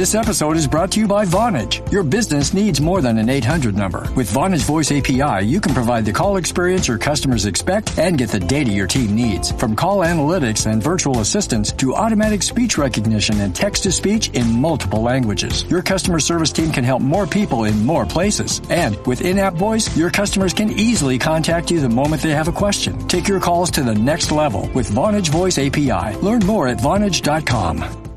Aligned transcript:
This 0.00 0.14
episode 0.14 0.56
is 0.56 0.66
brought 0.66 0.92
to 0.92 0.98
you 0.98 1.06
by 1.06 1.26
Vonage. 1.26 1.92
Your 1.92 2.02
business 2.02 2.54
needs 2.54 2.80
more 2.80 3.02
than 3.02 3.18
an 3.18 3.28
800 3.28 3.76
number. 3.76 4.10
With 4.16 4.32
Vonage 4.32 4.64
Voice 4.64 4.90
API, 4.90 5.44
you 5.44 5.60
can 5.60 5.74
provide 5.74 6.06
the 6.06 6.12
call 6.14 6.38
experience 6.38 6.88
your 6.88 6.96
customers 6.96 7.44
expect 7.44 7.98
and 7.98 8.16
get 8.16 8.30
the 8.30 8.40
data 8.40 8.70
your 8.70 8.86
team 8.86 9.14
needs. 9.14 9.52
From 9.52 9.76
call 9.76 9.98
analytics 9.98 10.64
and 10.64 10.82
virtual 10.82 11.20
assistants 11.20 11.70
to 11.72 11.94
automatic 11.94 12.42
speech 12.42 12.78
recognition 12.78 13.38
and 13.42 13.54
text 13.54 13.82
to 13.82 13.92
speech 13.92 14.30
in 14.30 14.50
multiple 14.50 15.02
languages. 15.02 15.64
Your 15.64 15.82
customer 15.82 16.18
service 16.18 16.50
team 16.50 16.72
can 16.72 16.82
help 16.82 17.02
more 17.02 17.26
people 17.26 17.64
in 17.64 17.84
more 17.84 18.06
places. 18.06 18.62
And 18.70 18.96
with 19.06 19.20
in-app 19.20 19.56
voice, 19.56 19.94
your 19.98 20.08
customers 20.08 20.54
can 20.54 20.70
easily 20.70 21.18
contact 21.18 21.70
you 21.70 21.78
the 21.78 21.90
moment 21.90 22.22
they 22.22 22.30
have 22.30 22.48
a 22.48 22.52
question. 22.52 23.06
Take 23.06 23.28
your 23.28 23.38
calls 23.38 23.70
to 23.72 23.82
the 23.82 23.94
next 23.94 24.32
level 24.32 24.66
with 24.74 24.88
Vonage 24.88 25.28
Voice 25.28 25.58
API. 25.58 26.16
Learn 26.22 26.40
more 26.46 26.68
at 26.68 26.78
Vonage.com. 26.78 28.09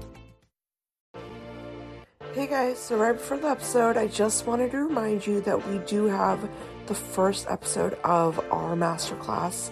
Guys, 2.54 2.78
so 2.78 2.98
right 2.98 3.14
before 3.14 3.38
the 3.38 3.48
episode, 3.48 3.98
I 3.98 4.06
just 4.06 4.46
wanted 4.46 4.70
to 4.74 4.78
remind 4.78 5.26
you 5.26 5.42
that 5.42 5.68
we 5.68 5.80
do 5.88 6.06
have 6.06 6.48
the 6.86 6.94
first 6.94 7.48
episode 7.50 7.96
of 8.04 8.40
our 8.52 8.76
masterclass 8.76 9.72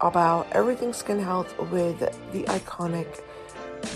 about 0.00 0.48
everything 0.50 0.92
skin 0.92 1.20
health 1.20 1.56
with 1.70 2.00
the 2.32 2.42
iconic 2.48 3.22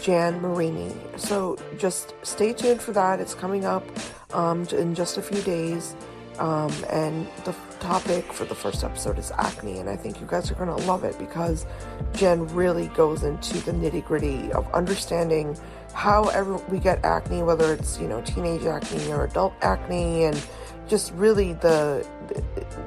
Jan 0.01 0.41
Marini. 0.41 0.95
So 1.17 1.59
just 1.77 2.15
stay 2.23 2.53
tuned 2.53 2.81
for 2.81 2.93
that. 2.93 3.19
It's 3.19 3.35
coming 3.35 3.65
up 3.65 3.85
um, 4.33 4.65
in 4.69 4.95
just 4.95 5.19
a 5.19 5.23
few 5.23 5.43
days. 5.43 5.97
Um, 6.39 6.73
and 6.89 7.27
the 7.45 7.55
topic 7.81 8.33
for 8.33 8.45
the 8.45 8.55
first 8.55 8.85
episode 8.85 9.19
is 9.19 9.33
acne, 9.33 9.79
and 9.79 9.91
I 9.91 9.97
think 9.97 10.21
you 10.21 10.27
guys 10.27 10.51
are 10.51 10.55
going 10.55 10.69
to 10.69 10.87
love 10.87 11.03
it 11.03 11.19
because 11.19 11.67
Jan 12.15 12.47
really 12.55 12.87
goes 12.89 13.25
into 13.25 13.59
the 13.59 13.73
nitty 13.73 14.07
gritty 14.07 14.53
of 14.53 14.73
understanding 14.73 15.59
how 15.93 16.25
ever 16.29 16.57
we 16.69 16.79
get 16.79 17.05
acne, 17.05 17.43
whether 17.43 17.73
it's 17.73 17.99
you 17.99 18.09
know 18.09 18.21
teenage 18.23 18.65
acne 18.65 19.13
or 19.13 19.25
adult 19.25 19.55
acne, 19.63 20.25
and 20.25 20.47
just 20.89 21.13
really 21.15 21.53
the, 21.55 22.07
the 22.29 22.43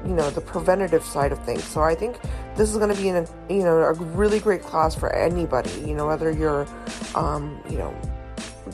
you 0.06 0.14
know 0.14 0.30
the 0.30 0.40
preventative 0.40 1.04
side 1.04 1.32
of 1.32 1.42
things. 1.44 1.64
So 1.64 1.82
I 1.82 1.94
think 1.94 2.20
this 2.56 2.70
is 2.70 2.76
going 2.76 2.94
to 2.94 3.00
be 3.00 3.08
an 3.08 3.26
you 3.48 3.64
know 3.64 3.78
a 3.78 3.92
really 3.92 4.40
great 4.40 4.62
class 4.62 4.94
for 4.94 5.14
anybody. 5.14 5.70
You 5.80 5.94
know 5.94 6.06
whether 6.06 6.30
you're 6.30 6.66
um, 7.14 7.62
you 7.68 7.78
know 7.78 7.94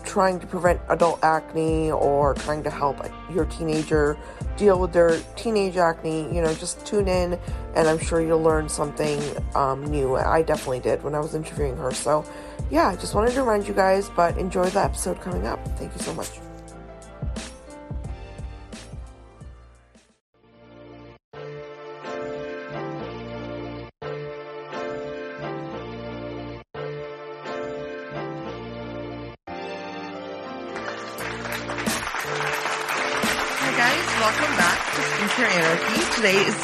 trying 0.04 0.40
to 0.40 0.46
prevent 0.46 0.80
adult 0.88 1.22
acne 1.22 1.90
or 1.90 2.34
trying 2.34 2.62
to 2.64 2.70
help 2.70 2.98
your 3.32 3.44
teenager 3.46 4.16
deal 4.56 4.78
with 4.78 4.92
their 4.92 5.20
teenage 5.36 5.76
acne, 5.76 6.22
you 6.34 6.42
know, 6.42 6.52
just 6.54 6.84
tune 6.84 7.08
in 7.08 7.38
and 7.74 7.88
I'm 7.88 7.98
sure 7.98 8.20
you'll 8.20 8.42
learn 8.42 8.68
something 8.68 9.20
um, 9.54 9.84
new. 9.84 10.16
I 10.16 10.42
definitely 10.42 10.80
did 10.80 11.02
when 11.02 11.14
I 11.14 11.20
was 11.20 11.34
interviewing 11.34 11.76
her. 11.76 11.92
So, 11.92 12.24
yeah, 12.70 12.88
I 12.88 12.96
just 12.96 13.14
wanted 13.14 13.32
to 13.32 13.40
remind 13.40 13.66
you 13.66 13.74
guys, 13.74 14.10
but 14.10 14.36
enjoy 14.38 14.68
the 14.70 14.80
episode 14.80 15.20
coming 15.20 15.46
up. 15.46 15.64
Thank 15.78 15.94
you 15.94 16.00
so 16.00 16.14
much. 16.14 16.49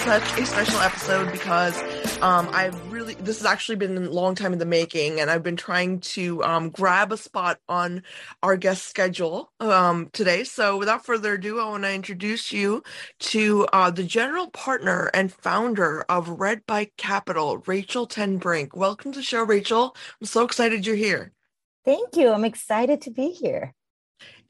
Such 0.07 0.39
a 0.39 0.47
special 0.47 0.79
episode 0.83 1.33
because 1.33 1.83
um, 2.23 2.49
I've 2.53 2.93
really 2.93 3.15
this 3.15 3.39
has 3.39 3.45
actually 3.45 3.75
been 3.75 3.97
a 3.97 4.09
long 4.09 4.37
time 4.37 4.53
in 4.53 4.61
the 4.61 4.65
making, 4.65 5.19
and 5.19 5.29
I've 5.29 5.43
been 5.43 5.57
trying 5.57 5.99
to 6.01 6.45
um, 6.45 6.71
grab 6.71 7.11
a 7.11 7.17
spot 7.17 7.59
on 7.69 8.05
our 8.41 8.57
guest 8.57 8.85
schedule 8.85 9.51
um, 9.59 10.09
today. 10.13 10.45
So, 10.45 10.77
without 10.77 11.05
further 11.05 11.35
ado, 11.35 11.59
I 11.59 11.69
want 11.69 11.83
to 11.83 11.93
introduce 11.93 12.53
you 12.53 12.85
to 13.19 13.67
uh, 13.73 13.91
the 13.91 14.05
general 14.05 14.49
partner 14.51 15.11
and 15.13 15.33
founder 15.33 16.03
of 16.09 16.29
Red 16.29 16.65
Bike 16.67 16.93
Capital, 16.97 17.59
Rachel 17.67 18.07
ten 18.07 18.37
Brink. 18.37 18.77
Welcome 18.77 19.11
to 19.11 19.19
the 19.19 19.25
show, 19.25 19.43
Rachel. 19.43 19.97
I'm 20.21 20.29
so 20.29 20.45
excited 20.45 20.87
you're 20.87 20.95
here. 20.95 21.33
Thank 21.85 22.15
you. 22.15 22.31
I'm 22.31 22.45
excited 22.45 23.01
to 23.03 23.11
be 23.11 23.31
here 23.31 23.75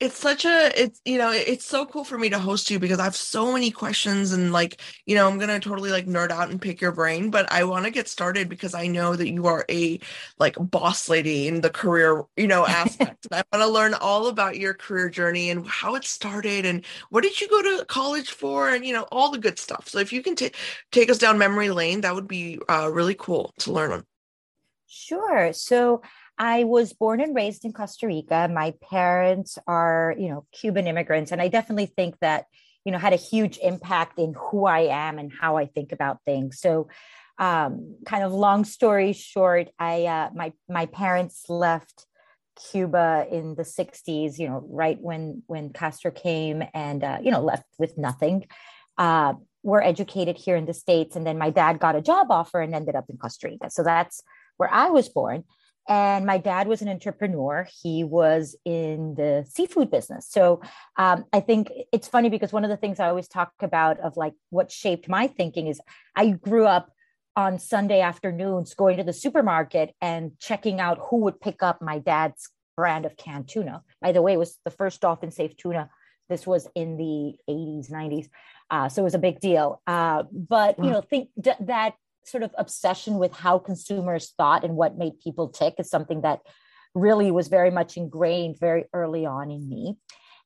it's 0.00 0.18
such 0.18 0.44
a 0.44 0.70
it's 0.80 1.00
you 1.04 1.18
know 1.18 1.30
it's 1.32 1.64
so 1.64 1.86
cool 1.86 2.04
for 2.04 2.18
me 2.18 2.28
to 2.28 2.38
host 2.38 2.70
you 2.70 2.78
because 2.78 2.98
i 2.98 3.04
have 3.04 3.16
so 3.16 3.52
many 3.52 3.70
questions 3.70 4.32
and 4.32 4.52
like 4.52 4.80
you 5.06 5.14
know 5.14 5.26
i'm 5.26 5.38
gonna 5.38 5.58
totally 5.58 5.90
like 5.90 6.06
nerd 6.06 6.30
out 6.30 6.50
and 6.50 6.60
pick 6.60 6.80
your 6.80 6.92
brain 6.92 7.30
but 7.30 7.50
i 7.50 7.64
want 7.64 7.84
to 7.84 7.90
get 7.90 8.08
started 8.08 8.48
because 8.48 8.74
i 8.74 8.86
know 8.86 9.16
that 9.16 9.30
you 9.30 9.46
are 9.46 9.64
a 9.70 9.98
like 10.38 10.56
boss 10.58 11.08
lady 11.08 11.48
in 11.48 11.60
the 11.60 11.70
career 11.70 12.24
you 12.36 12.46
know 12.46 12.66
aspect. 12.86 13.26
I 13.32 13.42
want 13.52 13.62
to 13.62 13.68
learn 13.68 13.94
all 13.94 14.28
about 14.28 14.58
your 14.58 14.74
career 14.74 15.08
journey 15.08 15.50
and 15.50 15.66
how 15.66 15.94
it 15.94 16.04
started 16.04 16.64
and 16.64 16.84
what 17.10 17.22
did 17.22 17.40
you 17.40 17.48
go 17.48 17.62
to 17.62 17.84
college 17.86 18.30
for 18.30 18.70
and 18.70 18.84
you 18.84 18.92
know 18.92 19.06
all 19.10 19.30
the 19.30 19.38
good 19.38 19.58
stuff. 19.58 19.88
So 19.88 19.98
if 19.98 20.12
you 20.12 20.22
can 20.22 20.36
t- 20.36 20.52
take 20.92 21.10
us 21.10 21.18
down 21.18 21.38
memory 21.38 21.70
lane 21.70 22.02
that 22.02 22.14
would 22.14 22.28
be 22.28 22.58
uh, 22.68 22.90
really 22.92 23.14
cool 23.14 23.54
to 23.58 23.72
learn 23.72 23.92
on. 23.92 24.04
Sure. 24.86 25.52
So 25.52 26.02
I 26.38 26.64
was 26.64 26.92
born 26.92 27.20
and 27.20 27.34
raised 27.34 27.64
in 27.64 27.72
Costa 27.72 28.06
Rica. 28.06 28.48
My 28.52 28.74
parents 28.90 29.58
are, 29.66 30.14
you 30.18 30.28
know, 30.28 30.44
Cuban 30.52 30.86
immigrants, 30.86 31.32
and 31.32 31.40
I 31.40 31.48
definitely 31.48 31.86
think 31.86 32.18
that, 32.20 32.46
you 32.84 32.92
know, 32.92 32.98
had 32.98 33.12
a 33.12 33.16
huge 33.16 33.58
impact 33.58 34.18
in 34.18 34.34
who 34.36 34.66
I 34.66 34.80
am 34.80 35.18
and 35.18 35.32
how 35.32 35.56
I 35.56 35.66
think 35.66 35.92
about 35.92 36.18
things. 36.24 36.60
So, 36.60 36.88
um, 37.38 37.96
kind 38.06 38.22
of 38.22 38.32
long 38.32 38.64
story 38.64 39.12
short, 39.12 39.68
I 39.78 40.06
uh, 40.06 40.30
my 40.34 40.52
my 40.68 40.86
parents 40.86 41.44
left 41.48 42.06
Cuba 42.70 43.26
in 43.30 43.54
the 43.54 43.64
'60s. 43.64 44.38
You 44.38 44.48
know, 44.48 44.66
right 44.68 44.98
when 45.00 45.42
when 45.46 45.72
Castro 45.72 46.10
came, 46.10 46.62
and 46.74 47.02
uh, 47.02 47.18
you 47.22 47.30
know, 47.30 47.40
left 47.40 47.64
with 47.78 47.96
nothing. 47.96 48.46
Uh, 48.98 49.34
were 49.62 49.82
educated 49.82 50.36
here 50.36 50.54
in 50.54 50.64
the 50.64 50.72
states, 50.72 51.16
and 51.16 51.26
then 51.26 51.36
my 51.36 51.50
dad 51.50 51.80
got 51.80 51.96
a 51.96 52.00
job 52.00 52.28
offer 52.30 52.60
and 52.60 52.72
ended 52.72 52.94
up 52.94 53.06
in 53.10 53.16
Costa 53.16 53.48
Rica. 53.48 53.68
So 53.68 53.82
that's 53.82 54.22
where 54.58 54.72
I 54.72 54.90
was 54.90 55.08
born 55.08 55.42
and 55.88 56.26
my 56.26 56.38
dad 56.38 56.68
was 56.68 56.82
an 56.82 56.88
entrepreneur. 56.88 57.66
He 57.82 58.04
was 58.04 58.56
in 58.64 59.14
the 59.14 59.46
seafood 59.48 59.90
business. 59.90 60.28
So 60.28 60.60
um, 60.96 61.24
i 61.32 61.40
think 61.40 61.70
it's 61.92 62.08
funny 62.08 62.28
because 62.28 62.52
one 62.52 62.64
of 62.64 62.70
the 62.70 62.76
things 62.76 63.00
i 63.00 63.08
always 63.08 63.28
talk 63.28 63.52
about 63.60 63.98
of 64.00 64.16
like 64.16 64.34
what 64.50 64.70
shaped 64.70 65.08
my 65.08 65.26
thinking 65.26 65.66
is 65.66 65.80
i 66.14 66.30
grew 66.30 66.66
up 66.66 66.90
on 67.36 67.58
sunday 67.58 68.00
afternoons 68.00 68.74
going 68.74 68.96
to 68.96 69.04
the 69.04 69.12
supermarket 69.12 69.94
and 70.00 70.32
checking 70.40 70.80
out 70.80 70.98
who 71.10 71.18
would 71.18 71.40
pick 71.40 71.62
up 71.62 71.80
my 71.82 71.98
dad's 71.98 72.50
brand 72.76 73.06
of 73.06 73.16
canned 73.16 73.48
tuna. 73.48 73.82
By 74.02 74.12
the 74.12 74.20
way 74.20 74.34
it 74.34 74.38
was 74.38 74.58
the 74.64 74.70
first 74.70 75.00
dolphin 75.00 75.30
safe 75.30 75.56
tuna. 75.56 75.88
This 76.28 76.46
was 76.46 76.68
in 76.74 76.96
the 76.96 77.36
80s 77.48 77.90
90s 77.90 78.28
uh, 78.70 78.88
so 78.88 79.02
it 79.02 79.04
was 79.04 79.14
a 79.14 79.18
big 79.18 79.40
deal. 79.40 79.80
Uh, 79.86 80.24
but 80.32 80.76
you 80.82 80.90
know 80.90 81.00
think 81.00 81.30
d- 81.40 81.52
that 81.60 81.94
sort 82.26 82.42
of 82.42 82.54
obsession 82.58 83.18
with 83.18 83.32
how 83.32 83.58
consumers 83.58 84.32
thought 84.36 84.64
and 84.64 84.76
what 84.76 84.98
made 84.98 85.20
people 85.20 85.48
tick 85.48 85.74
is 85.78 85.88
something 85.88 86.22
that 86.22 86.40
really 86.94 87.30
was 87.30 87.48
very 87.48 87.70
much 87.70 87.96
ingrained 87.96 88.58
very 88.58 88.84
early 88.92 89.26
on 89.26 89.50
in 89.50 89.68
me. 89.68 89.96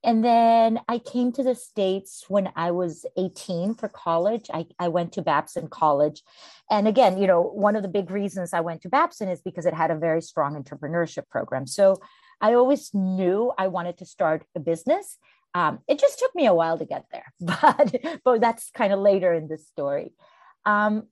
And 0.03 0.25
then 0.25 0.81
I 0.89 0.99
came 0.99 1.31
to 1.33 1.43
the 1.43 1.55
States 1.55 2.25
when 2.29 2.51
I 2.57 2.71
was 2.71 3.05
18 3.19 3.75
for 3.75 3.89
college. 3.89 4.47
I, 4.53 4.67
I 4.79 4.89
went 4.89 5.13
to 5.13 5.23
Babson 5.23 5.69
College. 5.69 6.23
And 6.71 6.89
again, 6.89 7.19
you 7.19 7.27
know, 7.27 7.43
one 7.43 7.77
of 7.77 7.83
the 7.83 7.89
big 7.89 8.11
reasons 8.11 8.55
I 8.55 8.61
went 8.61 8.81
to 8.83 8.89
Babson 8.89 9.29
is 9.29 9.43
because 9.43 9.67
it 9.67 9.75
had 9.75 9.91
a 9.91 9.99
very 9.99 10.23
strong 10.23 10.61
entrepreneurship 10.61 11.29
program. 11.29 11.67
So 11.67 11.97
I 12.41 12.55
always 12.55 12.95
knew 12.95 13.53
I 13.59 13.69
wanted 13.69 13.99
to 13.99 14.07
start 14.07 14.45
a 14.55 14.61
business. 14.61 15.19
Um, 15.55 15.81
it 15.87 15.99
just 15.99 16.19
took 16.19 16.35
me 16.35 16.47
a 16.47 16.55
while 16.55 16.79
to 16.79 16.87
get 16.87 17.05
there, 17.13 17.33
but, 17.41 17.95
but 18.25 18.41
that's 18.41 18.71
kind 18.71 18.93
of 18.93 19.01
later 19.01 19.35
in 19.35 19.49
this 19.49 19.67
story. 19.67 20.13
Um, 20.65 21.09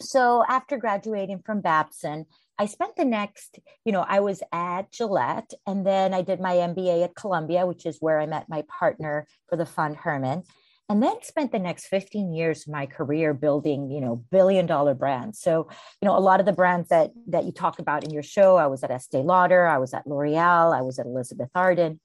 so 0.00 0.44
after 0.48 0.76
graduating 0.76 1.42
from 1.44 1.60
Babson, 1.60 2.26
I 2.58 2.66
spent 2.66 2.96
the 2.96 3.04
next, 3.04 3.58
you 3.84 3.92
know, 3.92 4.04
I 4.06 4.20
was 4.20 4.42
at 4.52 4.92
Gillette 4.92 5.52
and 5.66 5.84
then 5.86 6.14
I 6.14 6.22
did 6.22 6.40
my 6.40 6.54
MBA 6.54 7.04
at 7.04 7.16
Columbia, 7.16 7.66
which 7.66 7.84
is 7.84 7.98
where 8.00 8.20
I 8.20 8.26
met 8.26 8.48
my 8.48 8.64
partner 8.78 9.26
for 9.48 9.56
the 9.56 9.66
fund, 9.66 9.96
Herman. 9.96 10.44
And 10.88 11.02
then 11.02 11.22
spent 11.22 11.50
the 11.50 11.58
next 11.58 11.86
15 11.86 12.34
years 12.34 12.66
of 12.66 12.72
my 12.72 12.84
career 12.84 13.32
building, 13.32 13.90
you 13.90 14.02
know, 14.02 14.22
billion 14.30 14.66
dollar 14.66 14.94
brands. 14.94 15.40
So, 15.40 15.68
you 16.00 16.06
know, 16.06 16.16
a 16.16 16.20
lot 16.20 16.40
of 16.40 16.46
the 16.46 16.52
brands 16.52 16.90
that 16.90 17.10
that 17.28 17.44
you 17.44 17.52
talk 17.52 17.78
about 17.78 18.04
in 18.04 18.10
your 18.10 18.22
show, 18.22 18.56
I 18.56 18.66
was 18.66 18.84
at 18.84 18.90
Estee 18.90 19.22
Lauder, 19.22 19.66
I 19.66 19.78
was 19.78 19.94
at 19.94 20.06
L'Oreal, 20.06 20.76
I 20.76 20.82
was 20.82 20.98
at 20.98 21.06
Elizabeth 21.06 21.48
Arden. 21.54 22.00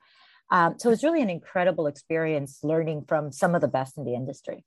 Um, 0.49 0.75
so 0.79 0.89
it 0.89 0.93
was 0.93 1.03
really 1.03 1.21
an 1.21 1.29
incredible 1.29 1.87
experience 1.87 2.59
learning 2.63 3.03
from 3.05 3.33
some 3.33 3.53
of 3.53 3.61
the 3.61 3.67
best 3.67 3.97
in 3.97 4.05
the 4.05 4.15
industry. 4.15 4.63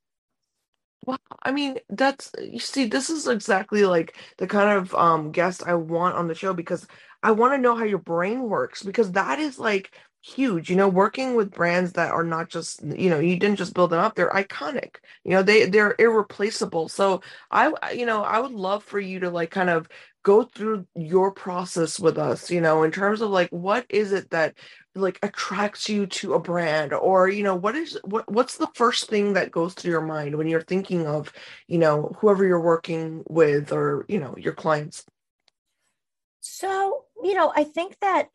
Well, 1.05 1.19
I 1.43 1.51
mean, 1.53 1.79
that's 1.89 2.31
you 2.41 2.59
see, 2.61 2.87
this 2.87 3.11
is 3.11 3.27
exactly 3.27 3.85
like 3.85 4.17
the 4.39 4.47
kind 4.47 4.79
of 4.79 4.95
um 4.95 5.33
guest 5.33 5.63
I 5.67 5.75
want 5.75 6.15
on 6.17 6.29
the 6.29 6.35
show 6.35 6.53
because 6.55 6.87
I 7.23 7.33
want 7.33 7.55
to 7.55 7.59
know 7.59 7.75
how 7.77 7.85
your 7.85 7.99
brain 7.99 8.43
works 8.45 8.83
because 8.83 9.13
that 9.13 9.39
is 9.39 9.59
like 9.59 9.93
huge 10.23 10.71
you 10.71 10.77
know 10.77 10.89
working 10.89 11.35
with 11.35 11.51
brands 11.51 11.93
that 11.93 12.13
are 12.13 12.23
not 12.23 12.49
just 12.49 12.83
you 12.85 13.11
know 13.11 13.19
you 13.19 13.37
didn't 13.37 13.57
just 13.57 13.75
build 13.75 13.91
them 13.91 13.99
up 13.99 14.15
they're 14.15 14.31
iconic 14.31 14.97
you 15.25 15.33
know 15.33 15.43
they 15.43 15.67
they're 15.67 15.97
irreplaceable. 15.99 16.89
So 16.89 17.23
i 17.51 17.93
you 17.93 18.07
know 18.07 18.23
i 18.23 18.39
would 18.39 18.53
love 18.53 18.85
for 18.85 19.01
you 19.01 19.19
to 19.21 19.31
like 19.31 19.51
kind 19.51 19.69
of 19.71 19.89
go 20.23 20.45
through 20.45 20.87
your 20.95 21.33
process 21.33 21.99
with 21.99 22.19
us 22.19 22.51
you 22.51 22.61
know 22.61 22.85
in 22.85 22.93
terms 22.93 23.21
of 23.21 23.31
like 23.31 23.51
what 23.51 23.85
is 23.89 24.13
it 24.13 24.31
that 24.31 24.55
like 24.95 25.19
attracts 25.23 25.89
you 25.89 26.07
to 26.07 26.35
a 26.35 26.39
brand? 26.39 26.93
Or 26.93 27.29
you 27.29 27.43
know 27.43 27.55
what 27.55 27.75
is 27.75 27.99
what 28.05 28.31
what's 28.31 28.59
the 28.59 28.69
first 28.75 29.09
thing 29.09 29.33
that 29.33 29.51
goes 29.51 29.75
through 29.75 29.91
your 29.91 30.03
mind 30.03 30.37
when 30.37 30.49
you're 30.49 30.63
thinking 30.63 31.07
of 31.07 31.33
you 31.67 31.79
know 31.79 32.15
whoever 32.19 32.45
you're 32.45 32.61
working 32.61 33.25
with 33.29 33.73
or 33.73 34.05
you 34.09 34.21
know 34.21 34.35
your 34.37 34.53
clients? 34.53 35.05
So 36.41 37.07
you 37.23 37.35
know 37.35 37.53
i 37.55 37.65
think 37.65 37.97
that 38.01 38.29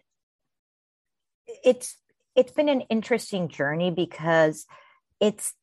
it's 1.64 1.98
it's 2.36 2.52
been 2.52 2.70
an 2.70 2.82
interesting 2.82 3.48
journey 3.48 3.92
because 3.92 4.66
it's 5.20 5.54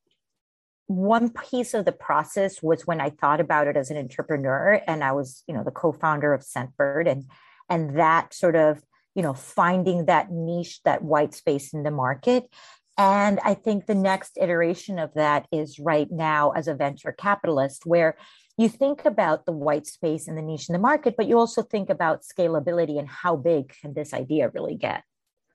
one 0.87 1.31
piece 1.31 1.73
of 1.73 1.85
the 1.85 1.93
process 1.93 2.63
was 2.63 2.87
when 2.87 3.01
I 3.01 3.11
thought 3.11 3.41
about 3.41 3.69
it 3.69 3.77
as 3.77 3.91
an 3.91 3.97
entrepreneur 3.97 4.83
and 4.87 5.03
I 5.03 5.13
was, 5.13 5.43
you 5.47 5.55
know, 5.55 5.65
the 5.65 5.71
co-founder 5.71 6.35
of 6.35 6.43
Scentbird 6.43 7.09
and 7.11 7.25
and 7.71 7.99
that 7.99 8.35
sort 8.35 8.57
of, 8.57 8.83
you 9.15 9.23
know, 9.23 9.33
finding 9.33 10.07
that 10.07 10.31
niche, 10.31 10.83
that 10.85 11.03
white 11.03 11.35
space 11.35 11.73
in 11.73 11.83
the 11.83 11.91
market. 11.91 12.45
And 12.99 13.41
I 13.43 13.55
think 13.55 13.87
the 13.87 13.95
next 13.95 14.37
iteration 14.41 14.99
of 14.99 15.15
that 15.15 15.49
is 15.51 15.79
right 15.79 16.09
now 16.11 16.51
as 16.51 16.69
a 16.69 16.75
venture 16.75 17.13
capitalist, 17.13 17.87
where 17.87 18.17
you 18.57 18.69
think 18.69 19.05
about 19.05 19.47
the 19.47 19.53
white 19.53 19.87
space 19.87 20.29
and 20.29 20.39
the 20.39 20.43
niche 20.43 20.69
in 20.69 20.75
the 20.75 20.79
market, 20.79 21.15
but 21.17 21.27
you 21.27 21.39
also 21.39 21.63
think 21.63 21.91
about 21.91 22.23
scalability 22.23 22.99
and 22.99 23.09
how 23.09 23.35
big 23.35 23.75
can 23.81 23.95
this 23.95 24.15
idea 24.15 24.51
really 24.51 24.77
get. 24.77 25.03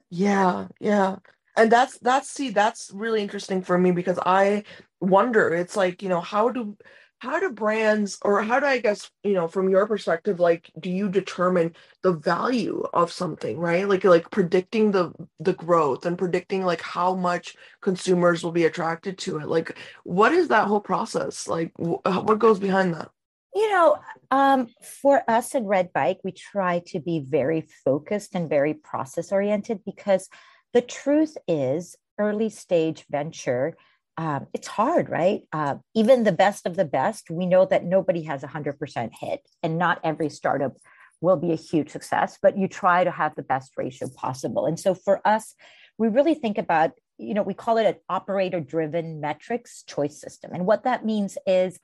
Yeah, 0.09 0.67
yeah. 0.79 1.17
And 1.55 1.71
that's 1.71 1.97
that's 1.99 2.29
see 2.29 2.49
that's 2.51 2.91
really 2.93 3.21
interesting 3.21 3.61
for 3.61 3.77
me 3.77 3.91
because 3.91 4.19
I 4.25 4.63
wonder 5.01 5.53
it's 5.53 5.75
like, 5.75 6.01
you 6.01 6.09
know, 6.09 6.21
how 6.21 6.49
do 6.49 6.77
how 7.19 7.39
do 7.39 7.51
brands 7.51 8.17
or 8.21 8.41
how 8.41 8.59
do 8.61 8.65
I 8.65 8.79
guess, 8.79 9.11
you 9.23 9.33
know, 9.33 9.47
from 9.47 9.69
your 9.69 9.85
perspective 9.87 10.39
like 10.39 10.71
do 10.79 10.89
you 10.89 11.09
determine 11.09 11.75
the 12.01 12.13
value 12.13 12.83
of 12.93 13.11
something, 13.11 13.59
right? 13.59 13.87
Like 13.87 14.03
like 14.05 14.31
predicting 14.31 14.91
the 14.91 15.11
the 15.39 15.53
growth 15.53 16.05
and 16.05 16.17
predicting 16.17 16.63
like 16.65 16.81
how 16.81 17.13
much 17.15 17.55
consumers 17.81 18.43
will 18.43 18.51
be 18.53 18.65
attracted 18.65 19.17
to 19.19 19.37
it. 19.39 19.47
Like 19.47 19.77
what 20.03 20.31
is 20.33 20.47
that 20.47 20.67
whole 20.67 20.79
process? 20.81 21.47
Like 21.47 21.73
what 21.77 22.39
goes 22.39 22.59
behind 22.59 22.93
that? 22.95 23.11
You 23.53 23.69
know, 23.71 23.97
um, 24.29 24.67
for 25.01 25.23
us 25.27 25.55
at 25.55 25.63
Red 25.63 25.91
Bike, 25.91 26.19
we 26.23 26.31
try 26.31 26.79
to 26.87 26.99
be 26.99 27.19
very 27.19 27.67
focused 27.83 28.35
and 28.35 28.47
very 28.49 28.73
process 28.73 29.31
oriented 29.31 29.81
because 29.85 30.29
the 30.73 30.81
truth 30.81 31.35
is, 31.47 31.95
early 32.19 32.49
stage 32.49 33.05
venture, 33.09 33.75
um, 34.17 34.47
it's 34.53 34.67
hard, 34.67 35.09
right? 35.09 35.43
Uh, 35.53 35.75
even 35.95 36.23
the 36.23 36.31
best 36.33 36.65
of 36.67 36.75
the 36.75 36.85
best, 36.85 37.31
we 37.31 37.45
know 37.45 37.65
that 37.65 37.85
nobody 37.85 38.23
has 38.23 38.43
a 38.43 38.47
100% 38.47 39.11
hit, 39.19 39.41
and 39.63 39.77
not 39.77 40.01
every 40.03 40.29
startup 40.29 40.73
will 41.21 41.37
be 41.37 41.51
a 41.51 41.55
huge 41.55 41.89
success, 41.89 42.37
but 42.41 42.57
you 42.57 42.67
try 42.67 43.03
to 43.03 43.11
have 43.11 43.33
the 43.35 43.43
best 43.43 43.71
ratio 43.77 44.09
possible. 44.09 44.65
And 44.65 44.79
so 44.79 44.93
for 44.93 45.25
us, 45.25 45.55
we 45.97 46.07
really 46.09 46.33
think 46.33 46.57
about, 46.57 46.91
you 47.17 47.33
know, 47.33 47.43
we 47.43 47.53
call 47.53 47.77
it 47.77 47.85
an 47.85 47.95
operator 48.09 48.59
driven 48.59 49.21
metrics 49.21 49.83
choice 49.83 50.19
system. 50.19 50.51
And 50.53 50.65
what 50.65 50.83
that 50.83 51.05
means 51.05 51.37
is, 51.47 51.79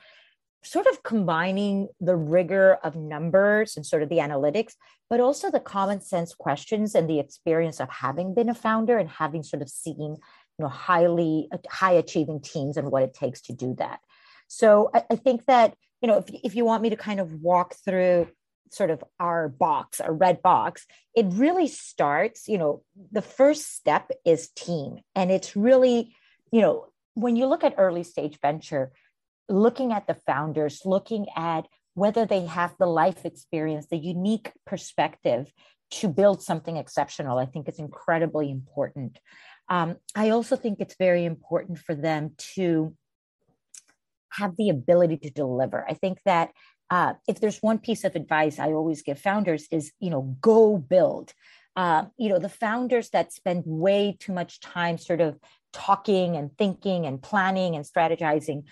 sort 0.65 0.87
of 0.87 1.03
combining 1.03 1.87
the 1.99 2.15
rigor 2.15 2.79
of 2.83 2.95
numbers 2.95 3.77
and 3.77 3.85
sort 3.85 4.03
of 4.03 4.09
the 4.09 4.17
analytics, 4.17 4.73
but 5.09 5.19
also 5.19 5.51
the 5.51 5.59
common 5.59 6.01
sense 6.01 6.33
questions 6.33 6.95
and 6.95 7.09
the 7.09 7.19
experience 7.19 7.79
of 7.79 7.89
having 7.89 8.33
been 8.33 8.49
a 8.49 8.55
founder 8.55 8.97
and 8.97 9.09
having 9.09 9.43
sort 9.43 9.61
of 9.61 9.69
seen, 9.69 9.95
you 9.99 10.59
know, 10.59 10.67
highly 10.67 11.47
high 11.69 11.93
achieving 11.93 12.41
teams 12.41 12.77
and 12.77 12.91
what 12.91 13.03
it 13.03 13.13
takes 13.13 13.41
to 13.41 13.53
do 13.53 13.75
that. 13.77 13.99
So 14.47 14.89
I, 14.93 15.03
I 15.11 15.15
think 15.15 15.45
that, 15.45 15.75
you 16.01 16.07
know, 16.07 16.17
if, 16.17 16.25
if 16.43 16.55
you 16.55 16.65
want 16.65 16.81
me 16.81 16.89
to 16.89 16.97
kind 16.97 17.19
of 17.19 17.31
walk 17.41 17.75
through 17.85 18.27
sort 18.71 18.89
of 18.89 19.03
our 19.19 19.47
box, 19.47 20.01
our 20.01 20.13
red 20.13 20.41
box, 20.41 20.85
it 21.15 21.25
really 21.29 21.67
starts, 21.67 22.47
you 22.47 22.57
know, 22.57 22.83
the 23.11 23.21
first 23.21 23.75
step 23.75 24.11
is 24.25 24.49
team. 24.49 24.99
And 25.15 25.31
it's 25.31 25.55
really, 25.55 26.15
you 26.51 26.61
know, 26.61 26.87
when 27.13 27.35
you 27.35 27.45
look 27.45 27.63
at 27.63 27.75
early 27.77 28.03
stage 28.03 28.39
venture, 28.41 28.91
looking 29.49 29.91
at 29.91 30.07
the 30.07 30.13
founders, 30.13 30.81
looking 30.85 31.27
at 31.35 31.67
whether 31.93 32.25
they 32.25 32.45
have 32.45 32.75
the 32.77 32.85
life 32.85 33.25
experience, 33.25 33.87
the 33.87 33.97
unique 33.97 34.51
perspective 34.65 35.51
to 35.91 36.09
build 36.09 36.41
something 36.41 36.77
exceptional, 36.77 37.37
I 37.37 37.45
think 37.45 37.69
is 37.69 37.79
incredibly 37.79 38.51
important. 38.51 39.19
Um, 39.69 39.97
I 40.15 40.29
also 40.29 40.55
think 40.55 40.79
it's 40.79 40.95
very 40.97 41.25
important 41.25 41.79
for 41.79 41.95
them 41.95 42.31
to 42.55 42.95
have 44.33 44.57
the 44.57 44.69
ability 44.69 45.17
to 45.17 45.29
deliver. 45.29 45.85
I 45.87 45.93
think 45.93 46.19
that 46.25 46.51
uh, 46.89 47.13
if 47.27 47.39
there's 47.39 47.59
one 47.59 47.79
piece 47.79 48.03
of 48.03 48.15
advice 48.15 48.59
I 48.59 48.73
always 48.73 49.01
give 49.01 49.19
founders 49.19 49.67
is, 49.71 49.91
you 49.99 50.09
know, 50.09 50.35
go 50.41 50.77
build. 50.77 51.33
Uh, 51.75 52.05
you 52.17 52.29
know, 52.29 52.39
the 52.39 52.49
founders 52.49 53.09
that 53.09 53.33
spend 53.33 53.63
way 53.65 54.15
too 54.19 54.33
much 54.33 54.59
time 54.59 54.97
sort 54.97 55.19
of 55.19 55.37
talking 55.73 56.37
and 56.37 56.57
thinking 56.57 57.05
and 57.05 57.21
planning 57.21 57.75
and 57.75 57.85
strategizing 57.85 58.63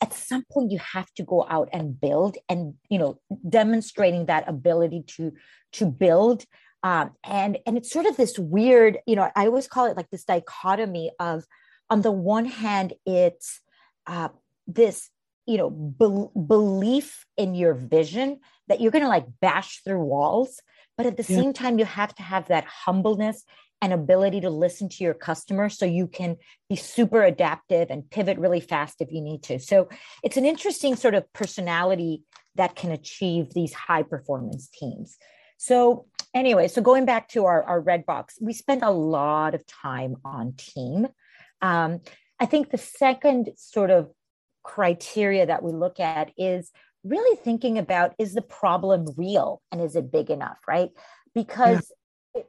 at 0.00 0.12
some 0.12 0.44
point 0.50 0.70
you 0.70 0.78
have 0.78 1.12
to 1.14 1.22
go 1.22 1.46
out 1.48 1.68
and 1.72 2.00
build 2.00 2.36
and 2.48 2.74
you 2.88 2.98
know 2.98 3.18
demonstrating 3.48 4.26
that 4.26 4.48
ability 4.48 5.02
to 5.06 5.32
to 5.72 5.86
build 5.86 6.44
um, 6.82 7.10
and 7.24 7.58
and 7.66 7.76
it's 7.76 7.90
sort 7.90 8.06
of 8.06 8.16
this 8.16 8.38
weird 8.38 8.98
you 9.06 9.16
know 9.16 9.30
i 9.36 9.46
always 9.46 9.68
call 9.68 9.86
it 9.86 9.96
like 9.96 10.10
this 10.10 10.24
dichotomy 10.24 11.10
of 11.18 11.44
on 11.90 12.02
the 12.02 12.12
one 12.12 12.44
hand 12.44 12.92
it's 13.06 13.60
uh, 14.06 14.28
this 14.66 15.10
you 15.46 15.58
know 15.58 15.70
be- 15.70 16.40
belief 16.46 17.26
in 17.36 17.54
your 17.54 17.74
vision 17.74 18.40
that 18.68 18.80
you're 18.80 18.92
going 18.92 19.04
to 19.04 19.08
like 19.08 19.26
bash 19.40 19.82
through 19.82 20.02
walls 20.02 20.60
but 20.96 21.06
at 21.06 21.16
the 21.16 21.24
yeah. 21.28 21.40
same 21.40 21.52
time 21.52 21.78
you 21.78 21.84
have 21.84 22.14
to 22.14 22.22
have 22.22 22.48
that 22.48 22.64
humbleness 22.64 23.44
and 23.82 23.92
ability 23.92 24.40
to 24.40 24.50
listen 24.50 24.88
to 24.88 25.04
your 25.04 25.14
customer 25.14 25.68
so 25.68 25.84
you 25.84 26.06
can 26.06 26.36
be 26.68 26.76
super 26.76 27.22
adaptive 27.22 27.90
and 27.90 28.08
pivot 28.10 28.38
really 28.38 28.60
fast 28.60 29.00
if 29.00 29.12
you 29.12 29.20
need 29.20 29.42
to. 29.42 29.58
So 29.58 29.88
it's 30.22 30.36
an 30.36 30.44
interesting 30.44 30.96
sort 30.96 31.14
of 31.14 31.30
personality 31.32 32.22
that 32.54 32.76
can 32.76 32.92
achieve 32.92 33.52
these 33.52 33.74
high 33.74 34.02
performance 34.02 34.68
teams. 34.68 35.16
So 35.58 36.06
anyway, 36.32 36.68
so 36.68 36.82
going 36.82 37.04
back 37.04 37.28
to 37.30 37.46
our, 37.46 37.62
our 37.64 37.80
red 37.80 38.06
box, 38.06 38.38
we 38.40 38.52
spend 38.52 38.82
a 38.82 38.90
lot 38.90 39.54
of 39.54 39.66
time 39.66 40.16
on 40.24 40.54
team. 40.56 41.08
Um, 41.60 42.00
I 42.40 42.46
think 42.46 42.70
the 42.70 42.78
second 42.78 43.50
sort 43.56 43.90
of 43.90 44.10
criteria 44.62 45.46
that 45.46 45.62
we 45.62 45.72
look 45.72 46.00
at 46.00 46.32
is 46.36 46.70
really 47.04 47.36
thinking 47.36 47.78
about 47.78 48.14
is 48.18 48.34
the 48.34 48.42
problem 48.42 49.06
real 49.16 49.60
and 49.70 49.80
is 49.80 49.94
it 49.94 50.10
big 50.10 50.30
enough, 50.30 50.58
right? 50.66 50.90
Because 51.34 51.92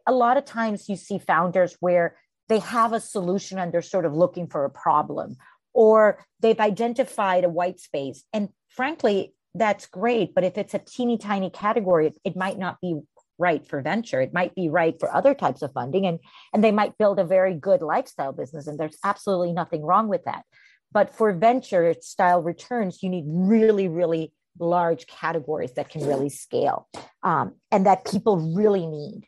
a 0.05 0.13
lot 0.13 0.37
of 0.37 0.45
times 0.45 0.89
you 0.89 0.95
see 0.95 1.19
founders 1.19 1.75
where 1.79 2.15
they 2.47 2.59
have 2.59 2.93
a 2.93 2.99
solution 2.99 3.59
and 3.59 3.71
they're 3.71 3.81
sort 3.81 4.05
of 4.05 4.13
looking 4.13 4.47
for 4.47 4.65
a 4.65 4.69
problem 4.69 5.37
or 5.73 6.23
they've 6.39 6.59
identified 6.59 7.43
a 7.43 7.49
white 7.49 7.79
space. 7.79 8.23
And 8.33 8.49
frankly 8.69 9.33
that's 9.57 9.85
great 9.85 10.35
but 10.35 10.43
if 10.43 10.57
it's 10.57 10.73
a 10.73 10.79
teeny 10.79 11.17
tiny 11.17 11.49
category 11.49 12.07
it, 12.07 12.17
it, 12.25 12.35
might 12.35 12.59
not 12.59 12.79
be 12.81 12.99
right 13.37 13.65
for 13.65 13.81
venture. 13.81 14.21
It 14.21 14.33
might 14.33 14.53
be 14.53 14.69
right 14.69 14.97
for 14.99 15.13
other 15.13 15.33
types 15.33 15.61
of 15.61 15.71
funding 15.73 16.05
and 16.05 16.19
and 16.53 16.63
they 16.63 16.71
might 16.71 16.97
build 16.97 17.19
a 17.19 17.23
very 17.23 17.53
good 17.53 17.81
lifestyle 17.81 18.33
business 18.33 18.67
and 18.67 18.79
there's 18.79 18.97
absolutely 19.03 19.53
nothing 19.53 19.81
wrong 19.81 20.07
with 20.07 20.23
that. 20.25 20.43
But 20.91 21.15
for 21.15 21.33
venture 21.33 21.95
style 22.01 22.41
returns 22.41 23.01
you 23.01 23.09
need 23.09 23.25
really 23.27 23.87
really 23.87 24.33
large 24.59 25.07
categories 25.07 25.73
that 25.73 25.89
can 25.89 26.05
really 26.05 26.29
scale 26.29 26.87
um, 27.23 27.55
and 27.71 27.85
that 27.85 28.05
people 28.05 28.37
really 28.55 28.85
need 28.87 29.27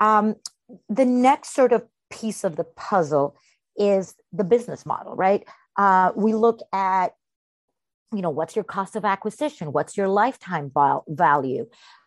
um, 0.00 0.36
the 0.88 1.04
next 1.04 1.54
sort 1.54 1.72
of 1.72 1.84
piece 2.10 2.44
of 2.44 2.56
the 2.56 2.64
puzzle 2.64 3.36
is 3.76 4.14
the 4.32 4.44
business 4.44 4.86
model, 4.86 5.14
right? 5.16 5.46
Uh, 5.76 6.12
we 6.14 6.34
look 6.34 6.60
at, 6.72 7.14
you 8.12 8.22
know, 8.22 8.30
what's 8.30 8.54
your 8.54 8.64
cost 8.64 8.96
of 8.96 9.04
acquisition? 9.04 9.72
What's 9.72 9.96
your 9.96 10.08
lifetime 10.08 10.70
value? 11.08 11.66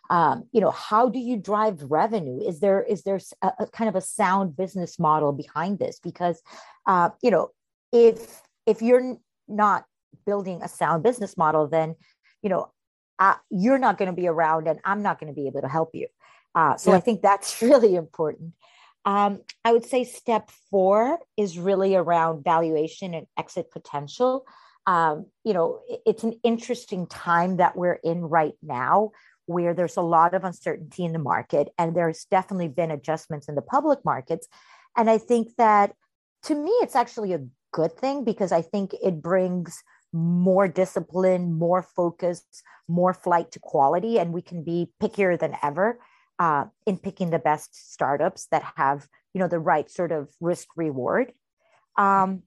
Um, 0.10 0.46
you 0.54 0.62
know, 0.62 0.72
how 0.72 1.10
do 1.10 1.20
you 1.20 1.36
drive 1.36 1.84
revenue? 1.84 2.40
Is 2.48 2.62
there 2.62 2.82
is 2.82 3.04
there 3.04 3.20
a, 3.42 3.52
a 3.60 3.68
kind 3.68 3.90
of 3.90 3.96
a 3.96 4.02
sound 4.02 4.56
business 4.56 4.98
model 4.98 5.34
behind 5.34 5.80
this? 5.80 6.00
Because, 6.00 6.42
uh, 6.86 7.10
you 7.22 7.30
know, 7.30 7.50
if 7.92 8.42
if 8.66 8.82
you're 8.82 9.18
not 9.50 9.86
building 10.26 10.62
a 10.62 10.70
sound 10.70 11.04
business 11.04 11.36
model, 11.36 11.68
then, 11.68 11.96
you 12.42 12.50
know, 12.50 12.72
uh, 13.20 13.36
you're 13.50 13.78
not 13.78 13.98
going 13.98 14.08
to 14.08 14.16
be 14.16 14.28
around, 14.28 14.68
and 14.68 14.80
I'm 14.86 15.02
not 15.02 15.20
going 15.20 15.34
to 15.34 15.36
be 15.36 15.48
able 15.48 15.62
to 15.62 15.68
help 15.68 15.90
you. 15.94 16.08
Uh, 16.58 16.76
so 16.76 16.90
yeah. 16.90 16.98
I 16.98 17.00
think 17.02 17.22
that's 17.22 17.62
really 17.62 17.96
important. 17.96 18.54
Um, 19.06 19.42
I 19.64 19.72
would 19.72 19.86
say 19.86 20.04
step 20.04 20.50
four 20.72 21.20
is 21.38 21.60
really 21.60 21.96
around 21.96 22.44
valuation 22.44 23.14
and 23.14 23.28
exit 23.38 23.72
potential. 23.72 24.46
Um, 24.88 25.28
you 25.46 25.54
know, 25.54 25.82
it's 26.06 26.24
an 26.24 26.40
interesting 26.44 27.06
time 27.06 27.58
that 27.58 27.78
we're 27.78 28.00
in 28.04 28.22
right 28.22 28.56
now 28.64 29.12
where 29.46 29.74
there's 29.74 29.98
a 29.98 30.02
lot 30.02 30.34
of 30.34 30.44
uncertainty 30.44 31.06
in 31.06 31.14
the 31.14 31.20
market, 31.20 31.70
and 31.78 31.96
there's 31.96 32.26
definitely 32.26 32.68
been 32.68 32.92
adjustments 32.92 33.48
in 33.48 33.56
the 33.56 33.62
public 33.62 34.00
markets. 34.04 34.48
And 34.98 35.10
I 35.10 35.20
think 35.20 35.56
that 35.58 35.94
to 36.44 36.56
me, 36.56 36.72
it's 36.82 36.96
actually 36.96 37.34
a 37.34 37.46
good 37.72 37.94
thing 37.94 38.24
because 38.24 38.52
I 38.52 38.62
think 38.62 38.94
it 39.02 39.22
brings 39.22 39.84
more 40.12 40.68
discipline, 40.68 41.54
more 41.54 41.84
focus, 41.84 42.44
more 42.88 43.14
flight 43.14 43.52
to 43.52 43.60
quality, 43.60 44.18
and 44.18 44.34
we 44.34 44.42
can 44.42 44.64
be 44.64 44.90
pickier 45.02 45.40
than 45.40 45.56
ever 45.62 46.00
uh, 46.40 46.66
in 46.86 46.98
picking 46.98 47.30
the 47.30 47.40
best 47.40 47.92
startups 47.94 48.48
that 48.52 48.64
have 48.76 49.08
you 49.34 49.40
know 49.40 49.48
the 49.48 49.60
right 49.60 49.90
sort 49.90 50.12
of 50.12 50.30
risk 50.40 50.68
reward. 50.76 51.34
Um, 51.98 52.44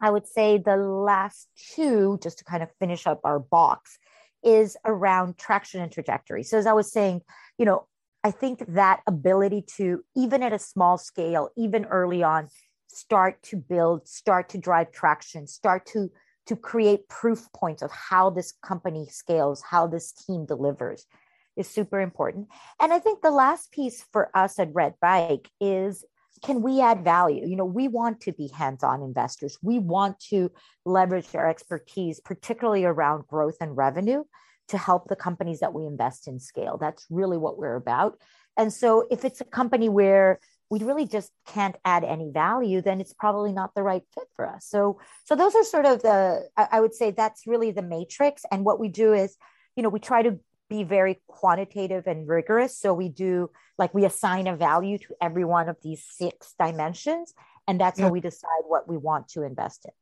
I 0.00 0.10
would 0.10 0.26
say 0.26 0.58
the 0.58 0.76
last 0.76 1.48
two, 1.74 2.18
just 2.22 2.38
to 2.38 2.44
kind 2.44 2.62
of 2.62 2.70
finish 2.78 3.06
up 3.06 3.20
our 3.24 3.38
box, 3.38 3.98
is 4.42 4.76
around 4.84 5.38
traction 5.38 5.80
and 5.80 5.90
trajectory. 5.90 6.42
So 6.42 6.58
as 6.58 6.66
I 6.66 6.72
was 6.72 6.92
saying, 6.92 7.22
you 7.58 7.64
know, 7.64 7.86
I 8.22 8.30
think 8.30 8.64
that 8.74 9.00
ability 9.06 9.64
to 9.76 10.04
even 10.16 10.42
at 10.42 10.52
a 10.52 10.58
small 10.58 10.98
scale, 10.98 11.50
even 11.56 11.84
early 11.86 12.22
on, 12.22 12.48
start 12.88 13.42
to 13.44 13.56
build, 13.56 14.08
start 14.08 14.48
to 14.50 14.58
drive 14.58 14.92
traction, 14.92 15.46
start 15.46 15.86
to 15.86 16.10
to 16.46 16.56
create 16.56 17.08
proof 17.08 17.48
points 17.52 17.82
of 17.82 17.90
how 17.90 18.30
this 18.30 18.52
company 18.62 19.06
scales, 19.10 19.62
how 19.62 19.86
this 19.86 20.12
team 20.12 20.46
delivers 20.46 21.06
is 21.56 21.68
super 21.68 22.00
important. 22.00 22.48
And 22.80 22.92
I 22.92 22.98
think 22.98 23.22
the 23.22 23.30
last 23.30 23.72
piece 23.72 24.04
for 24.12 24.30
us 24.34 24.58
at 24.58 24.74
Red 24.74 24.94
Bike 25.00 25.48
is 25.60 26.04
can 26.44 26.60
we 26.60 26.82
add 26.82 27.02
value? 27.02 27.46
You 27.46 27.56
know, 27.56 27.64
we 27.64 27.88
want 27.88 28.20
to 28.22 28.32
be 28.32 28.48
hands 28.48 28.84
on 28.84 29.02
investors. 29.02 29.58
We 29.62 29.78
want 29.78 30.20
to 30.28 30.52
leverage 30.84 31.34
our 31.34 31.48
expertise, 31.48 32.20
particularly 32.20 32.84
around 32.84 33.26
growth 33.26 33.56
and 33.60 33.76
revenue, 33.76 34.24
to 34.68 34.78
help 34.78 35.08
the 35.08 35.16
companies 35.16 35.60
that 35.60 35.72
we 35.72 35.86
invest 35.86 36.28
in 36.28 36.38
scale. 36.38 36.76
That's 36.76 37.06
really 37.08 37.38
what 37.38 37.56
we're 37.56 37.76
about. 37.76 38.18
And 38.56 38.72
so 38.72 39.06
if 39.10 39.24
it's 39.24 39.40
a 39.40 39.44
company 39.44 39.88
where 39.88 40.40
we 40.70 40.80
really 40.80 41.06
just 41.06 41.30
can't 41.46 41.76
add 41.84 42.02
any 42.02 42.30
value 42.30 42.82
then 42.82 43.00
it's 43.00 43.12
probably 43.12 43.52
not 43.52 43.74
the 43.74 43.82
right 43.82 44.02
fit 44.14 44.24
for 44.34 44.48
us 44.48 44.66
so 44.68 44.98
so 45.24 45.36
those 45.36 45.54
are 45.54 45.62
sort 45.62 45.86
of 45.86 46.02
the 46.02 46.48
i 46.56 46.80
would 46.80 46.94
say 46.94 47.10
that's 47.10 47.46
really 47.46 47.70
the 47.70 47.82
matrix 47.82 48.42
and 48.50 48.64
what 48.64 48.80
we 48.80 48.88
do 48.88 49.12
is 49.12 49.36
you 49.76 49.82
know 49.82 49.88
we 49.88 50.00
try 50.00 50.22
to 50.22 50.38
be 50.68 50.84
very 50.84 51.20
quantitative 51.26 52.06
and 52.06 52.28
rigorous 52.28 52.76
so 52.76 52.92
we 52.92 53.08
do 53.08 53.50
like 53.78 53.94
we 53.94 54.04
assign 54.04 54.46
a 54.46 54.56
value 54.56 54.98
to 54.98 55.14
every 55.20 55.44
one 55.44 55.68
of 55.68 55.76
these 55.82 56.04
six 56.08 56.54
dimensions 56.58 57.34
and 57.68 57.80
that's 57.80 57.98
yeah. 57.98 58.06
how 58.06 58.10
we 58.10 58.20
decide 58.20 58.62
what 58.66 58.88
we 58.88 58.96
want 58.96 59.28
to 59.28 59.42
invest 59.42 59.84
in 59.84 59.92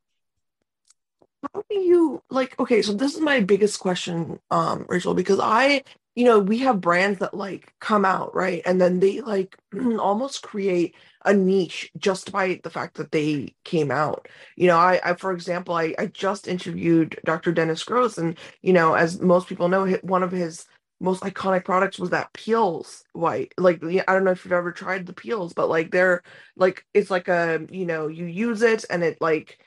how 1.54 1.62
do 1.68 1.76
you 1.76 2.23
like 2.30 2.59
okay 2.59 2.83
so 2.83 2.92
this 2.92 3.14
is 3.14 3.21
my 3.21 3.40
biggest 3.40 3.78
question 3.78 4.38
um 4.50 4.87
rachel 4.88 5.14
because 5.14 5.38
i 5.40 5.83
you 6.14 6.25
know, 6.25 6.38
we 6.38 6.59
have 6.59 6.80
brands 6.80 7.18
that 7.21 7.35
like 7.35 7.75
come 7.80 8.04
out, 8.04 8.35
right? 8.35 8.62
And 8.64 8.80
then 8.80 9.00
they 9.00 9.21
like 9.21 9.56
almost 9.99 10.42
create 10.42 10.94
a 11.25 11.35
niche 11.35 11.90
just 11.99 12.30
by 12.33 12.61
the 12.62 12.71
fact 12.71 12.97
that 12.97 13.11
they 13.12 13.54
came 13.64 13.90
out. 13.90 14.28
You 14.56 14.68
know, 14.68 14.76
I, 14.78 15.00
I 15.04 15.14
for 15.14 15.33
example, 15.33 15.75
I, 15.75 15.94
I 15.99 16.06
just 16.06 16.47
interviewed 16.49 17.18
Dr. 17.25 17.52
Dennis 17.52 17.83
Gross, 17.85 18.18
and 18.18 18.38
you 18.62 18.73
know, 18.73 18.94
as 18.94 19.21
most 19.21 19.49
people 19.49 19.68
know, 19.68 19.87
one 20.02 20.23
of 20.23 20.30
his 20.33 20.66
most 21.00 21.23
iconic 21.23 21.64
products 21.64 21.99
was 21.99 22.11
that 22.11 22.33
Peels 22.33 23.04
white. 23.12 23.52
Like, 23.59 23.83
I 23.85 24.02
don't 24.06 24.25
know 24.25 24.30
if 24.30 24.44
you've 24.44 24.52
ever 24.52 24.73
tried 24.73 25.06
the 25.06 25.12
Peels, 25.12 25.52
but 25.52 25.68
like 25.68 25.90
they're 25.90 26.23
like 26.56 26.85
it's 26.94 27.11
like 27.11 27.28
a 27.28 27.66
you 27.71 27.87
know 27.87 28.06
you 28.09 28.26
use 28.26 28.62
it 28.62 28.85
and 28.90 29.02
it 29.02 29.18
like 29.21 29.59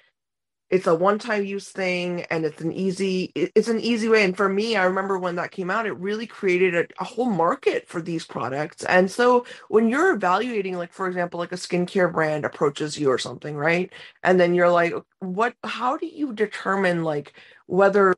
it's 0.70 0.88
a 0.88 0.96
one-time 0.96 1.46
use 1.46 1.70
thing 1.70 2.24
and 2.24 2.44
it's 2.46 2.62
an 2.62 2.72
easy 2.72 3.32
it's 3.36 3.70
an 3.70 3.80
easy 3.80 4.10
way 4.10 4.24
and 4.24 4.36
for 4.36 4.50
me 4.50 4.76
i 4.76 4.84
remember 4.84 5.18
when 5.18 5.36
that 5.36 5.52
came 5.52 5.70
out 5.70 5.86
it 5.86 5.94
really 5.98 6.28
created 6.28 6.76
a, 6.76 6.86
a, 7.00 7.04
whole 7.06 7.30
market 7.30 7.88
for 7.88 8.02
these 8.02 8.26
products 8.26 8.84
and 8.86 9.10
so 9.10 9.46
when 9.70 9.90
you're 9.90 10.14
evaluating 10.14 10.76
like 10.78 10.92
for 10.92 11.08
example 11.08 11.40
like 11.40 11.52
a 11.52 11.56
skincare 11.56 12.12
brand 12.12 12.46
approaches 12.46 13.00
you 13.00 13.10
or 13.10 13.18
something 13.18 13.56
right? 13.56 13.92
And 14.24 14.40
then 14.40 14.54
you're 14.54 14.70
like 14.70 14.94
what 15.20 15.56
how 15.64 15.98
do 15.98 16.06
you 16.08 16.34
determine 16.34 17.04
like 17.04 17.34
whether 17.68 18.14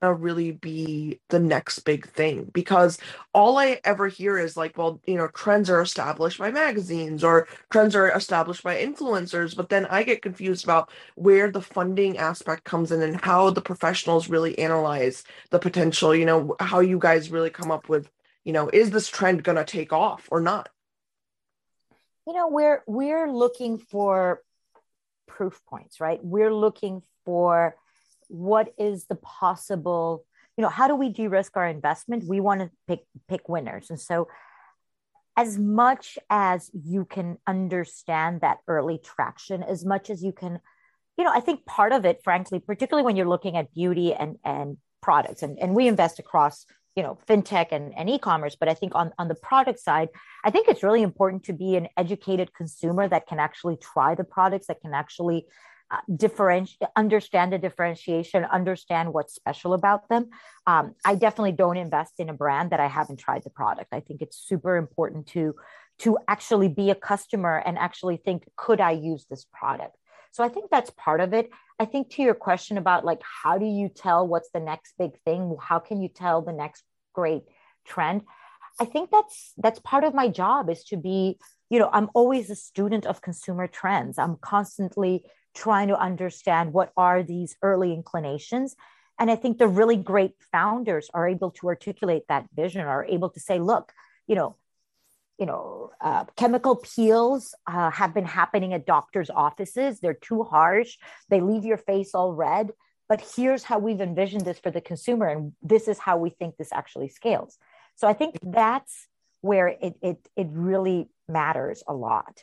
gonna 0.00 0.14
really 0.14 0.52
be 0.52 1.20
the 1.30 1.38
next 1.38 1.80
big 1.80 2.08
thing 2.08 2.50
because 2.52 2.98
all 3.32 3.58
I 3.58 3.80
ever 3.84 4.08
hear 4.08 4.38
is 4.38 4.56
like, 4.56 4.76
well, 4.76 5.00
you 5.06 5.16
know, 5.16 5.28
trends 5.28 5.70
are 5.70 5.80
established 5.80 6.38
by 6.38 6.50
magazines 6.50 7.24
or 7.24 7.48
trends 7.70 7.94
are 7.96 8.10
established 8.10 8.62
by 8.62 8.76
influencers, 8.76 9.56
but 9.56 9.68
then 9.68 9.86
I 9.86 10.02
get 10.02 10.22
confused 10.22 10.64
about 10.64 10.90
where 11.14 11.50
the 11.50 11.62
funding 11.62 12.18
aspect 12.18 12.64
comes 12.64 12.92
in 12.92 13.02
and 13.02 13.20
how 13.20 13.50
the 13.50 13.62
professionals 13.62 14.28
really 14.28 14.58
analyze 14.58 15.24
the 15.50 15.58
potential, 15.58 16.14
you 16.14 16.24
know, 16.24 16.56
how 16.60 16.80
you 16.80 16.98
guys 16.98 17.30
really 17.30 17.50
come 17.50 17.70
up 17.70 17.88
with, 17.88 18.10
you 18.44 18.52
know, 18.52 18.68
is 18.72 18.90
this 18.90 19.08
trend 19.08 19.42
gonna 19.42 19.64
take 19.64 19.92
off 19.92 20.28
or 20.30 20.40
not? 20.40 20.68
You 22.26 22.32
know, 22.32 22.48
we're 22.48 22.82
we're 22.86 23.30
looking 23.30 23.78
for 23.78 24.42
proof 25.26 25.60
points, 25.66 26.00
right? 26.00 26.22
We're 26.22 26.54
looking 26.54 27.02
for 27.24 27.76
what 28.28 28.72
is 28.78 29.06
the 29.06 29.16
possible 29.16 30.24
you 30.56 30.62
know 30.62 30.68
how 30.68 30.86
do 30.86 30.94
we 30.94 31.08
de-risk 31.08 31.56
our 31.56 31.66
investment? 31.66 32.24
We 32.24 32.40
want 32.40 32.60
to 32.60 32.70
pick 32.86 33.06
pick 33.28 33.48
winners. 33.48 33.90
And 33.90 34.00
so 34.00 34.28
as 35.36 35.58
much 35.58 36.18
as 36.30 36.70
you 36.72 37.04
can 37.04 37.38
understand 37.46 38.40
that 38.42 38.58
early 38.68 38.98
traction 38.98 39.62
as 39.62 39.84
much 39.84 40.10
as 40.10 40.22
you 40.22 40.32
can 40.32 40.60
you 41.16 41.24
know 41.24 41.32
i 41.32 41.40
think 41.40 41.64
part 41.66 41.92
of 41.92 42.04
it 42.04 42.20
frankly 42.22 42.58
particularly 42.58 43.04
when 43.04 43.16
you're 43.16 43.28
looking 43.28 43.56
at 43.56 43.72
beauty 43.74 44.14
and 44.14 44.36
and 44.44 44.76
products 45.02 45.42
and, 45.42 45.58
and 45.58 45.74
we 45.74 45.88
invest 45.88 46.18
across 46.18 46.66
you 46.96 47.02
know 47.02 47.18
fintech 47.28 47.68
and, 47.72 47.92
and 47.96 48.08
e-commerce 48.08 48.56
but 48.58 48.68
i 48.68 48.74
think 48.74 48.94
on, 48.94 49.12
on 49.18 49.28
the 49.28 49.34
product 49.34 49.80
side 49.80 50.08
i 50.44 50.50
think 50.50 50.68
it's 50.68 50.82
really 50.82 51.02
important 51.02 51.42
to 51.44 51.52
be 51.52 51.76
an 51.76 51.88
educated 51.96 52.54
consumer 52.54 53.08
that 53.08 53.26
can 53.26 53.38
actually 53.38 53.76
try 53.76 54.14
the 54.14 54.24
products 54.24 54.68
that 54.68 54.80
can 54.80 54.94
actually 54.94 55.46
differentiate, 56.14 56.88
understand 56.96 57.52
the 57.52 57.58
differentiation, 57.58 58.44
understand 58.44 59.12
what's 59.12 59.34
special 59.34 59.74
about 59.74 60.08
them. 60.08 60.30
Um, 60.66 60.94
I 61.04 61.14
definitely 61.14 61.52
don't 61.52 61.76
invest 61.76 62.14
in 62.18 62.28
a 62.28 62.34
brand 62.34 62.70
that 62.70 62.80
I 62.80 62.86
haven't 62.86 63.18
tried 63.18 63.44
the 63.44 63.50
product. 63.50 63.88
I 63.92 64.00
think 64.00 64.22
it's 64.22 64.36
super 64.36 64.76
important 64.76 65.26
to 65.28 65.54
to 66.00 66.18
actually 66.26 66.68
be 66.68 66.90
a 66.90 66.94
customer 66.94 67.62
and 67.64 67.78
actually 67.78 68.16
think, 68.16 68.48
could 68.56 68.80
I 68.80 68.90
use 68.90 69.26
this 69.30 69.46
product? 69.52 69.96
So 70.32 70.42
I 70.42 70.48
think 70.48 70.68
that's 70.68 70.90
part 70.90 71.20
of 71.20 71.32
it. 71.32 71.50
I 71.78 71.84
think 71.84 72.10
to 72.10 72.22
your 72.22 72.34
question 72.34 72.78
about 72.78 73.04
like 73.04 73.20
how 73.22 73.58
do 73.58 73.66
you 73.66 73.88
tell 73.88 74.26
what's 74.26 74.50
the 74.52 74.60
next 74.60 74.94
big 74.98 75.12
thing? 75.24 75.56
How 75.60 75.78
can 75.78 76.02
you 76.02 76.08
tell 76.08 76.42
the 76.42 76.52
next 76.52 76.82
great 77.12 77.42
trend? 77.84 78.22
I 78.80 78.84
think 78.84 79.10
that's 79.10 79.52
that's 79.56 79.78
part 79.78 80.04
of 80.04 80.14
my 80.14 80.28
job 80.28 80.68
is 80.68 80.82
to 80.84 80.96
be, 80.96 81.38
you 81.70 81.78
know, 81.78 81.90
I'm 81.92 82.10
always 82.14 82.50
a 82.50 82.56
student 82.56 83.06
of 83.06 83.22
consumer 83.22 83.68
trends. 83.68 84.18
I'm 84.18 84.36
constantly 84.36 85.24
trying 85.54 85.88
to 85.88 85.98
understand 85.98 86.72
what 86.72 86.92
are 86.96 87.22
these 87.22 87.56
early 87.62 87.92
inclinations. 87.92 88.76
And 89.18 89.30
i 89.30 89.36
think 89.36 89.58
the 89.58 89.68
really 89.68 89.96
great 89.96 90.34
founders 90.50 91.08
are 91.14 91.28
able 91.28 91.52
to 91.52 91.68
articulate 91.68 92.24
that 92.28 92.48
vision 92.54 92.80
are 92.80 93.04
able 93.04 93.30
to 93.30 93.40
say 93.40 93.58
look 93.60 93.92
you 94.26 94.34
know 94.34 94.56
you 95.38 95.46
know 95.46 95.90
uh, 96.00 96.24
chemical 96.36 96.76
peels 96.76 97.54
uh, 97.66 97.90
have 97.90 98.14
been 98.14 98.24
happening 98.24 98.72
at 98.72 98.86
doctors 98.86 99.30
offices. 99.30 100.00
They're 100.00 100.14
too 100.14 100.44
harsh. 100.44 100.96
They 101.28 101.40
leave 101.40 101.64
your 101.64 101.76
face 101.76 102.14
all 102.14 102.32
red. 102.32 102.70
But 103.08 103.22
here's 103.36 103.64
how 103.64 103.78
we've 103.78 104.00
envisioned 104.00 104.44
this 104.44 104.58
for 104.58 104.70
the 104.70 104.80
consumer 104.80 105.28
and 105.28 105.52
this 105.62 105.88
is 105.88 105.98
how 105.98 106.16
we 106.16 106.30
think 106.30 106.56
this 106.56 106.72
actually 106.72 107.08
scales. 107.08 107.58
So 107.96 108.08
i 108.08 108.12
think 108.12 108.38
that's 108.42 109.08
where 109.40 109.68
it 109.68 109.94
it, 110.02 110.28
it 110.36 110.48
really 110.50 111.08
matters 111.28 111.82
a 111.86 111.94
lot 111.94 112.42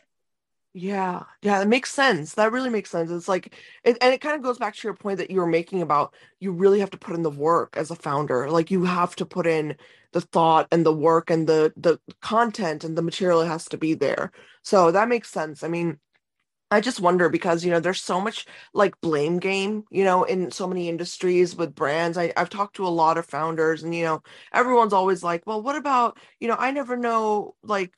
yeah, 0.74 1.24
yeah, 1.42 1.60
that 1.60 1.68
makes 1.68 1.92
sense. 1.92 2.36
That 2.36 2.54
really 2.54 2.70
makes 2.70 2.90
sense. 2.90 3.12
It's 3.12 3.28
like, 3.28 3.54
it, 3.84 3.98
and 4.00 4.14
it 4.14 4.22
kind 4.22 4.36
of 4.38 4.42
goes 4.42 4.58
back 4.58 4.74
to 4.76 4.88
your 4.88 4.96
point 4.96 5.18
that 5.18 5.30
you 5.30 5.40
were 5.42 5.46
making 5.48 5.82
about 5.82 6.14
you 6.40 6.54
really 6.54 6.80
have 6.80 6.90
to 6.92 6.98
put 6.98 7.14
in 7.16 7.24
the 7.24 7.30
work 7.30 7.76
as 7.76 7.92
a 7.92 7.96
founder. 7.96 8.50
Like 8.50 8.72
you 8.72 8.86
have 8.86 9.14
to 9.18 9.26
put 9.26 9.46
in 9.48 9.76
the 10.14 10.22
thought 10.22 10.68
and 10.72 10.86
the 10.86 10.94
work 10.94 11.30
and 11.30 11.48
the 11.48 11.74
the 11.76 12.00
content 12.22 12.84
and 12.86 12.98
the 12.98 13.02
material 13.02 13.42
has 13.44 13.66
to 13.66 13.78
be 13.78 13.94
there. 13.96 14.32
So 14.64 14.92
that 14.92 15.10
makes 15.10 15.30
sense. 15.30 15.62
I 15.64 15.68
mean, 15.68 16.00
I 16.72 16.80
just 16.82 17.02
wonder 17.02 17.28
because 17.30 17.66
you 17.66 17.72
know 17.72 17.80
there's 17.82 18.02
so 18.02 18.22
much 18.22 18.46
like 18.74 19.00
blame 19.02 19.40
game, 19.40 19.84
you 19.92 20.04
know, 20.06 20.24
in 20.24 20.52
so 20.52 20.68
many 20.68 20.88
industries 20.90 21.56
with 21.56 21.76
brands. 21.76 22.18
I, 22.18 22.34
I've 22.38 22.50
talked 22.50 22.78
to 22.78 22.88
a 22.88 22.90
lot 22.90 23.18
of 23.18 23.26
founders, 23.26 23.84
and 23.84 23.94
you 23.94 24.06
know, 24.06 24.24
everyone's 24.54 24.94
always 24.94 25.24
like, 25.24 25.46
"Well, 25.46 25.62
what 25.62 25.76
about 25.76 26.18
you 26.40 26.48
know? 26.48 26.56
I 26.58 26.72
never 26.72 26.96
know 26.98 27.56
like 27.64 27.94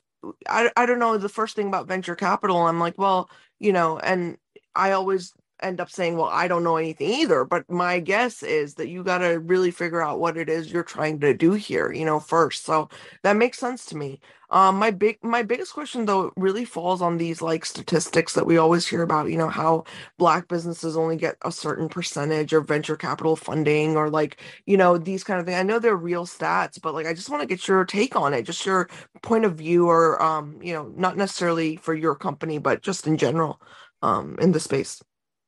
I, 0.48 0.72
I 0.76 0.86
don't 0.86 1.00
know 1.00 1.18
the 1.18 1.30
first 1.30 1.56
thing 1.56 1.68
about 1.68 1.88
venture 1.88 2.16
capital 2.16 2.68
i'm 2.68 2.80
like 2.80 2.98
well 2.98 3.30
you 3.60 3.74
know 3.74 3.98
and 4.00 4.38
i 4.76 4.92
always 4.92 5.34
end 5.62 5.80
up 5.80 5.90
saying, 5.90 6.18
well, 6.18 6.30
I 6.32 6.48
don't 6.48 6.64
know 6.64 6.78
anything 6.78 7.10
either. 7.10 7.46
But 7.46 7.70
my 7.70 8.00
guess 8.00 8.44
is 8.44 8.76
that 8.76 8.90
you 8.90 9.04
got 9.04 9.20
to 9.20 9.40
really 9.40 9.72
figure 9.72 10.02
out 10.02 10.20
what 10.20 10.38
it 10.38 10.50
is 10.50 10.72
you're 10.72 10.84
trying 10.84 11.20
to 11.22 11.34
do 11.34 11.54
here, 11.54 11.92
you 11.92 12.06
know, 12.06 12.20
first. 12.20 12.66
So 12.66 12.90
that 13.24 13.38
makes 13.38 13.60
sense 13.60 13.86
to 13.88 13.98
me. 13.98 14.20
Um, 14.50 14.78
my 14.78 14.92
big, 14.92 15.18
my 15.24 15.42
biggest 15.42 15.74
question 15.74 16.06
though 16.06 16.32
really 16.38 16.64
falls 16.64 17.02
on 17.02 17.18
these 17.18 17.42
like 17.42 17.66
statistics 17.66 18.34
that 18.34 18.46
we 18.46 18.58
always 18.58 18.86
hear 18.86 19.02
about, 19.02 19.32
you 19.32 19.38
know, 19.38 19.50
how 19.50 19.86
black 20.20 20.48
businesses 20.48 20.96
only 20.96 21.16
get 21.18 21.38
a 21.42 21.52
certain 21.52 21.90
percentage 21.90 22.54
of 22.54 22.68
venture 22.68 22.96
capital 22.96 23.36
funding 23.36 23.98
or 23.98 24.12
like, 24.12 24.40
you 24.68 24.78
know, 24.78 24.98
these 25.00 25.24
kind 25.24 25.40
of 25.40 25.48
things. 25.48 25.58
I 25.58 25.64
know 25.64 25.80
they're 25.80 25.96
real 25.96 26.28
stats, 26.28 26.80
but 26.80 26.94
like, 26.94 27.08
I 27.08 27.14
just 27.16 27.30
want 27.32 27.42
to 27.42 27.48
get 27.48 27.68
your 27.68 27.84
take 27.84 28.16
on 28.16 28.34
it, 28.36 28.44
just 28.44 28.66
your 28.66 28.90
point 29.24 29.46
of 29.46 29.56
view 29.56 29.90
or, 29.90 30.22
um, 30.22 30.60
you 30.62 30.74
know, 30.74 30.94
not 30.96 31.18
necessarily 31.18 31.78
for 31.78 31.96
your 31.96 32.14
company, 32.14 32.60
but 32.60 32.84
just 32.84 33.08
in 33.08 33.18
general, 33.18 33.60
um, 34.04 34.38
in 34.40 34.52
the 34.52 34.60
space 34.60 35.02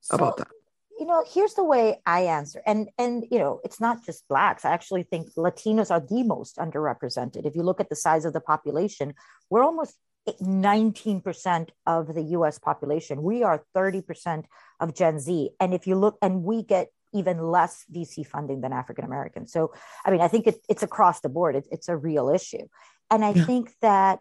so, 0.06 0.16
about 0.16 0.38
that. 0.38 0.48
you 1.00 1.06
know 1.06 1.24
here's 1.28 1.56
the 1.56 1.64
way 1.64 2.00
i 2.06 2.22
answer 2.22 2.62
and 2.66 2.90
and 2.98 3.26
you 3.32 3.40
know 3.40 3.60
it's 3.64 3.80
not 3.80 4.06
just 4.06 4.28
blacks. 4.28 4.66
I 4.66 4.72
actually 4.72 5.04
think 5.04 5.34
latinos 5.36 5.92
are 5.92 6.00
the 6.00 6.24
most 6.24 6.58
underrepresented. 6.58 7.46
If 7.46 7.56
you 7.56 7.64
look 7.64 7.80
at 7.80 7.90
the 7.90 7.96
size 7.96 8.26
of 8.26 8.34
the 8.34 8.42
population 8.42 9.14
we're 9.50 9.64
almost 9.64 9.96
19% 10.28 11.70
of 11.86 12.16
the 12.16 12.24
us 12.24 12.58
population. 12.58 13.22
We 13.22 13.44
are 13.44 13.64
30% 13.76 14.46
of 14.80 14.96
gen 14.96 15.20
z. 15.20 15.52
And 15.60 15.74
if 15.74 15.86
you 15.86 15.96
look 15.96 16.18
and 16.22 16.44
we 16.44 16.64
get 16.64 16.90
even 17.14 17.38
less 17.40 17.86
vc 17.94 18.26
funding 18.28 18.62
than 18.62 18.74
african 18.74 19.06
americans. 19.06 19.52
So 19.52 19.74
i 20.06 20.12
mean 20.12 20.22
i 20.22 20.28
think 20.28 20.48
it, 20.48 20.58
it's 20.68 20.84
across 20.84 21.22
the 21.22 21.30
board. 21.30 21.56
It, 21.56 21.68
it's 21.72 21.90
a 21.90 21.98
real 21.98 22.30
issue. 22.30 22.68
And 23.12 23.24
i 23.24 23.32
yeah. 23.32 23.46
think 23.46 23.74
that 23.82 24.20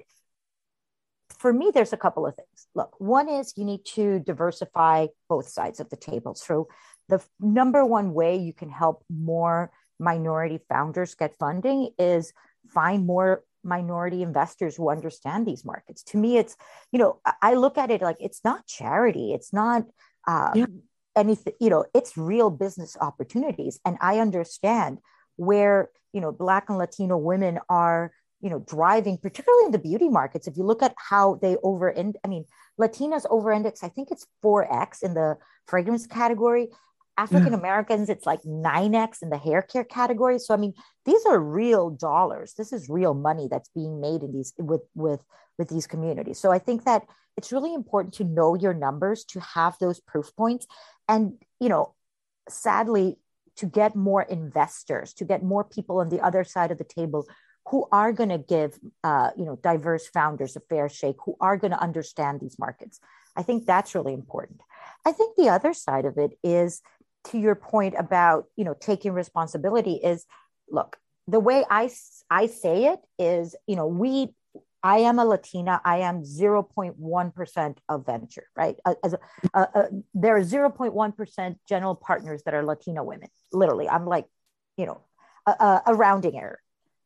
for 1.39 1.53
me, 1.53 1.71
there's 1.73 1.93
a 1.93 1.99
couple 1.99 2.27
of 2.27 2.35
things. 2.35 2.69
Look, 2.75 2.95
one 2.99 3.29
is 3.29 3.55
you 3.57 3.65
need 3.65 3.85
to 3.95 4.21
diversify 4.21 5.07
both 5.29 5.49
sides 5.49 5.81
of 5.81 5.91
the 5.91 5.97
table. 5.97 6.35
So, 6.35 6.69
the 7.09 7.23
number 7.39 7.85
one 7.85 8.15
way 8.15 8.37
you 8.37 8.55
can 8.55 8.71
help 8.71 9.05
more 9.11 9.71
minority 9.99 10.59
founders 10.69 11.15
get 11.15 11.37
funding 11.39 11.91
is 11.99 12.33
find 12.69 13.07
more 13.07 13.45
minority 13.63 14.23
investors 14.23 14.77
who 14.77 14.91
understand 14.91 15.47
these 15.47 15.65
markets. 15.65 16.03
To 16.05 16.19
me, 16.19 16.39
it's, 16.39 16.57
you 16.93 16.99
know, 16.99 17.21
I 17.43 17.55
look 17.55 17.79
at 17.79 17.91
it 17.91 18.03
like 18.03 18.17
it's 18.21 18.43
not 18.45 18.67
charity, 18.67 19.33
it's 19.33 19.53
not 19.53 19.85
uh, 20.27 20.53
yeah. 20.55 20.67
anything, 21.17 21.55
you 21.61 21.71
know, 21.71 21.85
it's 21.95 22.17
real 22.17 22.51
business 22.51 22.97
opportunities. 23.01 23.81
And 23.85 23.97
I 24.01 24.21
understand 24.21 24.99
where, 25.37 25.91
you 26.13 26.21
know, 26.21 26.33
Black 26.33 26.69
and 26.69 26.79
Latino 26.79 27.17
women 27.17 27.59
are 27.69 28.13
you 28.45 28.51
know 28.51 28.63
driving 28.69 29.17
particularly 29.17 29.65
in 29.65 29.73
the 29.73 29.79
beauty 29.79 30.09
markets 30.09 30.47
if 30.47 30.57
you 30.57 30.63
look 30.63 30.83
at 30.83 30.95
how 30.99 31.39
they 31.41 31.57
over 31.63 31.89
in 31.89 32.13
i 32.25 32.29
mean 32.29 32.45
latinas 32.79 33.25
over 33.31 33.51
index 33.51 33.83
i 33.83 33.89
think 33.89 34.11
it's 34.11 34.27
4x 34.45 35.03
in 35.03 35.15
the 35.15 35.37
fragrance 35.67 36.07
category. 36.07 36.69
African 37.17 37.53
mm. 37.53 37.61
americans 37.61 38.09
it's 38.09 38.27
like 38.27 38.43
9x 38.43 39.23
in 39.23 39.31
the 39.31 39.39
hair 39.39 39.63
care 39.63 39.85
category. 39.85 40.39
So 40.39 40.53
i 40.53 40.57
mean 40.57 40.75
these 41.07 41.25
are 41.27 41.39
real 41.39 41.91
dollars. 41.91 42.55
This 42.59 42.73
is 42.73 42.89
real 42.89 43.15
money 43.15 43.47
that's 43.51 43.69
being 43.69 44.01
made 44.01 44.23
in 44.23 44.33
these 44.33 44.53
with 44.59 44.83
with 44.95 45.23
with 45.57 45.69
these 45.69 45.87
communities. 45.87 46.41
So 46.41 46.51
i 46.51 46.59
think 46.59 46.85
that 46.85 47.03
it's 47.37 47.53
really 47.53 47.73
important 47.73 48.15
to 48.15 48.25
know 48.25 48.55
your 48.55 48.75
numbers 48.75 49.25
to 49.27 49.41
have 49.41 49.77
those 49.79 50.01
proof 50.01 50.35
points 50.37 50.67
and 51.09 51.35
you 51.61 51.69
know 51.69 51.95
sadly 52.49 53.17
to 53.57 53.67
get 53.67 53.95
more 53.95 54.23
investors 54.23 55.15
to 55.15 55.25
get 55.25 55.43
more 55.43 55.63
people 55.63 56.01
on 56.01 56.09
the 56.09 56.21
other 56.21 56.43
side 56.43 56.73
of 56.73 56.79
the 56.79 56.91
table 56.99 57.27
who 57.69 57.87
are 57.91 58.13
going 58.13 58.29
to 58.29 58.39
give 58.39 58.79
uh, 59.03 59.31
you 59.37 59.45
know 59.45 59.57
diverse 59.63 60.07
founders 60.09 60.57
a 60.57 60.61
fair 60.61 60.89
shake 60.89 61.17
who 61.25 61.37
are 61.41 61.57
going 61.57 61.71
to 61.71 61.81
understand 61.81 62.41
these 62.41 62.59
markets 62.59 63.01
i 63.37 63.43
think 63.43 63.67
that's 63.67 63.95
really 63.95 64.13
important 64.13 64.61
i 65.05 65.13
think 65.13 65.37
the 65.37 65.49
other 65.49 65.73
side 65.73 66.05
of 66.05 66.19
it 66.19 66.39
is 66.43 66.83
to 67.25 67.39
your 67.39 67.55
point 67.55 67.95
about 67.99 68.47
you 68.57 68.65
know 68.65 68.75
taking 68.79 69.13
responsibility 69.13 69.95
is 69.95 70.27
look 70.71 70.97
the 71.27 71.41
way 71.41 71.65
i 71.71 71.91
i 72.31 72.47
say 72.47 72.87
it 72.87 73.01
is 73.19 73.57
you 73.67 73.77
know 73.77 73.87
we 73.87 74.35
I 74.87 74.99
am 74.99 75.19
a 75.19 75.25
Latina. 75.25 75.81
I 75.83 76.01
am 76.01 76.25
0.1% 76.25 77.77
of 77.89 78.05
venture, 78.05 78.47
right? 78.55 78.77
As 79.03 79.15
a, 79.15 79.19
a, 79.55 79.61
a, 79.61 79.89
there 80.13 80.37
are 80.37 80.43
0.1% 80.43 81.57
general 81.67 81.95
partners 81.95 82.43
that 82.45 82.53
are 82.53 82.63
Latina 82.63 83.03
women. 83.03 83.31
Literally, 83.51 83.89
I'm 83.89 84.05
like, 84.05 84.27
you 84.77 84.85
know, 84.85 85.01
a, 85.47 85.95
rounding 85.95 86.39
error. 86.39 86.61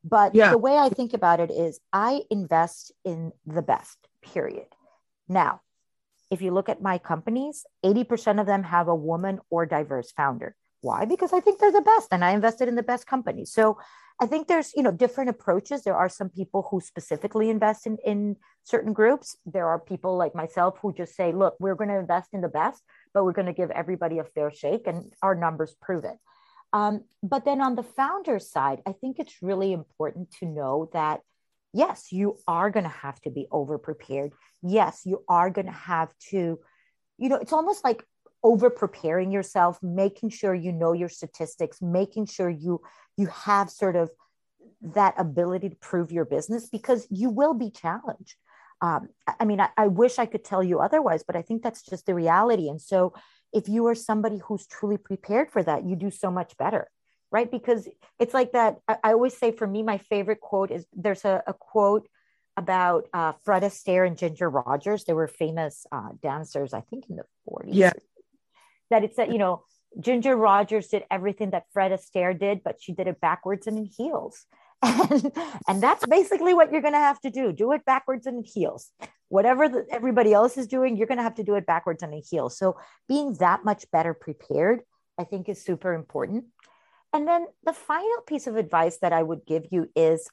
But 0.04 0.34
yeah. 0.34 0.50
the 0.50 0.58
way 0.58 0.76
I 0.76 0.88
think 0.88 1.12
about 1.12 1.40
it 1.40 1.50
is 1.50 1.80
I 1.92 2.22
invest 2.30 2.92
in 3.04 3.32
the 3.46 3.62
best, 3.62 3.98
period. 4.22 4.66
Now, 5.28 5.60
if 6.30 6.42
you 6.42 6.52
look 6.52 6.68
at 6.68 6.82
my 6.82 6.98
companies, 6.98 7.64
80% 7.84 8.40
of 8.40 8.46
them 8.46 8.62
have 8.62 8.88
a 8.88 8.94
woman 8.94 9.40
or 9.50 9.66
diverse 9.66 10.12
founder. 10.12 10.54
Why? 10.80 11.04
Because 11.04 11.32
I 11.32 11.40
think 11.40 11.58
they're 11.58 11.72
the 11.72 11.80
best 11.80 12.08
and 12.12 12.24
I 12.24 12.32
invested 12.32 12.68
in 12.68 12.76
the 12.76 12.82
best 12.82 13.06
companies. 13.06 13.52
So 13.52 13.78
I 14.20 14.26
think 14.26 14.46
there's, 14.46 14.72
you 14.74 14.82
know, 14.82 14.92
different 14.92 15.30
approaches. 15.30 15.82
There 15.82 15.96
are 15.96 16.08
some 16.08 16.28
people 16.28 16.68
who 16.70 16.80
specifically 16.80 17.50
invest 17.50 17.86
in, 17.86 17.98
in 18.04 18.36
certain 18.64 18.92
groups. 18.92 19.36
There 19.46 19.66
are 19.66 19.78
people 19.78 20.16
like 20.16 20.34
myself 20.34 20.78
who 20.80 20.92
just 20.92 21.14
say, 21.16 21.32
look, 21.32 21.56
we're 21.58 21.74
going 21.74 21.90
to 21.90 21.98
invest 21.98 22.30
in 22.32 22.40
the 22.40 22.48
best, 22.48 22.82
but 23.14 23.24
we're 23.24 23.32
going 23.32 23.46
to 23.46 23.52
give 23.52 23.70
everybody 23.70 24.18
a 24.18 24.24
fair 24.24 24.52
shake 24.52 24.86
and 24.86 25.12
our 25.22 25.34
numbers 25.34 25.74
prove 25.80 26.04
it. 26.04 26.16
Um, 26.72 27.04
but 27.22 27.44
then 27.44 27.60
on 27.60 27.74
the 27.74 27.82
founder 27.82 28.38
side, 28.38 28.82
I 28.86 28.92
think 28.92 29.18
it's 29.18 29.42
really 29.42 29.72
important 29.72 30.30
to 30.40 30.46
know 30.46 30.90
that 30.92 31.20
yes, 31.72 32.12
you 32.12 32.38
are 32.46 32.70
going 32.70 32.84
to 32.84 32.90
have 32.90 33.20
to 33.22 33.30
be 33.30 33.46
over 33.50 33.78
prepared. 33.78 34.32
Yes, 34.62 35.02
you 35.04 35.24
are 35.28 35.50
going 35.50 35.66
to 35.66 35.72
have 35.72 36.12
to, 36.30 36.58
you 37.18 37.28
know, 37.28 37.36
it's 37.36 37.52
almost 37.52 37.84
like 37.84 38.04
over 38.42 38.70
preparing 38.70 39.32
yourself, 39.32 39.78
making 39.82 40.30
sure 40.30 40.54
you 40.54 40.72
know 40.72 40.92
your 40.92 41.08
statistics, 41.08 41.82
making 41.82 42.26
sure 42.26 42.48
you 42.48 42.80
you 43.16 43.26
have 43.26 43.68
sort 43.68 43.96
of 43.96 44.10
that 44.80 45.14
ability 45.18 45.70
to 45.70 45.76
prove 45.76 46.12
your 46.12 46.24
business 46.24 46.68
because 46.68 47.06
you 47.10 47.30
will 47.30 47.54
be 47.54 47.70
challenged. 47.70 48.36
Um, 48.80 49.08
I 49.40 49.44
mean, 49.44 49.60
I, 49.60 49.70
I 49.76 49.88
wish 49.88 50.20
I 50.20 50.26
could 50.26 50.44
tell 50.44 50.62
you 50.62 50.78
otherwise, 50.78 51.24
but 51.26 51.34
I 51.34 51.42
think 51.42 51.62
that's 51.62 51.82
just 51.82 52.06
the 52.06 52.14
reality. 52.14 52.68
And 52.68 52.80
so 52.80 53.12
if 53.52 53.68
you 53.68 53.86
are 53.86 53.94
somebody 53.94 54.38
who's 54.38 54.66
truly 54.66 54.98
prepared 54.98 55.50
for 55.50 55.62
that, 55.62 55.84
you 55.84 55.96
do 55.96 56.10
so 56.10 56.30
much 56.30 56.56
better, 56.56 56.90
right? 57.30 57.50
Because 57.50 57.88
it's 58.18 58.34
like 58.34 58.52
that. 58.52 58.78
I, 58.86 58.96
I 59.04 59.12
always 59.12 59.36
say 59.36 59.52
for 59.52 59.66
me, 59.66 59.82
my 59.82 59.98
favorite 59.98 60.40
quote 60.40 60.70
is 60.70 60.86
there's 60.92 61.24
a, 61.24 61.42
a 61.46 61.54
quote 61.54 62.08
about 62.56 63.08
uh, 63.14 63.32
Fred 63.44 63.62
Astaire 63.62 64.06
and 64.06 64.18
Ginger 64.18 64.50
Rogers. 64.50 65.04
They 65.04 65.12
were 65.12 65.28
famous 65.28 65.86
uh, 65.92 66.10
dancers, 66.20 66.74
I 66.74 66.80
think 66.80 67.08
in 67.08 67.16
the 67.16 67.24
40s. 67.48 67.68
Yeah. 67.68 67.92
That 68.90 69.04
it's 69.04 69.16
that, 69.16 69.30
you 69.30 69.38
know, 69.38 69.64
Ginger 70.00 70.36
Rogers 70.36 70.88
did 70.88 71.04
everything 71.10 71.50
that 71.50 71.66
Fred 71.72 71.92
Astaire 71.92 72.38
did, 72.38 72.62
but 72.62 72.76
she 72.80 72.92
did 72.92 73.06
it 73.06 73.20
backwards 73.20 73.66
and 73.66 73.78
in 73.78 73.84
heels. 73.84 74.44
And, 74.80 75.32
and 75.66 75.82
that's 75.82 76.06
basically 76.06 76.54
what 76.54 76.70
you're 76.70 76.82
going 76.82 76.94
to 76.94 77.00
have 77.00 77.20
to 77.22 77.30
do 77.30 77.52
do 77.52 77.72
it 77.72 77.84
backwards 77.84 78.28
and 78.28 78.38
in 78.38 78.44
heels 78.44 78.92
whatever 79.28 79.68
the, 79.68 79.86
everybody 79.90 80.32
else 80.32 80.56
is 80.56 80.66
doing 80.66 80.96
you're 80.96 81.06
going 81.06 81.18
to 81.18 81.22
have 81.22 81.34
to 81.34 81.44
do 81.44 81.54
it 81.54 81.66
backwards 81.66 82.02
on 82.02 82.12
a 82.12 82.20
heel. 82.20 82.48
so 82.48 82.76
being 83.08 83.34
that 83.34 83.64
much 83.64 83.90
better 83.90 84.14
prepared 84.14 84.80
i 85.18 85.24
think 85.24 85.48
is 85.48 85.62
super 85.62 85.92
important 85.94 86.44
and 87.12 87.26
then 87.26 87.46
the 87.64 87.72
final 87.72 88.20
piece 88.26 88.46
of 88.46 88.56
advice 88.56 88.98
that 88.98 89.12
i 89.12 89.22
would 89.22 89.44
give 89.46 89.66
you 89.70 89.88
is 89.94 90.28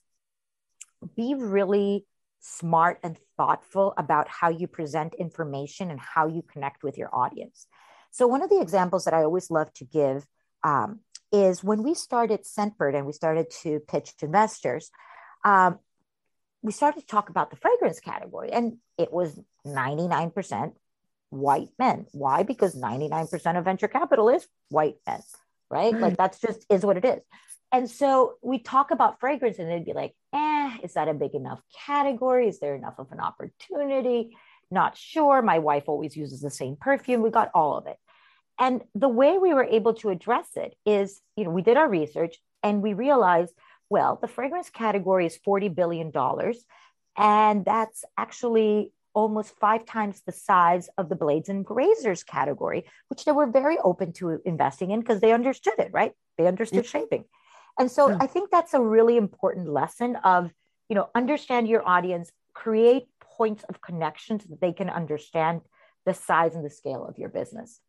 be 1.15 1.35
really 1.35 2.05
smart 2.39 2.99
and 3.03 3.17
thoughtful 3.37 3.93
about 3.97 4.27
how 4.27 4.49
you 4.49 4.67
present 4.67 5.15
information 5.15 5.89
and 5.89 5.99
how 5.99 6.27
you 6.27 6.43
connect 6.43 6.83
with 6.83 6.97
your 6.97 7.13
audience 7.13 7.67
so 8.11 8.27
one 8.27 8.41
of 8.41 8.49
the 8.49 8.61
examples 8.61 9.05
that 9.05 9.13
i 9.13 9.23
always 9.23 9.49
love 9.51 9.71
to 9.73 9.85
give 9.85 10.25
um, 10.63 10.99
is 11.31 11.63
when 11.63 11.83
we 11.83 11.93
started 11.93 12.43
Scentbird 12.43 12.95
and 12.95 13.05
we 13.05 13.13
started 13.13 13.49
to 13.63 13.79
pitch 13.87 14.15
to 14.17 14.25
investors, 14.25 14.89
um, 15.43 15.79
we 16.65 16.71
started 16.71 17.01
to 17.01 17.05
talk 17.05 17.29
about 17.29 17.51
the 17.51 17.55
fragrance 17.57 17.99
category, 17.99 18.51
and 18.51 18.77
it 18.97 19.13
was 19.13 19.39
99% 19.67 20.73
white 21.29 21.69
men. 21.77 22.07
Why? 22.11 22.41
Because 22.41 22.75
99% 22.75 23.57
of 23.57 23.63
venture 23.63 23.87
capital 23.87 24.29
is 24.29 24.47
white 24.69 24.95
men, 25.05 25.21
right? 25.69 25.93
right? 25.93 26.01
Like 26.01 26.17
that's 26.17 26.39
just 26.39 26.65
is 26.71 26.83
what 26.83 26.97
it 26.97 27.05
is. 27.05 27.21
And 27.71 27.87
so 27.87 28.35
we 28.41 28.57
talk 28.57 28.89
about 28.89 29.19
fragrance, 29.19 29.59
and 29.59 29.69
they'd 29.69 29.85
be 29.85 29.93
like, 29.93 30.15
eh, 30.33 30.77
is 30.81 30.93
that 30.93 31.07
a 31.07 31.13
big 31.13 31.35
enough 31.35 31.61
category? 31.85 32.47
Is 32.47 32.59
there 32.59 32.73
enough 32.73 32.95
of 32.97 33.11
an 33.11 33.19
opportunity? 33.19 34.35
Not 34.71 34.97
sure. 34.97 35.43
My 35.43 35.59
wife 35.59 35.83
always 35.85 36.17
uses 36.17 36.41
the 36.41 36.49
same 36.49 36.77
perfume. 36.77 37.21
We 37.21 37.29
got 37.29 37.51
all 37.53 37.77
of 37.77 37.85
it. 37.85 37.97
And 38.59 38.81
the 38.95 39.09
way 39.09 39.37
we 39.37 39.53
were 39.53 39.65
able 39.65 39.93
to 39.95 40.09
address 40.09 40.47
it 40.55 40.75
is, 40.83 41.21
you 41.35 41.43
know, 41.43 41.51
we 41.51 41.61
did 41.61 41.77
our 41.77 41.87
research 41.87 42.37
and 42.63 42.81
we 42.81 42.93
realized, 42.93 43.53
well, 43.89 44.17
the 44.21 44.27
fragrance 44.27 44.69
category 44.69 45.25
is 45.25 45.37
$40 45.45 45.73
billion. 45.73 46.11
And 47.17 47.65
that's 47.65 48.03
actually 48.17 48.91
almost 49.13 49.57
five 49.57 49.85
times 49.85 50.21
the 50.25 50.31
size 50.31 50.89
of 50.97 51.07
the 51.09 51.15
blades 51.15 51.49
and 51.49 51.65
razors 51.69 52.23
category, 52.23 52.83
which 53.07 53.25
they 53.25 53.31
were 53.31 53.47
very 53.47 53.77
open 53.79 54.11
to 54.11 54.41
investing 54.45 54.91
in 54.91 54.99
because 54.99 55.21
they 55.21 55.31
understood 55.31 55.75
it, 55.79 55.89
right? 55.93 56.11
They 56.37 56.47
understood 56.47 56.83
yeah. 56.83 56.89
shaping. 56.89 57.25
And 57.79 57.89
so 57.89 58.09
yeah. 58.09 58.17
I 58.19 58.27
think 58.27 58.51
that's 58.51 58.73
a 58.73 58.81
really 58.81 59.17
important 59.17 59.69
lesson 59.69 60.17
of, 60.17 60.51
you 60.89 60.95
know, 60.95 61.09
understand 61.15 61.67
your 61.67 61.87
audience, 61.87 62.31
create 62.53 63.07
points 63.21 63.63
of 63.69 63.81
connection 63.81 64.39
so 64.39 64.47
that 64.49 64.61
they 64.61 64.73
can 64.73 64.89
understand 64.89 65.61
the 66.05 66.13
size 66.13 66.55
and 66.55 66.63
the 66.63 66.69
scale 66.69 67.05
of 67.05 67.17
your 67.17 67.29
business. 67.29 67.79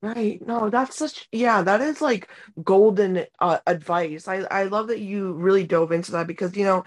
Right. 0.00 0.40
No, 0.46 0.70
that's 0.70 0.96
such, 0.96 1.26
yeah, 1.32 1.60
that 1.62 1.80
is 1.80 2.00
like 2.00 2.28
golden 2.62 3.24
uh, 3.40 3.58
advice. 3.66 4.28
I 4.28 4.36
I 4.48 4.62
love 4.64 4.86
that 4.88 5.00
you 5.00 5.32
really 5.32 5.64
dove 5.66 5.90
into 5.90 6.12
that 6.12 6.28
because, 6.28 6.56
you 6.56 6.64
know, 6.64 6.84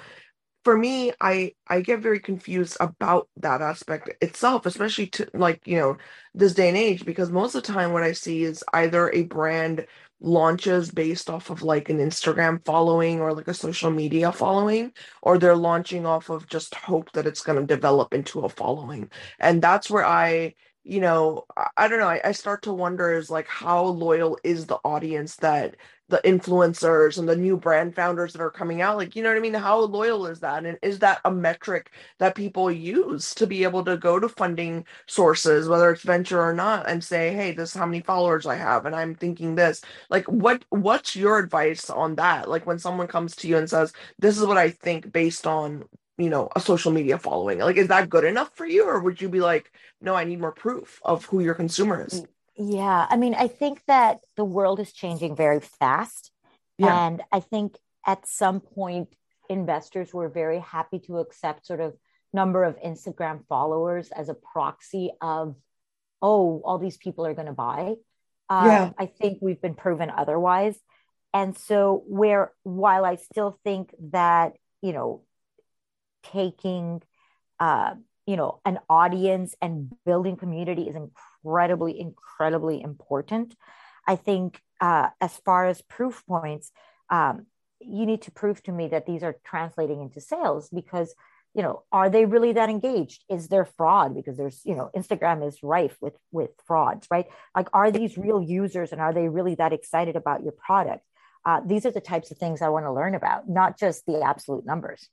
for 0.65 0.77
me, 0.77 1.13
I 1.21 1.53
I 1.67 1.81
get 1.81 2.01
very 2.01 2.19
confused 2.19 2.77
about 2.81 3.29
that 3.37 3.61
aspect 3.61 4.11
itself, 4.21 4.65
especially 4.65 5.07
to 5.09 5.27
like, 5.33 5.61
you 5.67 5.77
know, 5.79 5.97
this 6.35 6.53
day 6.53 6.69
and 6.69 6.77
age, 6.77 7.05
because 7.05 7.31
most 7.31 7.55
of 7.55 7.63
the 7.63 7.73
time 7.73 7.93
what 7.93 8.03
I 8.03 8.13
see 8.13 8.43
is 8.43 8.63
either 8.73 9.09
a 9.11 9.23
brand 9.23 9.87
launches 10.21 10.91
based 10.91 11.29
off 11.29 11.49
of 11.49 11.63
like 11.63 11.89
an 11.89 11.99
Instagram 11.99 12.63
following 12.65 13.21
or 13.21 13.33
like 13.33 13.47
a 13.49 13.53
social 13.53 13.91
media 13.91 14.31
following, 14.31 14.93
or 15.23 15.37
they're 15.37 15.55
launching 15.55 16.05
off 16.05 16.29
of 16.29 16.47
just 16.47 16.75
hope 16.75 17.11
that 17.13 17.27
it's 17.27 17.41
going 17.41 17.59
to 17.59 17.65
develop 17.75 18.13
into 18.13 18.41
a 18.41 18.49
following. 18.49 19.09
And 19.39 19.61
that's 19.61 19.89
where 19.89 20.05
I 20.05 20.53
you 20.83 20.99
know, 20.99 21.45
I, 21.77 21.87
don't 21.87 21.99
know. 21.99 22.07
I, 22.07 22.21
I 22.23 22.31
start 22.31 22.63
to 22.63 22.73
wonder 22.73 23.13
is 23.13 23.29
like 23.29 23.47
how 23.47 23.83
loyal 23.83 24.39
is 24.43 24.65
the 24.65 24.79
audience 24.83 25.35
that 25.37 25.75
the 26.09 26.21
influencers 26.25 27.17
and 27.17 27.29
the 27.29 27.35
new 27.35 27.55
brand 27.55 27.95
founders 27.95 28.33
that 28.33 28.41
are 28.41 28.51
coming 28.51 28.81
out 28.81 28.97
like 28.97 29.15
you 29.15 29.23
know 29.23 29.29
what 29.29 29.37
i 29.37 29.39
mean? 29.39 29.53
How 29.53 29.79
loyal 29.79 30.25
is 30.27 30.41
that? 30.41 30.65
And 30.65 30.77
is 30.81 30.99
that 30.99 31.21
a 31.23 31.31
metric 31.31 31.91
that 32.19 32.35
people 32.35 32.69
use 32.71 33.33
to 33.35 33.47
be 33.47 33.63
able 33.63 33.85
to 33.85 33.95
go 33.97 34.19
to 34.19 34.27
funding 34.27 34.85
sources 35.07 35.67
whether 35.69 35.89
it's 35.91 36.03
venture 36.03 36.41
or 36.41 36.53
not 36.53 36.89
and 36.89 37.03
say 37.03 37.33
hey 37.33 37.51
this 37.53 37.69
is 37.69 37.75
how 37.75 37.85
many 37.85 38.01
followers 38.01 38.45
i 38.45 38.55
have 38.55 38.85
and 38.85 38.95
i'm 38.95 39.15
thinking 39.15 39.55
this. 39.55 39.81
Like 40.09 40.25
what 40.25 40.65
what's 40.69 41.15
your 41.15 41.37
advice 41.39 41.89
on 41.89 42.15
that? 42.15 42.49
Like 42.49 42.65
when 42.65 42.79
someone 42.79 43.07
comes 43.07 43.35
to 43.37 43.47
you 43.47 43.57
and 43.57 43.69
says 43.69 43.93
this 44.19 44.37
is 44.37 44.45
what 44.45 44.57
i 44.57 44.69
think 44.69 45.11
based 45.13 45.47
on 45.47 45.85
you 46.21 46.29
know 46.29 46.49
a 46.55 46.59
social 46.59 46.91
media 46.91 47.17
following 47.17 47.59
like 47.59 47.77
is 47.77 47.87
that 47.87 48.09
good 48.09 48.23
enough 48.23 48.51
for 48.55 48.65
you 48.65 48.85
or 48.85 48.99
would 48.99 49.21
you 49.21 49.29
be 49.29 49.39
like 49.39 49.71
no 50.01 50.15
i 50.15 50.23
need 50.23 50.39
more 50.39 50.51
proof 50.51 50.99
of 51.03 51.25
who 51.25 51.39
your 51.39 51.53
consumer 51.53 52.05
is 52.05 52.23
yeah, 52.57 53.07
I 53.09 53.17
mean, 53.17 53.33
I 53.33 53.47
think 53.47 53.81
that 53.87 54.19
the 54.35 54.45
world 54.45 54.79
is 54.79 54.91
changing 54.91 55.35
very 55.35 55.59
fast. 55.59 56.31
Yeah. 56.77 57.07
And 57.07 57.21
I 57.31 57.39
think 57.39 57.77
at 58.05 58.27
some 58.27 58.59
point, 58.59 59.15
investors 59.49 60.13
were 60.13 60.29
very 60.29 60.59
happy 60.59 60.99
to 60.99 61.17
accept 61.17 61.65
sort 61.65 61.81
of 61.81 61.95
number 62.33 62.63
of 62.63 62.79
Instagram 62.79 63.45
followers 63.47 64.09
as 64.11 64.29
a 64.29 64.33
proxy 64.33 65.11
of, 65.21 65.55
oh, 66.21 66.61
all 66.63 66.77
these 66.77 66.97
people 66.97 67.25
are 67.25 67.33
going 67.33 67.47
to 67.47 67.53
buy. 67.53 67.95
Um, 68.49 68.67
yeah. 68.67 68.91
I 68.97 69.07
think 69.07 69.39
we've 69.41 69.61
been 69.61 69.75
proven 69.75 70.11
otherwise. 70.15 70.77
And 71.33 71.57
so, 71.57 72.03
where 72.07 72.51
while 72.63 73.05
I 73.05 73.15
still 73.15 73.57
think 73.63 73.95
that, 74.11 74.53
you 74.81 74.93
know, 74.93 75.23
taking, 76.23 77.01
uh, 77.59 77.95
you 78.25 78.35
know, 78.35 78.59
an 78.65 78.79
audience 78.89 79.55
and 79.61 79.93
building 80.05 80.37
community 80.37 80.83
is 80.83 80.95
incredibly, 80.95 81.99
incredibly 81.99 82.81
important. 82.81 83.55
I 84.07 84.15
think 84.15 84.59
uh, 84.79 85.09
as 85.19 85.37
far 85.37 85.67
as 85.67 85.81
proof 85.81 86.23
points, 86.27 86.71
um, 87.09 87.45
you 87.79 88.05
need 88.05 88.23
to 88.23 88.31
prove 88.31 88.61
to 88.63 88.71
me 88.71 88.87
that 88.89 89.05
these 89.05 89.23
are 89.23 89.35
translating 89.43 90.01
into 90.01 90.21
sales 90.21 90.69
because 90.69 91.13
you 91.53 91.61
know 91.61 91.83
are 91.91 92.09
they 92.09 92.25
really 92.25 92.53
that 92.53 92.69
engaged? 92.69 93.23
Is 93.29 93.47
there 93.49 93.65
fraud? 93.65 94.15
Because 94.15 94.37
there's 94.37 94.61
you 94.63 94.75
know 94.75 94.89
instagram 94.95 95.45
is 95.45 95.63
rife 95.63 95.97
with 95.99 96.15
with 96.31 96.51
frauds 96.65 97.07
right? 97.11 97.25
Like 97.55 97.67
are 97.73 97.91
these 97.91 98.17
real 98.17 98.41
users 98.41 98.91
and 98.91 99.01
are 99.01 99.13
they 99.13 99.27
really 99.29 99.55
that 99.55 99.73
excited 99.73 100.15
about 100.15 100.43
your 100.43 100.53
product? 100.53 101.03
Uh, 101.43 101.59
these 101.65 101.87
are 101.87 101.91
the 101.91 101.99
types 101.99 102.29
of 102.29 102.37
things 102.37 102.61
i 102.61 102.69
want 102.69 102.85
to 102.85 102.93
learn 102.93 103.15
about 103.15 103.49
not 103.49 103.75
just 103.75 104.05
the 104.05 104.21
absolute 104.21 104.63
numbers 104.63 105.09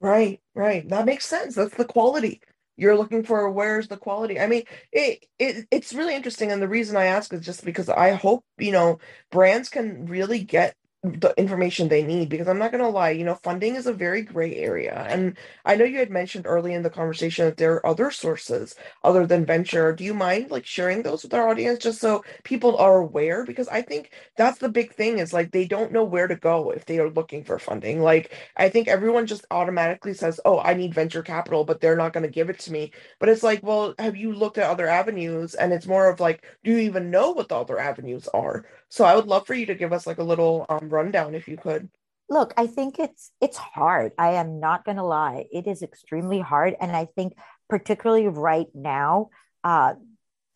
right 0.00 0.40
right. 0.54 0.88
That 0.88 1.06
makes 1.06 1.26
sense. 1.26 1.54
That's 1.54 1.74
the 1.76 1.84
quality. 1.84 2.40
You're 2.76 2.96
looking 2.96 3.24
for 3.24 3.50
where's 3.50 3.88
the 3.88 3.96
quality? 3.96 4.38
I 4.40 4.46
mean 4.46 4.64
it, 4.92 5.26
it 5.38 5.66
it's 5.70 5.92
really 5.92 6.14
interesting 6.14 6.52
and 6.52 6.62
the 6.62 6.68
reason 6.68 6.96
i 6.96 7.06
ask 7.06 7.32
is 7.32 7.44
just 7.44 7.64
because 7.64 7.88
i 7.88 8.12
hope 8.12 8.44
you 8.58 8.72
know 8.72 8.98
brands 9.30 9.68
can 9.68 10.06
really 10.06 10.40
get 10.44 10.76
the 11.04 11.32
information 11.38 11.88
they 11.88 12.02
need 12.02 12.28
because 12.28 12.48
I'm 12.48 12.58
not 12.58 12.72
going 12.72 12.82
to 12.82 12.90
lie, 12.90 13.10
you 13.10 13.24
know, 13.24 13.36
funding 13.36 13.76
is 13.76 13.86
a 13.86 13.92
very 13.92 14.22
gray 14.22 14.56
area. 14.56 15.06
And 15.08 15.38
I 15.64 15.76
know 15.76 15.84
you 15.84 15.98
had 15.98 16.10
mentioned 16.10 16.44
early 16.46 16.74
in 16.74 16.82
the 16.82 16.90
conversation 16.90 17.44
that 17.44 17.56
there 17.56 17.74
are 17.74 17.86
other 17.86 18.10
sources 18.10 18.74
other 19.04 19.24
than 19.24 19.46
venture. 19.46 19.92
Do 19.94 20.02
you 20.02 20.12
mind 20.12 20.50
like 20.50 20.66
sharing 20.66 21.02
those 21.02 21.22
with 21.22 21.34
our 21.34 21.48
audience 21.48 21.78
just 21.78 22.00
so 22.00 22.24
people 22.42 22.76
are 22.78 22.98
aware? 22.98 23.44
Because 23.44 23.68
I 23.68 23.82
think 23.82 24.10
that's 24.36 24.58
the 24.58 24.68
big 24.68 24.92
thing 24.92 25.18
is 25.20 25.32
like 25.32 25.52
they 25.52 25.66
don't 25.66 25.92
know 25.92 26.04
where 26.04 26.26
to 26.26 26.34
go 26.36 26.70
if 26.72 26.84
they 26.84 26.98
are 26.98 27.10
looking 27.10 27.44
for 27.44 27.60
funding. 27.60 28.02
Like 28.02 28.34
I 28.56 28.68
think 28.68 28.88
everyone 28.88 29.26
just 29.26 29.46
automatically 29.52 30.14
says, 30.14 30.40
oh, 30.44 30.58
I 30.58 30.74
need 30.74 30.94
venture 30.94 31.22
capital, 31.22 31.64
but 31.64 31.80
they're 31.80 31.96
not 31.96 32.12
going 32.12 32.24
to 32.24 32.28
give 32.30 32.50
it 32.50 32.58
to 32.60 32.72
me. 32.72 32.92
But 33.20 33.28
it's 33.28 33.44
like, 33.44 33.62
well, 33.62 33.94
have 34.00 34.16
you 34.16 34.32
looked 34.32 34.58
at 34.58 34.68
other 34.68 34.88
avenues? 34.88 35.54
And 35.54 35.72
it's 35.72 35.86
more 35.86 36.08
of 36.10 36.20
like, 36.20 36.44
do 36.64 36.72
you 36.72 36.78
even 36.78 37.10
know 37.10 37.30
what 37.30 37.48
the 37.48 37.56
other 37.56 37.78
avenues 37.78 38.28
are? 38.34 38.66
So 38.88 39.04
I 39.04 39.14
would 39.14 39.26
love 39.26 39.46
for 39.46 39.54
you 39.54 39.66
to 39.66 39.74
give 39.74 39.92
us 39.92 40.06
like 40.06 40.18
a 40.18 40.24
little 40.24 40.66
um, 40.68 40.88
rundown 40.88 41.34
if 41.34 41.48
you 41.48 41.56
could. 41.56 41.88
Look, 42.30 42.52
I 42.56 42.66
think 42.66 42.98
it's 42.98 43.30
it's 43.40 43.56
hard. 43.56 44.12
I 44.18 44.32
am 44.34 44.60
not 44.60 44.84
going 44.84 44.96
to 44.98 45.02
lie; 45.02 45.46
it 45.50 45.66
is 45.66 45.82
extremely 45.82 46.40
hard, 46.40 46.76
and 46.80 46.94
I 46.94 47.06
think 47.06 47.34
particularly 47.68 48.28
right 48.28 48.68
now, 48.74 49.30
uh, 49.64 49.94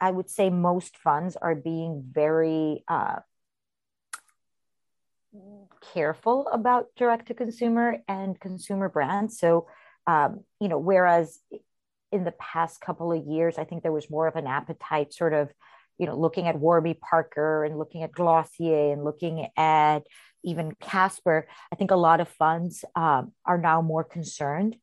I 0.01 0.11
would 0.11 0.29
say 0.29 0.51
most 0.51 0.97
funds 0.99 1.37
are 1.37 1.55
being 1.55 2.05
very 2.11 2.85
uh, 2.88 3.21
careful 5.95 6.49
about 6.49 6.88
direct 6.97 7.29
to 7.29 7.35
consumer 7.35 7.99
and 8.09 8.38
consumer 8.38 8.88
brands. 8.88 9.38
So, 9.38 9.66
um, 10.07 10.45
you 10.61 10.68
know, 10.68 10.79
whereas 10.79 11.38
in 12.11 12.25
the 12.25 12.33
past 12.33 12.81
couple 12.81 13.12
of 13.12 13.27
years, 13.27 13.59
I 13.59 13.64
think 13.64 13.83
there 13.83 13.92
was 13.92 14.11
more 14.11 14.27
of 14.27 14.37
an 14.37 14.47
appetite, 14.47 15.14
sort 15.14 15.33
of 15.33 15.51
you 15.99 16.07
know, 16.07 16.17
looking 16.17 16.49
at 16.49 16.59
Warby 16.59 16.95
Parker 16.95 17.65
and 17.65 17.79
looking 17.79 18.03
at 18.03 18.13
Glossier 18.13 18.93
and 18.93 19.05
looking 19.05 19.49
at 19.57 20.01
even 20.45 20.75
Casper, 20.81 21.47
I 21.73 21.77
think 21.77 21.91
a 21.91 21.97
lot 21.97 22.21
of 22.21 22.29
funds 22.29 22.85
um, 22.97 23.33
are 23.45 23.59
now 23.59 23.83
more 23.83 24.05
concerned. 24.05 24.77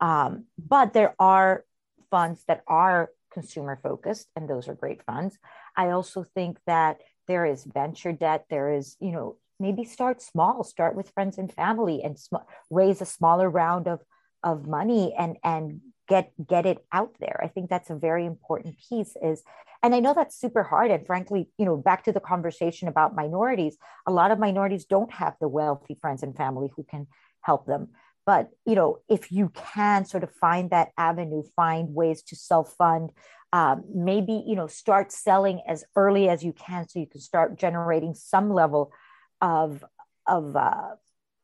Um, 0.00 0.46
but 0.58 0.92
there 0.92 1.14
are 1.18 1.64
funds 2.10 2.42
that 2.48 2.62
are 2.66 3.10
consumer 3.32 3.78
focused, 3.82 4.28
and 4.36 4.48
those 4.48 4.68
are 4.68 4.74
great 4.74 5.02
funds. 5.04 5.38
I 5.76 5.90
also 5.90 6.24
think 6.34 6.58
that 6.66 6.98
there 7.28 7.46
is 7.46 7.64
venture 7.64 8.12
debt. 8.12 8.46
There 8.50 8.72
is, 8.72 8.96
you 9.00 9.12
know, 9.12 9.36
maybe 9.60 9.84
start 9.84 10.20
small, 10.20 10.64
start 10.64 10.94
with 10.94 11.10
friends 11.10 11.38
and 11.38 11.52
family, 11.52 12.02
and 12.02 12.18
sm- 12.18 12.48
raise 12.70 13.00
a 13.00 13.06
smaller 13.06 13.48
round 13.48 13.88
of 13.88 14.00
of 14.42 14.66
money 14.66 15.14
and 15.16 15.36
and 15.44 15.80
get 16.08 16.32
get 16.46 16.66
it 16.66 16.84
out 16.92 17.14
there. 17.20 17.40
I 17.42 17.48
think 17.48 17.70
that's 17.70 17.90
a 17.90 17.96
very 17.96 18.26
important 18.26 18.76
piece. 18.88 19.16
Is 19.22 19.42
and 19.82 19.94
i 19.94 20.00
know 20.00 20.14
that's 20.14 20.40
super 20.40 20.62
hard 20.62 20.90
and 20.90 21.06
frankly 21.06 21.48
you 21.58 21.64
know 21.64 21.76
back 21.76 22.04
to 22.04 22.12
the 22.12 22.20
conversation 22.20 22.88
about 22.88 23.14
minorities 23.14 23.76
a 24.06 24.12
lot 24.12 24.30
of 24.30 24.38
minorities 24.38 24.84
don't 24.84 25.12
have 25.12 25.34
the 25.40 25.48
wealthy 25.48 25.96
friends 26.00 26.22
and 26.22 26.36
family 26.36 26.68
who 26.76 26.84
can 26.84 27.06
help 27.40 27.66
them 27.66 27.88
but 28.24 28.50
you 28.64 28.74
know 28.74 28.98
if 29.08 29.32
you 29.32 29.50
can 29.74 30.04
sort 30.04 30.22
of 30.22 30.30
find 30.32 30.70
that 30.70 30.90
avenue 30.96 31.42
find 31.56 31.94
ways 31.94 32.22
to 32.22 32.36
self-fund 32.36 33.10
um, 33.54 33.84
maybe 33.94 34.42
you 34.46 34.56
know 34.56 34.66
start 34.66 35.12
selling 35.12 35.60
as 35.68 35.84
early 35.96 36.28
as 36.28 36.42
you 36.42 36.52
can 36.52 36.88
so 36.88 36.98
you 36.98 37.06
can 37.06 37.20
start 37.20 37.58
generating 37.58 38.14
some 38.14 38.52
level 38.52 38.92
of 39.40 39.84
of 40.26 40.56
uh, 40.56 40.94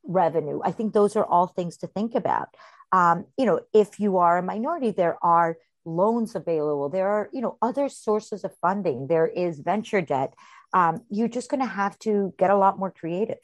revenue 0.05 0.61
i 0.65 0.71
think 0.71 0.93
those 0.93 1.17
are 1.17 1.27
all 1.27 1.49
things 1.49 1.77
to 1.77 1.87
think 1.87 2.15
about 2.15 2.49
um, 2.93 3.27
you 3.37 3.47
know 3.47 3.61
if 3.73 4.01
you 4.01 4.19
are 4.19 4.39
a 4.39 4.43
minority 4.43 4.91
there 4.91 5.19
are 5.23 5.57
loans 5.89 6.35
available. 6.35 6.89
There 6.89 7.09
are 7.09 7.31
you 7.33 7.41
know 7.41 7.57
other 7.61 7.89
sources 7.89 8.45
of 8.45 8.55
funding. 8.61 9.07
There 9.07 9.27
is 9.27 9.59
venture 9.59 10.01
debt. 10.01 10.35
Um, 10.73 11.03
you're 11.09 11.29
just 11.29 11.51
going 11.51 11.61
to 11.61 11.67
have 11.67 11.99
to 12.01 12.35
get 12.39 12.51
a 12.51 12.57
lot 12.57 12.79
more 12.79 12.91
creative. 12.91 13.39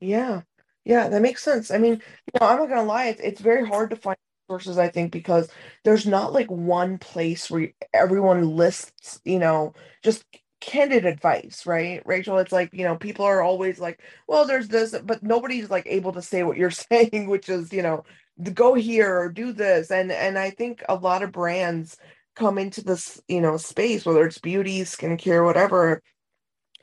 Yeah. 0.00 0.42
Yeah 0.84 1.08
that 1.08 1.22
makes 1.22 1.42
sense. 1.42 1.70
I 1.70 1.78
mean 1.78 1.94
you 1.94 2.40
know 2.40 2.46
i'm 2.46 2.58
not 2.58 2.68
going 2.68 2.80
to 2.80 2.86
lie 2.86 3.06
it's, 3.06 3.20
it's 3.20 3.40
very 3.40 3.66
hard 3.66 3.90
to 3.90 3.96
find 3.96 4.16
sources 4.48 4.78
i 4.78 4.88
think 4.88 5.12
because 5.12 5.50
there's 5.84 6.06
not 6.06 6.32
like 6.32 6.50
one 6.50 6.96
place 6.96 7.50
where 7.50 7.68
everyone 7.92 8.56
lists 8.56 9.20
you 9.24 9.38
know 9.38 9.74
just 10.02 10.24
candid 10.60 11.04
advice 11.04 11.66
right? 11.66 12.02
Rachel 12.06 12.38
it's 12.38 12.52
like 12.52 12.72
you 12.72 12.84
know 12.84 12.96
people 12.96 13.26
are 13.26 13.42
always 13.42 13.78
like 13.78 14.00
well 14.26 14.46
there's 14.46 14.68
this 14.68 14.94
but 15.04 15.22
nobody's 15.22 15.70
like 15.70 15.86
able 15.86 16.12
to 16.12 16.22
say 16.22 16.42
what 16.42 16.56
you're 16.56 16.70
saying 16.92 17.28
which 17.28 17.48
is 17.48 17.72
you 17.72 17.82
know 17.82 18.04
go 18.54 18.74
here 18.74 19.18
or 19.18 19.30
do 19.30 19.52
this. 19.52 19.90
And 19.90 20.12
and 20.12 20.38
i 20.38 20.50
think 20.50 20.82
a 20.88 20.94
lot 20.94 21.22
of 21.22 21.32
brands 21.32 21.96
come 22.38 22.56
into 22.56 22.82
this 22.82 23.20
you 23.26 23.40
know 23.40 23.56
space 23.56 24.06
whether 24.06 24.24
it's 24.24 24.38
beauty 24.38 24.82
skincare 24.82 25.44
whatever 25.44 26.00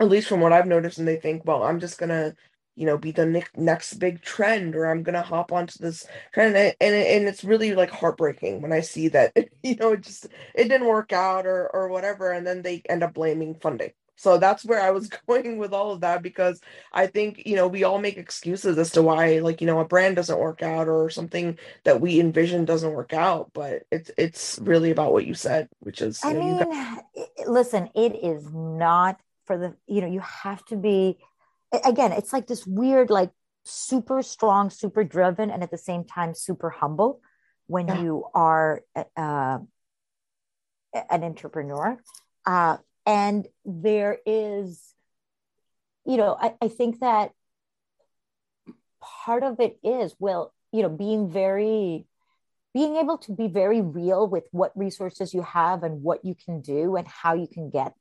at 0.02 0.10
least 0.10 0.28
from 0.28 0.42
what 0.42 0.52
i've 0.52 0.68
noticed 0.68 0.98
and 0.98 1.08
they 1.08 1.16
think 1.16 1.44
well 1.46 1.64
i'm 1.64 1.80
just 1.80 1.98
gonna 1.98 2.34
you 2.76 2.86
know 2.86 2.98
be 2.98 3.12
the 3.12 3.26
ne- 3.26 3.44
next 3.56 3.94
big 3.94 4.22
trend 4.22 4.76
or 4.76 4.86
i'm 4.86 5.02
gonna 5.02 5.22
hop 5.22 5.54
onto 5.54 5.80
this 5.80 6.06
trend. 6.34 6.58
And, 6.58 6.76
and 6.82 6.94
and 6.94 7.28
it's 7.28 7.46
really 7.46 7.74
like 7.74 7.90
heartbreaking 7.90 8.62
when 8.62 8.74
i 8.74 8.82
see 8.82 9.08
that 9.10 9.32
you 9.64 9.76
know 9.78 9.94
it 9.94 10.02
just 10.02 10.28
it 10.54 10.68
didn't 10.68 10.88
work 10.88 11.14
out 11.14 11.46
or 11.46 11.70
or 11.74 11.88
whatever 11.88 12.32
and 12.32 12.46
then 12.46 12.62
they 12.62 12.82
end 12.90 13.04
up 13.04 13.14
blaming 13.14 13.56
funding 13.56 13.92
so 14.16 14.38
that's 14.38 14.64
where 14.66 14.82
I 14.82 14.92
was 14.92 15.10
going 15.28 15.58
with 15.58 15.74
all 15.74 15.92
of 15.92 16.02
that 16.02 16.22
because 16.22 16.62
I 16.92 17.08
think, 17.08 17.44
you 17.46 17.56
know, 17.56 17.68
we 17.68 17.84
all 17.84 18.00
make 18.00 18.18
excuses 18.18 18.78
as 18.78 18.92
to 18.92 19.02
why 19.02 19.40
like, 19.40 19.62
you 19.62 19.68
know, 19.68 19.80
a 19.80 19.86
brand 19.86 20.16
doesn't 20.16 20.40
work 20.40 20.64
out 20.64 20.88
or 20.88 21.10
something 21.10 21.58
that 21.84 22.02
we 22.02 22.20
envision 22.20 22.66
doesn't 22.66 22.94
work 22.94 23.14
out, 23.14 23.52
but 23.54 23.84
it's 23.92 24.12
it's 24.18 24.60
really 24.62 24.92
about 24.92 25.14
what 25.14 25.26
you 25.26 25.34
said, 25.34 25.70
which 25.80 26.02
is 26.02 26.24
I 26.24 26.34
you 26.34 26.40
mean, 26.40 26.58
got- 26.60 27.04
listen, 27.48 27.90
it 27.96 28.16
is 28.24 28.48
not 28.52 29.20
for 29.46 29.58
the, 29.58 29.76
you 29.88 30.02
know, 30.02 30.08
you 30.08 30.22
have 30.22 30.64
to 30.66 30.76
be, 30.76 31.18
again, 31.84 32.12
it's 32.12 32.34
like 32.34 32.48
this 32.48 32.66
weird, 32.66 33.10
like 33.10 33.32
super 33.64 34.22
strong, 34.22 34.70
super 34.70 35.04
driven, 35.04 35.50
and 35.50 35.64
at 35.64 35.72
the 35.72 35.78
same 35.78 36.04
time, 36.04 36.34
super 36.34 36.70
humble 36.70 37.22
when 37.68 37.88
yeah. 37.88 38.02
you 38.02 38.26
are 38.34 38.82
uh, 39.18 39.60
an 40.94 41.24
entrepreneur. 41.24 41.98
Uh, 42.46 42.78
and 43.06 43.48
there 43.64 44.18
is, 44.26 44.94
you 46.06 46.18
know, 46.18 46.38
I, 46.40 46.56
I 46.62 46.68
think 46.68 47.00
that 47.00 47.32
part 49.02 49.44
of 49.44 49.60
it 49.60 49.78
is, 49.84 50.16
well, 50.20 50.54
you 50.72 50.82
know, 50.82 50.90
being 50.90 51.30
very 51.30 52.06
being 52.74 52.98
able 52.98 53.18
to 53.18 53.32
be 53.32 53.48
very 53.48 53.80
real 53.80 54.28
with 54.28 54.44
what 54.52 54.78
resources 54.78 55.34
you 55.34 55.42
have 55.44 55.84
and 55.84 56.04
what 56.04 56.26
you 56.26 56.36
can 56.36 56.60
do 56.60 56.98
and 56.98 57.08
how 57.08 57.34
you 57.34 57.48
can 57.48 57.70
get 57.70 57.94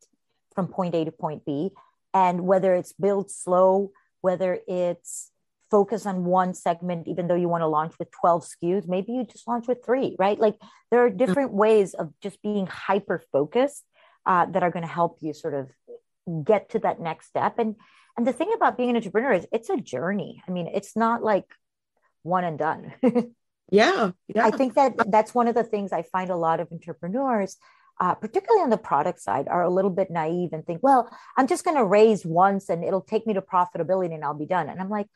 from 0.53 0.67
point 0.67 0.97
A 0.97 1.05
to 1.05 1.13
point 1.13 1.45
B. 1.45 1.71
And 2.13 2.41
whether 2.41 2.75
it's 2.75 2.93
build 2.93 3.31
slow, 3.31 3.93
whether 4.21 4.59
it's 4.67 5.31
focus 5.71 6.07
on 6.07 6.25
one 6.25 6.55
segment, 6.55 7.07
even 7.07 7.29
though 7.29 7.37
you 7.37 7.49
want 7.49 7.63
to 7.63 7.69
launch 7.69 7.95
with 8.01 8.11
12 8.11 8.45
SKUs, 8.45 8.89
maybe 8.89 9.13
you 9.13 9.25
just 9.25 9.47
launch 9.47 9.69
with 9.69 9.85
three, 9.85 10.17
right? 10.19 10.41
Like 10.41 10.57
there 10.91 11.05
are 11.05 11.11
different 11.11 11.53
ways 11.53 11.95
of 11.95 12.13
just 12.21 12.43
being 12.43 12.67
hyper 12.67 13.23
focused 13.31 13.85
uh, 14.27 14.47
that 14.47 14.63
are 14.63 14.71
going 14.71 14.87
to 14.87 14.93
help 14.93 15.19
you 15.21 15.33
sort 15.33 15.55
of 15.55 15.71
get 16.45 16.71
to 16.71 16.79
that 16.81 17.01
next 17.01 17.27
step. 17.29 17.59
And 17.59 17.77
and 18.17 18.27
the 18.27 18.33
thing 18.33 18.53
about 18.55 18.77
being 18.77 18.91
an 18.91 18.97
entrepreneur 18.97 19.33
is 19.33 19.47
it's 19.53 19.71
a 19.71 19.77
journey. 19.77 20.43
I 20.47 20.51
mean, 20.53 20.69
it's 20.73 20.95
not 20.97 21.23
like 21.23 21.47
one 22.23 22.45
and 22.45 22.59
done. 22.59 22.95
Yeah, 23.71 24.11
yeah. 24.29 24.47
I 24.47 24.51
think 24.51 24.75
that 24.75 25.11
that's 25.11 25.35
one 25.35 25.49
of 25.49 25.55
the 25.55 25.65
things 25.65 25.93
I 25.93 26.03
find 26.03 26.31
a 26.31 26.37
lot 26.37 26.61
of 26.61 26.71
entrepreneurs, 26.71 27.57
uh, 28.01 28.15
particularly 28.15 28.63
on 28.63 28.71
the 28.71 28.77
product 28.77 29.21
side, 29.21 29.49
are 29.49 29.63
a 29.63 29.71
little 29.71 29.91
bit 29.91 30.11
naive 30.11 30.51
and 30.53 30.65
think, 30.65 30.83
well, 30.83 31.11
I'm 31.37 31.47
just 31.47 31.65
going 31.65 31.77
to 31.77 31.85
raise 31.85 32.25
once 32.25 32.69
and 32.69 32.85
it'll 32.85 33.01
take 33.01 33.27
me 33.27 33.35
to 33.35 33.43
profitability 33.43 34.15
and 34.15 34.25
I'll 34.25 34.35
be 34.35 34.47
done. 34.47 34.69
And 34.69 34.81
I'm 34.81 34.91
like, 34.91 35.07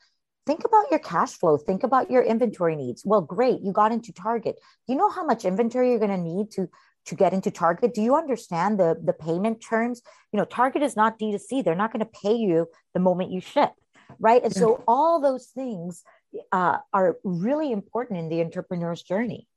think 0.45 0.65
about 0.65 0.89
your 0.89 0.99
cash 0.99 1.33
flow, 1.33 1.57
think 1.57 1.83
about 1.83 2.09
your 2.09 2.23
inventory 2.23 2.75
needs. 2.75 3.05
Well, 3.05 3.21
great, 3.21 3.61
you 3.61 3.71
got 3.71 3.91
into 3.91 4.11
Target. 4.11 4.59
You 4.87 4.95
know 4.95 5.09
how 5.09 5.23
much 5.23 5.45
inventory 5.45 5.91
you're 5.91 5.99
going 5.99 6.09
to 6.09 6.17
need 6.17 6.51
to 6.51 6.69
to 7.09 7.15
get 7.15 7.33
into 7.33 7.51
Target? 7.51 7.93
Do 7.93 8.01
you 8.01 8.15
understand 8.15 8.79
the 8.79 8.99
the 9.03 9.13
payment 9.13 9.63
terms? 9.67 10.01
You 10.31 10.37
know, 10.37 10.45
Target 10.45 10.81
is 10.81 10.95
not 10.95 11.19
D2C. 11.19 11.63
They're 11.63 11.75
not 11.75 11.91
going 11.91 12.05
to 12.05 12.19
pay 12.23 12.35
you 12.35 12.67
the 12.93 12.99
moment 12.99 13.31
you 13.31 13.41
ship, 13.41 13.71
right? 14.19 14.43
And 14.43 14.53
so 14.53 14.83
all 14.87 15.19
those 15.19 15.47
things 15.47 16.03
uh, 16.51 16.77
are 16.93 17.17
really 17.23 17.71
important 17.71 18.19
in 18.19 18.29
the 18.29 18.41
entrepreneur's 18.41 19.03
journey. 19.03 19.47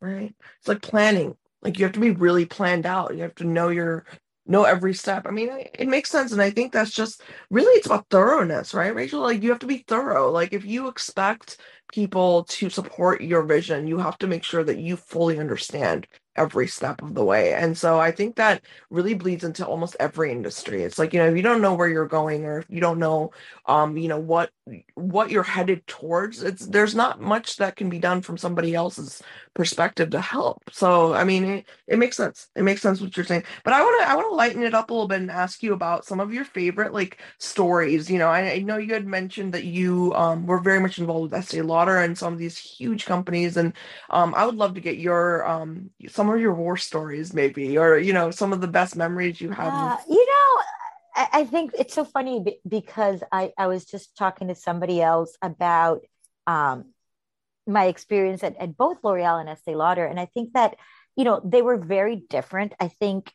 Right. 0.00 0.34
It's 0.58 0.68
like 0.68 0.82
planning. 0.82 1.36
Like 1.62 1.78
you 1.78 1.84
have 1.84 1.94
to 1.94 2.00
be 2.00 2.10
really 2.10 2.44
planned 2.44 2.86
out. 2.86 3.16
You 3.16 3.22
have 3.22 3.34
to 3.36 3.44
know 3.44 3.70
your 3.70 4.04
know 4.46 4.64
every 4.64 4.94
step. 4.94 5.26
I 5.26 5.30
mean, 5.30 5.50
it 5.74 5.88
makes 5.88 6.10
sense, 6.10 6.32
and 6.32 6.40
I 6.40 6.50
think 6.50 6.72
that's 6.72 6.92
just 6.92 7.22
really 7.50 7.78
it's 7.78 7.86
about 7.86 8.06
thoroughness, 8.10 8.74
right, 8.74 8.94
Rachel? 8.94 9.20
Like 9.20 9.42
you 9.42 9.50
have 9.50 9.58
to 9.60 9.66
be 9.66 9.84
thorough. 9.88 10.30
Like 10.30 10.52
if 10.52 10.64
you 10.64 10.88
expect 10.88 11.58
people 11.92 12.44
to 12.44 12.70
support 12.70 13.20
your 13.20 13.42
vision, 13.42 13.88
you 13.88 13.98
have 13.98 14.18
to 14.18 14.26
make 14.26 14.44
sure 14.44 14.62
that 14.64 14.78
you 14.78 14.96
fully 14.96 15.38
understand 15.38 16.06
every 16.36 16.66
step 16.66 17.02
of 17.02 17.14
the 17.14 17.24
way. 17.24 17.54
And 17.54 17.76
so 17.76 17.98
I 18.00 18.12
think 18.12 18.36
that 18.36 18.62
really 18.90 19.14
bleeds 19.14 19.44
into 19.44 19.66
almost 19.66 19.96
every 20.00 20.32
industry. 20.32 20.82
It's 20.82 20.98
like, 20.98 21.12
you 21.12 21.18
know, 21.20 21.28
if 21.28 21.36
you 21.36 21.42
don't 21.42 21.62
know 21.62 21.74
where 21.74 21.88
you're 21.88 22.06
going 22.06 22.44
or 22.44 22.58
if 22.58 22.66
you 22.68 22.80
don't 22.80 22.98
know 22.98 23.32
um, 23.66 23.96
you 23.96 24.08
know, 24.08 24.18
what 24.18 24.50
what 24.94 25.30
you're 25.30 25.42
headed 25.42 25.86
towards, 25.86 26.42
it's 26.42 26.66
there's 26.66 26.94
not 26.94 27.20
much 27.20 27.56
that 27.56 27.76
can 27.76 27.88
be 27.88 27.98
done 27.98 28.22
from 28.22 28.36
somebody 28.36 28.74
else's 28.74 29.22
perspective 29.54 30.10
to 30.10 30.20
help. 30.20 30.62
So 30.72 31.14
I 31.14 31.24
mean 31.24 31.44
it, 31.44 31.68
it 31.86 31.98
makes 31.98 32.16
sense. 32.16 32.48
It 32.56 32.62
makes 32.62 32.82
sense 32.82 33.00
what 33.00 33.16
you're 33.16 33.26
saying. 33.26 33.44
But 33.64 33.74
I 33.74 33.82
wanna 33.82 34.04
I 34.04 34.16
wanna 34.16 34.34
lighten 34.34 34.62
it 34.62 34.74
up 34.74 34.90
a 34.90 34.92
little 34.92 35.08
bit 35.08 35.20
and 35.20 35.30
ask 35.30 35.62
you 35.62 35.72
about 35.72 36.04
some 36.04 36.20
of 36.20 36.32
your 36.32 36.44
favorite 36.44 36.92
like 36.92 37.18
stories. 37.38 38.10
You 38.10 38.18
know, 38.18 38.28
I, 38.28 38.52
I 38.52 38.58
know 38.58 38.76
you 38.76 38.92
had 38.94 39.06
mentioned 39.06 39.54
that 39.54 39.64
you 39.64 40.12
um 40.14 40.46
were 40.46 40.60
very 40.60 40.80
much 40.80 40.98
involved 40.98 41.32
with 41.32 41.38
Estee 41.40 41.62
Lauder 41.62 41.98
and 41.98 42.16
some 42.16 42.32
of 42.32 42.38
these 42.38 42.58
huge 42.58 43.06
companies. 43.06 43.56
And 43.56 43.72
um 44.10 44.34
I 44.36 44.44
would 44.46 44.56
love 44.56 44.74
to 44.74 44.80
get 44.80 44.98
your 44.98 45.46
um 45.48 45.90
some 46.08 46.25
some 46.26 46.34
of 46.34 46.40
your 46.40 46.54
war 46.54 46.76
stories, 46.76 47.32
maybe, 47.32 47.78
or 47.78 47.98
you 47.98 48.12
know, 48.12 48.30
some 48.30 48.52
of 48.52 48.60
the 48.60 48.66
best 48.66 48.96
memories 48.96 49.40
you 49.40 49.50
have. 49.50 49.72
Uh, 49.72 49.96
you 50.08 50.26
know, 50.26 50.62
I, 51.14 51.28
I, 51.40 51.44
think 51.44 51.72
it's 51.78 51.94
so 51.94 52.04
funny 52.04 52.44
because 52.66 53.22
I 53.30 53.52
I 53.56 53.68
was 53.68 53.84
just 53.84 54.16
talking 54.16 54.48
to 54.48 54.54
somebody 54.56 55.00
else 55.00 55.36
about 55.40 56.00
um, 56.46 56.86
my 57.66 57.84
experience 57.84 58.42
at, 58.42 58.56
at 58.56 58.76
both 58.76 58.98
L'Oreal 59.04 59.40
and 59.40 59.48
Estee 59.48 59.76
Lauder, 59.76 60.04
and 60.04 60.18
I 60.18 60.26
think 60.26 60.54
that 60.54 60.76
you 61.14 61.24
know 61.24 61.40
they 61.44 61.62
were 61.62 61.76
very 61.76 62.16
different. 62.16 62.74
I 62.80 62.88
think 62.88 63.32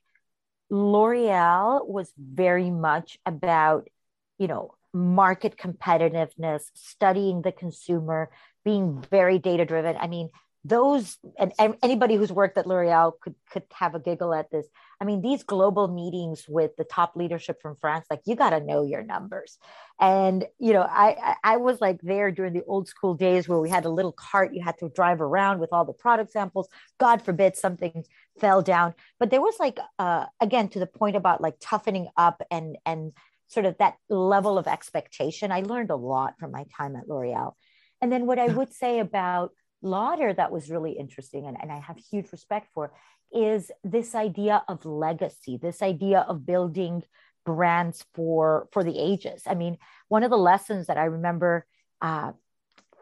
L'Oreal 0.69 1.87
was 1.87 2.11
very 2.17 2.69
much 2.69 3.17
about 3.25 3.87
you 4.37 4.47
know 4.47 4.75
market 4.93 5.55
competitiveness, 5.55 6.63
studying 6.73 7.41
the 7.41 7.53
consumer, 7.53 8.29
being 8.65 9.01
very 9.09 9.39
data 9.39 9.65
driven. 9.65 9.95
I 9.95 10.07
mean, 10.07 10.29
those 10.63 11.17
and, 11.39 11.51
and, 11.57 11.75
anybody 11.81 12.15
who's 12.15 12.31
worked 12.31 12.57
at 12.57 12.67
L'Oreal 12.67 13.13
could 13.19 13.33
could 13.49 13.63
have 13.73 13.95
a 13.95 13.99
giggle 13.99 14.33
at 14.33 14.51
this. 14.51 14.67
I 14.99 15.05
mean, 15.05 15.21
these 15.21 15.41
global 15.41 15.87
meetings 15.87 16.45
with 16.47 16.75
the 16.75 16.83
top 16.83 17.15
leadership 17.15 17.59
from 17.61 17.77
France, 17.81 18.05
like 18.11 18.21
you 18.25 18.35
got 18.35 18.51
to 18.51 18.59
know 18.59 18.83
your 18.83 19.01
numbers. 19.01 19.57
And 19.99 20.45
you 20.59 20.73
know, 20.73 20.83
I 20.83 21.35
I 21.43 21.57
was 21.57 21.81
like 21.81 21.99
there 22.01 22.31
during 22.31 22.53
the 22.53 22.63
old 22.65 22.87
school 22.87 23.15
days 23.15 23.47
where 23.47 23.59
we 23.59 23.69
had 23.69 23.85
a 23.85 23.89
little 23.89 24.11
cart 24.11 24.53
you 24.53 24.61
had 24.61 24.77
to 24.79 24.89
drive 24.89 25.19
around 25.19 25.59
with 25.59 25.73
all 25.73 25.85
the 25.85 25.93
product 25.93 26.31
samples. 26.31 26.67
God 26.99 27.23
forbid 27.23 27.55
something 27.55 28.03
fell 28.39 28.61
down, 28.61 28.93
but 29.19 29.31
there 29.31 29.41
was 29.41 29.55
like 29.59 29.79
uh, 29.97 30.25
again 30.39 30.69
to 30.69 30.79
the 30.79 30.87
point 30.87 31.15
about 31.15 31.41
like 31.41 31.55
toughening 31.59 32.07
up 32.17 32.43
and 32.51 32.77
and 32.85 33.13
sort 33.47 33.65
of 33.65 33.77
that 33.79 33.95
level 34.09 34.59
of 34.59 34.67
expectation. 34.67 35.51
I 35.51 35.61
learned 35.61 35.89
a 35.89 35.95
lot 35.95 36.39
from 36.39 36.51
my 36.51 36.65
time 36.77 36.95
at 36.95 37.07
L'Oreal. 37.09 37.53
And 38.01 38.11
then 38.11 38.25
what 38.25 38.39
I 38.39 38.47
would 38.47 38.73
say 38.73 38.99
about 38.99 39.51
Lauder 39.81 40.33
that 40.33 40.51
was 40.51 40.69
really 40.69 40.93
interesting 40.93 41.47
and, 41.47 41.57
and 41.61 41.71
I 41.71 41.79
have 41.79 41.97
huge 41.97 42.31
respect 42.31 42.69
for 42.73 42.91
is 43.33 43.71
this 43.83 44.13
idea 44.13 44.63
of 44.67 44.85
legacy, 44.85 45.57
this 45.57 45.81
idea 45.81 46.25
of 46.27 46.45
building 46.45 47.03
brands 47.45 48.05
for 48.13 48.67
for 48.71 48.83
the 48.83 48.97
ages. 48.97 49.43
I 49.47 49.55
mean, 49.55 49.77
one 50.07 50.23
of 50.23 50.29
the 50.29 50.37
lessons 50.37 50.87
that 50.87 50.97
I 50.97 51.05
remember 51.05 51.65
uh, 52.01 52.33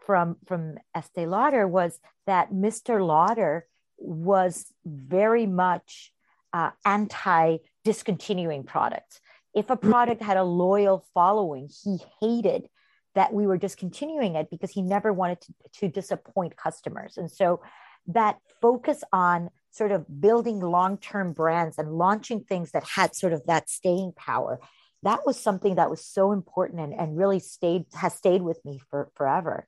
from 0.06 0.38
from 0.46 0.78
Estee 0.96 1.26
Lauder 1.26 1.68
was 1.68 2.00
that 2.26 2.52
Mr. 2.52 3.06
Lauder 3.06 3.66
was 3.98 4.72
very 4.86 5.46
much 5.46 6.14
uh, 6.54 6.72
anti 6.86 7.58
discontinuing 7.84 8.64
products. 8.64 9.20
If 9.54 9.70
a 9.70 9.76
product 9.78 10.22
had 10.22 10.38
a 10.38 10.44
loyal 10.44 11.06
following, 11.14 11.70
he 11.84 11.98
hated 12.22 12.70
that 13.16 13.34
we 13.34 13.48
were 13.48 13.58
discontinuing 13.58 14.36
it 14.36 14.50
because 14.50 14.72
he 14.72 14.82
never 14.82 15.12
wanted 15.12 15.42
to, 15.42 15.54
to 15.74 15.88
disappoint 15.88 16.56
customers. 16.56 17.18
And 17.18 17.30
so 17.30 17.62
that 18.08 18.38
focus 18.62 19.04
on 19.12 19.50
sort 19.72 19.92
of 19.92 20.06
building 20.22 20.60
long-term 20.60 21.34
brands 21.34 21.78
and 21.78 21.94
launching 21.94 22.44
things 22.44 22.72
that 22.72 22.84
had 22.84 23.16
sort 23.16 23.34
of 23.34 23.44
that 23.46 23.70
staying 23.70 24.14
power 24.14 24.60
that 25.04 25.26
was 25.26 25.40
something 25.40 25.76
that 25.76 25.90
was 25.90 26.04
so 26.04 26.32
important 26.32 26.80
and, 26.82 26.94
and 26.94 27.18
really 27.18 27.40
stayed 27.40 27.86
has 27.94 28.14
stayed 28.14 28.42
with 28.42 28.64
me 28.66 28.80
for 28.90 29.10
forever 29.16 29.66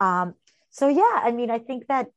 um, 0.00 0.34
so 0.70 0.88
yeah 0.88 1.20
i 1.22 1.30
mean 1.30 1.50
i 1.50 1.58
think 1.58 1.86
that 1.88 2.08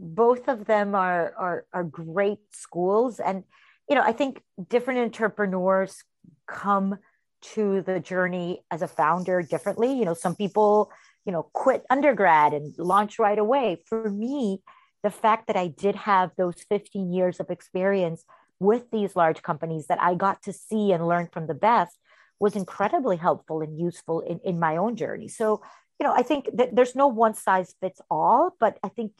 both 0.00 0.48
of 0.48 0.64
them 0.66 0.94
are, 0.94 1.34
are 1.36 1.66
are 1.72 1.84
great 1.84 2.38
schools 2.52 3.20
and 3.20 3.44
you 3.88 3.94
know 3.94 4.02
i 4.02 4.12
think 4.12 4.42
different 4.68 5.00
entrepreneurs 5.00 6.04
come 6.46 6.98
to 7.40 7.82
the 7.82 8.00
journey 8.00 8.64
as 8.70 8.82
a 8.82 8.88
founder 8.88 9.42
differently. 9.42 9.92
You 9.92 10.04
know, 10.04 10.14
some 10.14 10.34
people, 10.34 10.90
you 11.24 11.32
know, 11.32 11.44
quit 11.52 11.84
undergrad 11.90 12.52
and 12.52 12.74
launch 12.78 13.18
right 13.18 13.38
away. 13.38 13.82
For 13.86 14.10
me, 14.10 14.62
the 15.02 15.10
fact 15.10 15.46
that 15.46 15.56
I 15.56 15.68
did 15.68 15.94
have 15.94 16.32
those 16.36 16.64
15 16.68 17.12
years 17.12 17.40
of 17.40 17.50
experience 17.50 18.24
with 18.60 18.90
these 18.90 19.14
large 19.14 19.42
companies 19.42 19.86
that 19.86 20.02
I 20.02 20.14
got 20.14 20.42
to 20.42 20.52
see 20.52 20.92
and 20.92 21.06
learn 21.06 21.28
from 21.32 21.46
the 21.46 21.54
best 21.54 21.96
was 22.40 22.56
incredibly 22.56 23.16
helpful 23.16 23.60
and 23.60 23.78
useful 23.78 24.20
in, 24.20 24.40
in 24.44 24.58
my 24.58 24.76
own 24.76 24.96
journey. 24.96 25.28
So, 25.28 25.62
you 25.98 26.06
know, 26.06 26.12
I 26.12 26.22
think 26.22 26.48
that 26.54 26.74
there's 26.74 26.94
no 26.94 27.08
one 27.08 27.34
size 27.34 27.74
fits 27.80 28.00
all, 28.10 28.54
but 28.60 28.78
I 28.82 28.88
think, 28.88 29.12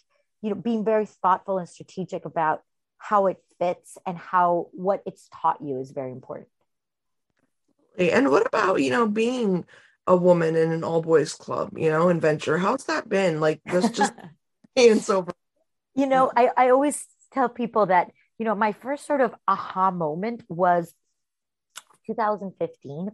you 0.42 0.50
know, 0.50 0.56
being 0.56 0.84
very 0.84 1.06
thoughtful 1.06 1.58
and 1.58 1.68
strategic 1.68 2.24
about 2.24 2.62
how 2.98 3.26
it 3.26 3.38
fits 3.58 3.98
and 4.06 4.16
how 4.16 4.68
what 4.72 5.02
it's 5.06 5.28
taught 5.32 5.60
you 5.60 5.80
is 5.80 5.90
very 5.90 6.12
important. 6.12 6.48
And 7.98 8.30
what 8.30 8.46
about, 8.46 8.80
you 8.80 8.90
know, 8.90 9.06
being 9.06 9.64
a 10.06 10.16
woman 10.16 10.56
in 10.56 10.70
an 10.70 10.84
all 10.84 11.02
boys 11.02 11.34
club, 11.34 11.76
you 11.76 11.90
know, 11.90 12.08
in 12.08 12.20
venture? 12.20 12.56
How's 12.56 12.84
that 12.84 13.08
been? 13.08 13.40
Like 13.40 13.60
just 13.70 13.94
just 13.94 14.12
being 14.74 15.00
sober. 15.00 15.32
You 15.94 16.06
know, 16.06 16.30
I, 16.34 16.50
I 16.56 16.70
always 16.70 17.04
tell 17.32 17.48
people 17.48 17.86
that, 17.86 18.10
you 18.38 18.44
know, 18.44 18.54
my 18.54 18.72
first 18.72 19.06
sort 19.06 19.20
of 19.20 19.34
aha 19.48 19.90
moment 19.90 20.44
was 20.48 20.94
2015. 22.06 23.10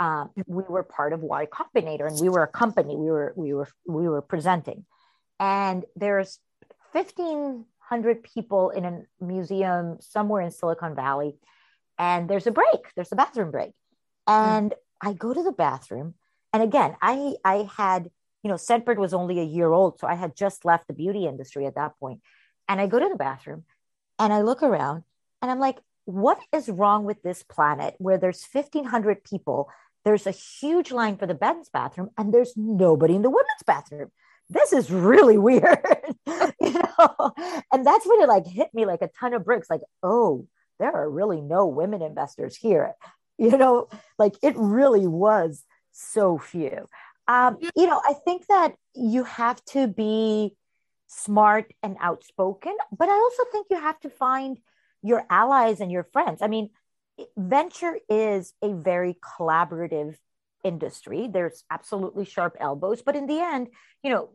Um, 0.00 0.30
we 0.46 0.64
were 0.68 0.82
part 0.82 1.12
of 1.12 1.20
Y 1.20 1.46
Combinator 1.46 2.08
and 2.08 2.20
we 2.20 2.28
were 2.28 2.42
a 2.42 2.48
company. 2.48 2.96
We 2.96 3.10
were 3.10 3.32
we 3.36 3.54
were 3.54 3.68
we 3.86 4.08
were 4.08 4.22
presenting. 4.22 4.84
And 5.38 5.84
there's 5.94 6.40
1,500 6.92 8.22
people 8.22 8.70
in 8.70 8.84
a 8.84 9.02
museum 9.20 9.98
somewhere 10.00 10.42
in 10.42 10.50
Silicon 10.50 10.94
Valley. 10.94 11.36
And 11.98 12.28
there's 12.28 12.46
a 12.46 12.50
break, 12.50 12.80
there's 12.96 13.12
a 13.12 13.16
bathroom 13.16 13.50
break. 13.50 13.72
And 14.26 14.70
mm. 14.70 14.76
I 15.00 15.12
go 15.12 15.32
to 15.32 15.42
the 15.42 15.52
bathroom. 15.52 16.14
And 16.52 16.62
again, 16.62 16.96
I, 17.02 17.34
I 17.44 17.68
had, 17.76 18.10
you 18.42 18.48
know, 18.48 18.56
Scentbird 18.56 18.96
was 18.96 19.14
only 19.14 19.40
a 19.40 19.44
year 19.44 19.70
old. 19.72 19.98
So 19.98 20.06
I 20.06 20.14
had 20.14 20.36
just 20.36 20.64
left 20.64 20.86
the 20.86 20.94
beauty 20.94 21.26
industry 21.26 21.66
at 21.66 21.74
that 21.74 21.98
point. 21.98 22.20
And 22.68 22.80
I 22.80 22.86
go 22.86 22.98
to 22.98 23.08
the 23.08 23.16
bathroom 23.16 23.64
and 24.18 24.32
I 24.32 24.42
look 24.42 24.62
around 24.62 25.02
and 25.42 25.50
I'm 25.50 25.60
like, 25.60 25.78
what 26.06 26.38
is 26.52 26.68
wrong 26.68 27.04
with 27.04 27.22
this 27.22 27.42
planet 27.42 27.94
where 27.98 28.18
there's 28.18 28.46
1,500 28.52 29.24
people? 29.24 29.70
There's 30.04 30.26
a 30.26 30.30
huge 30.30 30.92
line 30.92 31.16
for 31.16 31.26
the 31.26 31.36
men's 31.38 31.68
bathroom 31.70 32.10
and 32.16 32.32
there's 32.32 32.54
nobody 32.56 33.14
in 33.14 33.22
the 33.22 33.30
women's 33.30 33.62
bathroom 33.66 34.10
this 34.50 34.72
is 34.72 34.90
really 34.90 35.38
weird 35.48 35.78
you 36.26 36.72
know 36.72 37.32
and 37.72 37.86
that's 37.86 38.06
when 38.06 38.20
it 38.20 38.28
like 38.28 38.46
hit 38.46 38.68
me 38.74 38.86
like 38.86 39.02
a 39.02 39.08
ton 39.18 39.34
of 39.34 39.44
bricks 39.44 39.70
like 39.70 39.80
oh 40.02 40.46
there 40.78 40.92
are 40.92 41.08
really 41.08 41.40
no 41.40 41.66
women 41.66 42.02
investors 42.02 42.56
here 42.56 42.92
you 43.38 43.56
know 43.56 43.88
like 44.18 44.34
it 44.42 44.54
really 44.56 45.06
was 45.06 45.64
so 45.92 46.38
few 46.38 46.86
um 47.28 47.58
you 47.76 47.86
know 47.86 48.00
i 48.04 48.14
think 48.24 48.46
that 48.46 48.74
you 48.94 49.24
have 49.24 49.62
to 49.64 49.86
be 49.86 50.54
smart 51.06 51.72
and 51.82 51.96
outspoken 52.00 52.76
but 52.96 53.08
i 53.08 53.12
also 53.12 53.44
think 53.52 53.66
you 53.70 53.80
have 53.80 53.98
to 54.00 54.10
find 54.10 54.58
your 55.02 55.24
allies 55.30 55.80
and 55.80 55.90
your 55.90 56.04
friends 56.12 56.42
i 56.42 56.46
mean 56.48 56.70
venture 57.36 57.98
is 58.08 58.52
a 58.62 58.72
very 58.72 59.16
collaborative 59.38 60.16
industry. 60.64 61.28
There's 61.30 61.62
absolutely 61.70 62.24
sharp 62.24 62.56
elbows, 62.58 63.02
but 63.02 63.14
in 63.14 63.26
the 63.26 63.38
end, 63.38 63.68
you 64.02 64.10
know, 64.10 64.30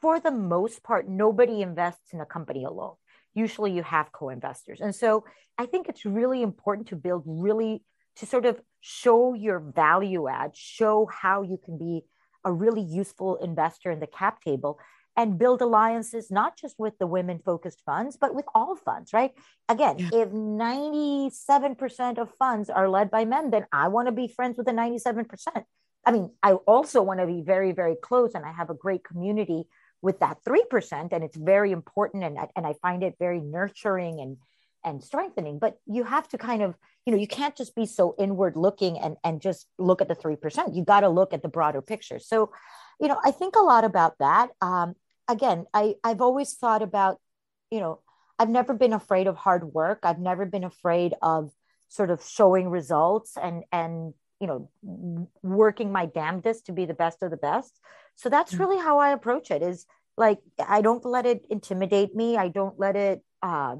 for 0.00 0.20
the 0.20 0.30
most 0.30 0.82
part, 0.82 1.08
nobody 1.08 1.62
invests 1.62 2.12
in 2.12 2.20
a 2.20 2.26
company 2.26 2.64
alone. 2.64 2.94
Usually 3.34 3.72
you 3.72 3.82
have 3.82 4.12
co 4.12 4.28
investors. 4.28 4.80
And 4.80 4.94
so 4.94 5.24
I 5.56 5.66
think 5.66 5.88
it's 5.88 6.04
really 6.04 6.42
important 6.42 6.88
to 6.88 6.96
build 6.96 7.22
really, 7.26 7.82
to 8.18 8.26
sort 8.26 8.46
of 8.46 8.60
show 8.80 9.34
your 9.34 9.58
value 9.58 10.28
add, 10.28 10.56
show 10.56 11.06
how 11.06 11.42
you 11.42 11.58
can 11.62 11.78
be 11.78 12.02
a 12.44 12.52
really 12.52 12.82
useful 12.82 13.36
investor 13.36 13.90
in 13.90 14.00
the 14.00 14.06
cap 14.06 14.40
table 14.42 14.78
and 15.16 15.38
build 15.38 15.60
alliances 15.60 16.30
not 16.30 16.56
just 16.56 16.76
with 16.78 16.96
the 16.98 17.06
women 17.06 17.40
focused 17.44 17.82
funds 17.84 18.16
but 18.16 18.34
with 18.34 18.44
all 18.54 18.76
funds 18.76 19.12
right? 19.12 19.32
Again 19.68 19.98
yeah. 19.98 20.08
if 20.12 20.28
97% 20.28 22.18
of 22.18 22.32
funds 22.38 22.70
are 22.70 22.88
led 22.88 23.10
by 23.10 23.24
men 23.24 23.50
then 23.50 23.66
i 23.72 23.88
want 23.88 24.06
to 24.06 24.12
be 24.12 24.28
friends 24.28 24.56
with 24.56 24.66
the 24.66 24.72
97% 24.72 25.26
i 26.06 26.12
mean 26.12 26.30
i 26.44 26.52
also 26.52 27.02
want 27.02 27.18
to 27.18 27.26
be 27.26 27.42
very 27.42 27.72
very 27.72 27.96
close 28.00 28.34
and 28.34 28.46
i 28.46 28.52
have 28.52 28.70
a 28.70 28.74
great 28.74 29.02
community 29.02 29.64
with 30.00 30.20
that 30.20 30.38
3% 30.48 31.12
and 31.12 31.24
it's 31.24 31.36
very 31.36 31.72
important 31.72 32.22
and, 32.22 32.38
and 32.54 32.64
i 32.64 32.72
find 32.80 33.02
it 33.02 33.16
very 33.18 33.40
nurturing 33.40 34.20
and 34.20 34.36
and 34.84 35.02
strengthening. 35.02 35.58
But 35.58 35.78
you 35.86 36.04
have 36.04 36.28
to 36.28 36.38
kind 36.38 36.62
of 36.62 36.74
you 37.08 37.12
know 37.12 37.18
you 37.18 37.26
can't 37.26 37.56
just 37.56 37.74
be 37.74 37.86
so 37.86 38.14
inward 38.18 38.54
looking 38.54 38.98
and 38.98 39.16
and 39.24 39.40
just 39.40 39.66
look 39.78 40.02
at 40.02 40.08
the 40.08 40.14
3% 40.14 40.76
you 40.76 40.84
got 40.84 41.00
to 41.00 41.08
look 41.08 41.32
at 41.32 41.40
the 41.40 41.48
broader 41.48 41.80
picture 41.80 42.18
so 42.18 42.50
you 43.00 43.08
know 43.08 43.18
i 43.24 43.30
think 43.30 43.56
a 43.56 43.60
lot 43.60 43.84
about 43.84 44.18
that 44.18 44.50
um, 44.60 44.94
again, 45.28 45.66
I, 45.72 45.94
I've 46.02 46.22
always 46.22 46.54
thought 46.54 46.82
about, 46.82 47.20
you 47.70 47.80
know, 47.80 48.00
I've 48.38 48.48
never 48.48 48.72
been 48.72 48.92
afraid 48.92 49.26
of 49.26 49.36
hard 49.36 49.64
work. 49.74 50.00
I've 50.02 50.18
never 50.18 50.46
been 50.46 50.64
afraid 50.64 51.14
of 51.22 51.52
sort 51.88 52.10
of 52.10 52.24
showing 52.24 52.70
results 52.70 53.36
and, 53.40 53.64
and, 53.70 54.14
you 54.40 54.46
know, 54.46 54.70
working 55.42 55.92
my 55.92 56.06
damnedest 56.06 56.66
to 56.66 56.72
be 56.72 56.86
the 56.86 56.94
best 56.94 57.22
of 57.22 57.30
the 57.30 57.36
best. 57.36 57.78
So 58.16 58.28
that's 58.28 58.52
mm-hmm. 58.52 58.62
really 58.62 58.82
how 58.82 58.98
I 58.98 59.10
approach 59.10 59.50
it 59.50 59.62
is 59.62 59.86
like, 60.16 60.38
I 60.66 60.80
don't 60.80 61.04
let 61.04 61.26
it 61.26 61.46
intimidate 61.50 62.14
me. 62.14 62.36
I 62.36 62.48
don't 62.48 62.78
let 62.78 62.96
it 62.96 63.22
uh, 63.42 63.76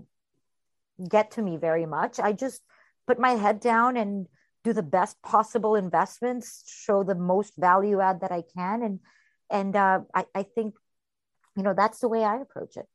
get 1.08 1.32
to 1.32 1.42
me 1.42 1.56
very 1.56 1.86
much. 1.86 2.20
I 2.20 2.32
just 2.32 2.60
put 3.08 3.18
my 3.18 3.32
head 3.32 3.58
down 3.58 3.96
and 3.96 4.26
do 4.62 4.72
the 4.72 4.82
best 4.82 5.20
possible 5.22 5.74
investments, 5.74 6.62
show 6.66 7.02
the 7.02 7.14
most 7.16 7.54
value 7.56 8.00
add 8.00 8.20
that 8.20 8.32
I 8.32 8.42
can. 8.56 8.82
And, 8.82 9.00
and 9.50 9.74
uh, 9.74 10.00
I, 10.14 10.26
I 10.34 10.42
think 10.44 10.74
you 11.58 11.64
know 11.64 11.74
that's 11.74 11.98
the 11.98 12.08
way 12.08 12.24
i 12.24 12.36
approach 12.36 12.76
it. 12.76 12.86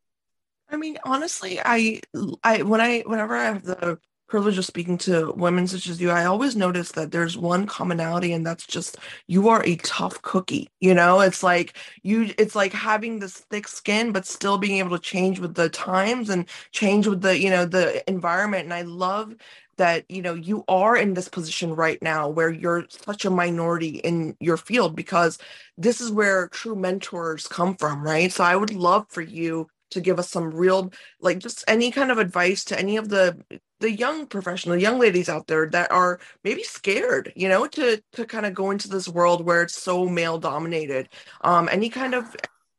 I 0.70 0.78
mean 0.78 0.98
honestly 1.04 1.60
i 1.64 2.02
i 2.44 2.64
when 2.64 2.82
i 2.82 3.02
whenever 3.02 3.36
i 3.36 3.44
have 3.44 3.64
the 3.64 4.00
privilege 4.30 4.58
of 4.58 4.66
speaking 4.66 4.98
to 4.98 5.32
women 5.34 5.68
such 5.68 5.88
as 5.88 6.02
you 6.02 6.10
i 6.10 6.26
always 6.26 6.56
notice 6.56 6.94
that 6.94 7.12
there's 7.12 7.38
one 7.38 7.68
commonality 7.68 8.32
and 8.32 8.44
that's 8.44 8.66
just 8.66 8.98
you 9.28 9.50
are 9.50 9.62
a 9.66 9.76
tough 9.78 10.22
cookie 10.24 10.70
you 10.80 10.94
know? 10.94 11.20
It's 11.20 11.44
like 11.44 11.78
you 12.02 12.34
it's 12.38 12.56
like 12.56 12.74
having 12.74 13.20
this 13.20 13.38
thick 13.38 13.68
skin 13.68 14.12
but 14.12 14.26
still 14.26 14.58
being 14.58 14.80
able 14.80 14.98
to 14.98 15.04
change 15.04 15.40
with 15.40 15.56
the 15.56 15.70
times 15.70 16.30
and 16.30 16.48
change 16.72 17.06
with 17.06 17.22
the 17.22 17.38
you 17.38 17.50
know 17.50 17.66
the 17.66 18.08
environment. 18.10 18.64
And 18.64 18.74
i 18.74 18.82
love 18.84 19.36
that 19.78 20.06
you 20.10 20.22
know 20.22 20.34
you 20.34 20.64
are 20.68 20.96
in 20.96 21.14
this 21.14 21.28
position 21.30 21.76
right 21.76 22.02
now 22.02 22.30
where 22.30 22.50
you're 22.52 22.86
such 22.90 23.26
a 23.26 23.30
minority 23.30 23.98
in 24.00 24.36
your 24.40 24.58
field 24.58 24.96
because 24.96 25.38
this 25.78 26.02
is 26.02 26.12
where 26.12 26.48
true 26.50 26.76
mentors 26.76 27.48
come 27.48 27.76
from 27.76 28.04
right? 28.04 28.32
So 28.32 28.44
i 28.44 28.56
would 28.56 28.74
love 28.74 29.06
for 29.10 29.22
you 29.22 29.68
to 29.92 30.02
give 30.02 30.20
us 30.20 30.30
some 30.30 30.52
real 30.52 30.92
like 31.22 31.40
just 31.40 31.64
any 31.68 31.92
kind 31.92 32.12
of 32.12 32.18
advice 32.18 32.64
to 32.66 32.80
any 32.80 32.98
of 32.98 33.10
the 33.10 33.38
the 33.80 33.92
young 33.92 34.26
professional 34.28 34.78
young 34.78 35.00
ladies 35.00 35.30
out 35.30 35.48
there 35.48 35.70
that 35.70 35.92
are 35.92 36.20
maybe 36.44 36.64
scared 36.64 37.32
you 37.36 37.48
know 37.50 37.68
to 37.68 38.02
to 38.14 38.26
kind 38.26 38.46
of 38.46 38.54
go 38.54 38.72
into 38.72 38.88
this 38.88 39.08
world 39.08 39.46
where 39.46 39.62
it's 39.64 39.76
so 39.82 40.08
male 40.08 40.40
dominated. 40.40 41.10
Um 41.42 41.70
any 41.72 41.90
kind 41.90 42.14
of 42.16 42.36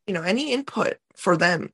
you 0.07 0.15
know 0.15 0.23
any 0.23 0.53
input 0.53 0.99
for 1.17 1.37
them 1.37 1.71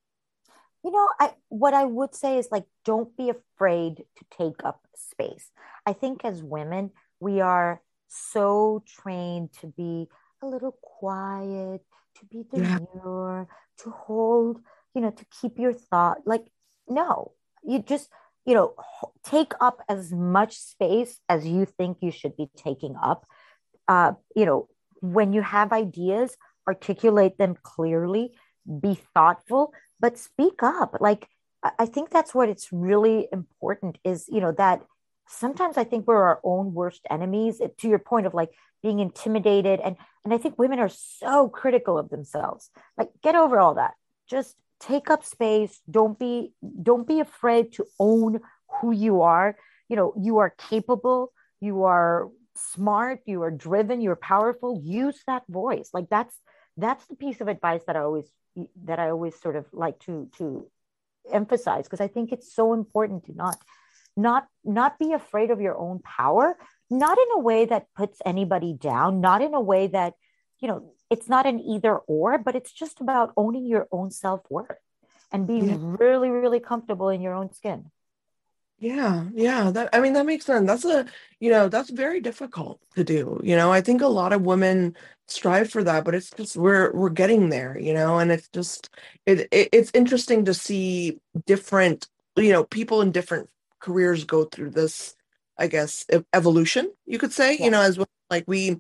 you 0.85 0.90
know 0.90 1.09
i 1.19 1.33
what 1.49 1.75
i 1.75 1.85
would 1.85 2.14
say 2.14 2.38
is 2.38 2.49
like 2.51 2.64
don't 2.85 3.16
be 3.16 3.31
afraid 3.31 4.05
to 4.16 4.25
take 4.37 4.64
up 4.64 4.81
space. 5.01 5.51
I 5.87 5.93
think 5.93 6.25
as 6.25 6.43
women 6.43 6.90
we 7.19 7.40
are 7.40 7.83
so 8.09 8.83
trained 8.87 9.53
to 9.61 9.66
be 9.66 10.09
a 10.43 10.47
little 10.47 10.77
quiet 10.83 11.83
to 12.16 12.27
be 12.31 12.45
demure 12.53 13.49
yeah. 13.49 13.85
to 13.85 13.90
hold 13.90 14.61
you 14.95 15.01
know 15.01 15.11
to 15.11 15.25
keep 15.40 15.59
your 15.59 15.73
thought 15.73 16.19
like 16.27 16.47
no. 16.88 17.33
You 17.62 17.81
just 17.81 18.09
you 18.47 18.55
know 18.55 18.75
take 19.23 19.53
up 19.61 19.83
as 19.88 20.12
much 20.12 20.57
space 20.57 21.21
as 21.29 21.47
you 21.47 21.66
think 21.66 21.99
you 22.01 22.11
should 22.11 22.37
be 22.37 22.49
taking 22.57 22.97
up. 23.03 23.27
Uh 23.87 24.12
you 24.35 24.47
know 24.47 24.69
when 25.01 25.33
you 25.33 25.43
have 25.43 25.73
ideas 25.73 26.37
articulate 26.69 27.38
them 27.38 27.57
clearly 27.62 28.33
be 28.81 28.99
thoughtful 29.14 29.73
but 30.01 30.19
speak 30.19 30.63
up. 30.63 30.97
Like 31.01 31.29
i 31.79 31.85
think 31.85 32.09
that's 32.09 32.35
what 32.35 32.49
it's 32.49 32.73
really 32.73 33.29
important 33.33 33.99
is 34.03 34.25
you 34.31 34.41
know 34.41 34.51
that 34.53 34.81
sometimes 35.29 35.77
i 35.77 35.85
think 35.85 36.07
we're 36.07 36.17
our 36.17 36.41
own 36.43 36.73
worst 36.73 37.03
enemies 37.11 37.61
to 37.77 37.87
your 37.87 37.99
point 37.99 38.27
of 38.27 38.33
like 38.33 38.49
being 38.83 38.99
intimidated 38.99 39.79
and 39.79 39.95
and 40.25 40.33
i 40.33 40.39
think 40.39 40.59
women 40.59 40.79
are 40.79 40.89
so 40.89 41.49
critical 41.49 41.99
of 41.99 42.09
themselves. 42.11 42.71
Like 42.97 43.11
get 43.23 43.35
over 43.35 43.59
all 43.59 43.75
that. 43.75 43.95
Just 44.29 44.57
take 44.79 45.11
up 45.11 45.25
space. 45.25 45.81
Don't 45.91 46.19
be 46.19 46.53
don't 46.83 47.07
be 47.07 47.21
afraid 47.21 47.73
to 47.75 47.87
own 47.99 48.41
who 48.81 48.93
you 48.93 49.23
are. 49.23 49.57
You 49.89 49.97
know 49.97 50.15
you 50.21 50.39
are 50.39 50.51
capable. 50.51 51.33
You 51.61 51.85
are 51.85 52.29
smart. 52.57 53.21
You 53.27 53.43
are 53.43 53.51
driven. 53.51 54.01
You're 54.01 54.17
powerful. 54.17 54.81
Use 54.85 55.21
that 55.27 55.43
voice. 55.49 55.91
Like 55.93 56.09
that's 56.11 56.37
that's 56.81 57.07
the 57.07 57.14
piece 57.14 57.40
of 57.40 57.49
advice 57.49 57.83
that 57.87 57.97
i 57.97 58.01
always 58.01 58.31
that 58.85 58.99
I 58.99 59.11
always 59.11 59.38
sort 59.40 59.57
of 59.57 59.66
like 59.73 59.99
to 60.01 60.29
to 60.38 60.66
emphasize 61.31 61.85
because 61.85 62.01
I 62.01 62.09
think 62.09 62.33
it's 62.33 62.55
so 62.55 62.73
important 62.73 63.25
to 63.27 63.33
not 63.35 63.57
not 64.16 64.47
not 64.64 64.99
be 64.99 65.12
afraid 65.12 65.51
of 65.51 65.61
your 65.61 65.77
own 65.77 66.01
power, 66.01 66.57
not 66.90 67.19
in 67.19 67.27
a 67.37 67.40
way 67.40 67.64
that 67.66 67.87
puts 67.97 68.21
anybody 68.25 68.73
down, 68.75 69.21
not 69.21 69.43
in 69.43 69.55
a 69.55 69.61
way 69.61 69.87
that 69.88 70.14
you 70.61 70.69
know 70.69 70.93
it's 71.11 71.29
not 71.29 71.47
an 71.47 71.61
either 71.61 71.97
or, 71.97 72.38
but 72.38 72.57
it's 72.57 72.73
just 72.73 73.01
about 73.01 73.33
owning 73.37 73.66
your 73.66 73.87
own 73.93 74.11
self 74.11 74.40
worth 74.51 74.79
and 75.33 75.47
being 75.47 75.69
yeah. 75.69 75.77
really 75.81 76.31
really 76.31 76.61
comfortable 76.61 77.09
in 77.09 77.21
your 77.21 77.35
own 77.35 77.53
skin. 77.53 77.90
Yeah, 78.81 79.27
yeah. 79.35 79.71
That 79.71 79.90
I 79.93 80.01
mean 80.01 80.14
that 80.14 80.25
makes 80.27 80.47
sense. 80.47 80.66
That's 80.66 80.85
a 80.87 81.07
you 81.38 81.51
know, 81.51 81.69
that's 81.69 81.90
very 81.90 82.21
difficult 82.21 82.81
to 82.97 83.05
do. 83.05 83.38
You 83.45 83.55
know, 83.57 83.71
I 83.73 83.81
think 83.83 84.01
a 84.01 84.07
lot 84.09 84.33
of 84.33 84.43
women 84.43 84.97
strive 85.29 85.71
for 85.71 85.85
that, 85.85 86.05
but 86.05 86.14
it's 86.14 86.31
just 86.31 86.57
we're 86.57 86.90
we're 86.93 87.11
getting 87.11 87.51
there, 87.51 87.79
you 87.79 87.93
know, 87.93 88.19
and 88.19 88.33
it's 88.33 88.49
just 88.49 88.88
it, 89.27 89.49
it 89.53 89.69
it's 89.73 89.90
interesting 89.95 90.47
to 90.47 90.55
see 90.55 91.19
different, 91.47 92.09
you 92.37 92.53
know, 92.53 92.64
people 92.64 93.03
in 93.03 93.12
different 93.12 93.51
careers 93.81 94.25
go 94.25 94.45
through 94.45 94.71
this, 94.71 95.14
I 95.59 95.66
guess, 95.66 96.07
evolution, 96.33 96.90
you 97.07 97.19
could 97.19 97.33
say, 97.33 97.57
yeah. 97.59 97.64
you 97.66 97.71
know, 97.71 97.83
as 97.83 97.99
well 97.99 98.09
like 98.31 98.45
we 98.47 98.79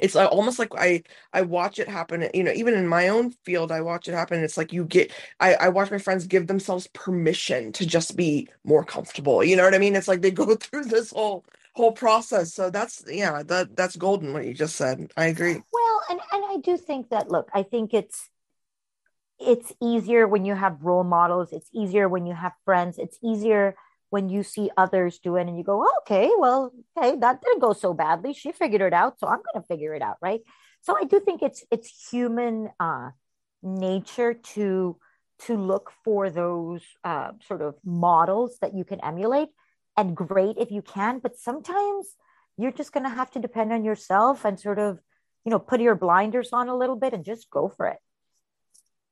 it's 0.00 0.16
uh, 0.16 0.26
almost 0.26 0.58
like 0.58 0.74
I 0.76 1.02
I 1.32 1.42
watch 1.42 1.78
it 1.78 1.88
happen. 1.88 2.28
You 2.34 2.44
know, 2.44 2.52
even 2.52 2.74
in 2.74 2.88
my 2.88 3.08
own 3.08 3.30
field, 3.44 3.70
I 3.70 3.80
watch 3.80 4.08
it 4.08 4.12
happen. 4.12 4.42
It's 4.42 4.56
like 4.56 4.72
you 4.72 4.84
get 4.84 5.12
I 5.40 5.54
I 5.54 5.68
watch 5.68 5.90
my 5.90 5.98
friends 5.98 6.26
give 6.26 6.46
themselves 6.46 6.88
permission 6.88 7.72
to 7.72 7.86
just 7.86 8.16
be 8.16 8.48
more 8.64 8.84
comfortable. 8.84 9.44
You 9.44 9.56
know 9.56 9.64
what 9.64 9.74
I 9.74 9.78
mean? 9.78 9.96
It's 9.96 10.08
like 10.08 10.22
they 10.22 10.30
go 10.32 10.54
through 10.56 10.84
this 10.84 11.10
whole 11.10 11.44
whole 11.74 11.92
process. 11.92 12.54
So 12.54 12.70
that's 12.70 13.04
yeah, 13.06 13.42
that 13.44 13.76
that's 13.76 13.96
golden 13.96 14.32
what 14.32 14.46
you 14.46 14.54
just 14.54 14.76
said. 14.76 15.12
I 15.16 15.26
agree. 15.26 15.62
Well, 15.72 16.00
and 16.10 16.20
and 16.32 16.44
I 16.48 16.56
do 16.62 16.76
think 16.76 17.10
that 17.10 17.30
look, 17.30 17.48
I 17.54 17.62
think 17.62 17.94
it's 17.94 18.28
it's 19.40 19.72
easier 19.82 20.28
when 20.28 20.44
you 20.44 20.54
have 20.54 20.82
role 20.82 21.02
models 21.02 21.50
it's 21.52 21.70
easier 21.72 22.08
when 22.10 22.26
you 22.26 22.34
have 22.34 22.52
friends 22.66 22.98
it's 22.98 23.18
easier 23.22 23.74
when 24.10 24.28
you 24.28 24.42
see 24.42 24.70
others 24.76 25.18
do 25.18 25.36
it 25.36 25.46
and 25.46 25.56
you 25.56 25.64
go 25.64 25.86
okay 26.02 26.30
well 26.36 26.72
hey 27.00 27.16
that 27.16 27.40
didn't 27.40 27.60
go 27.60 27.72
so 27.72 27.94
badly. 27.94 28.32
She 28.34 28.52
figured 28.52 28.82
it 28.82 28.92
out 28.92 29.18
so 29.18 29.26
i'm 29.26 29.42
going 29.46 29.62
to 29.62 29.66
figure 29.66 29.94
it 29.94 30.02
out 30.02 30.16
right? 30.20 30.40
So 30.82 30.96
i 30.96 31.04
do 31.04 31.20
think 31.20 31.42
it's 31.42 31.64
it's 31.70 32.08
human 32.10 32.70
uh, 32.78 33.10
nature 33.62 34.34
to 34.34 34.96
to 35.46 35.56
look 35.56 35.92
for 36.04 36.28
those 36.28 36.82
uh, 37.02 37.32
sort 37.46 37.62
of 37.62 37.74
models 37.84 38.58
that 38.60 38.74
you 38.74 38.84
can 38.84 39.02
emulate 39.02 39.48
and 39.96 40.16
great 40.16 40.56
if 40.58 40.70
you 40.70 40.82
can 40.82 41.18
but 41.18 41.36
sometimes 41.36 42.06
you're 42.56 42.72
just 42.72 42.92
going 42.92 43.04
to 43.04 43.10
have 43.10 43.30
to 43.30 43.38
depend 43.38 43.72
on 43.72 43.84
yourself 43.84 44.44
and 44.44 44.60
sort 44.60 44.78
of 44.78 44.98
you 45.44 45.50
know 45.50 45.58
put 45.58 45.80
your 45.80 45.94
blinders 45.94 46.50
on 46.52 46.68
a 46.68 46.76
little 46.76 46.96
bit 46.96 47.12
and 47.12 47.24
just 47.24 47.50
go 47.50 47.68
for 47.68 47.86
it 47.86 47.98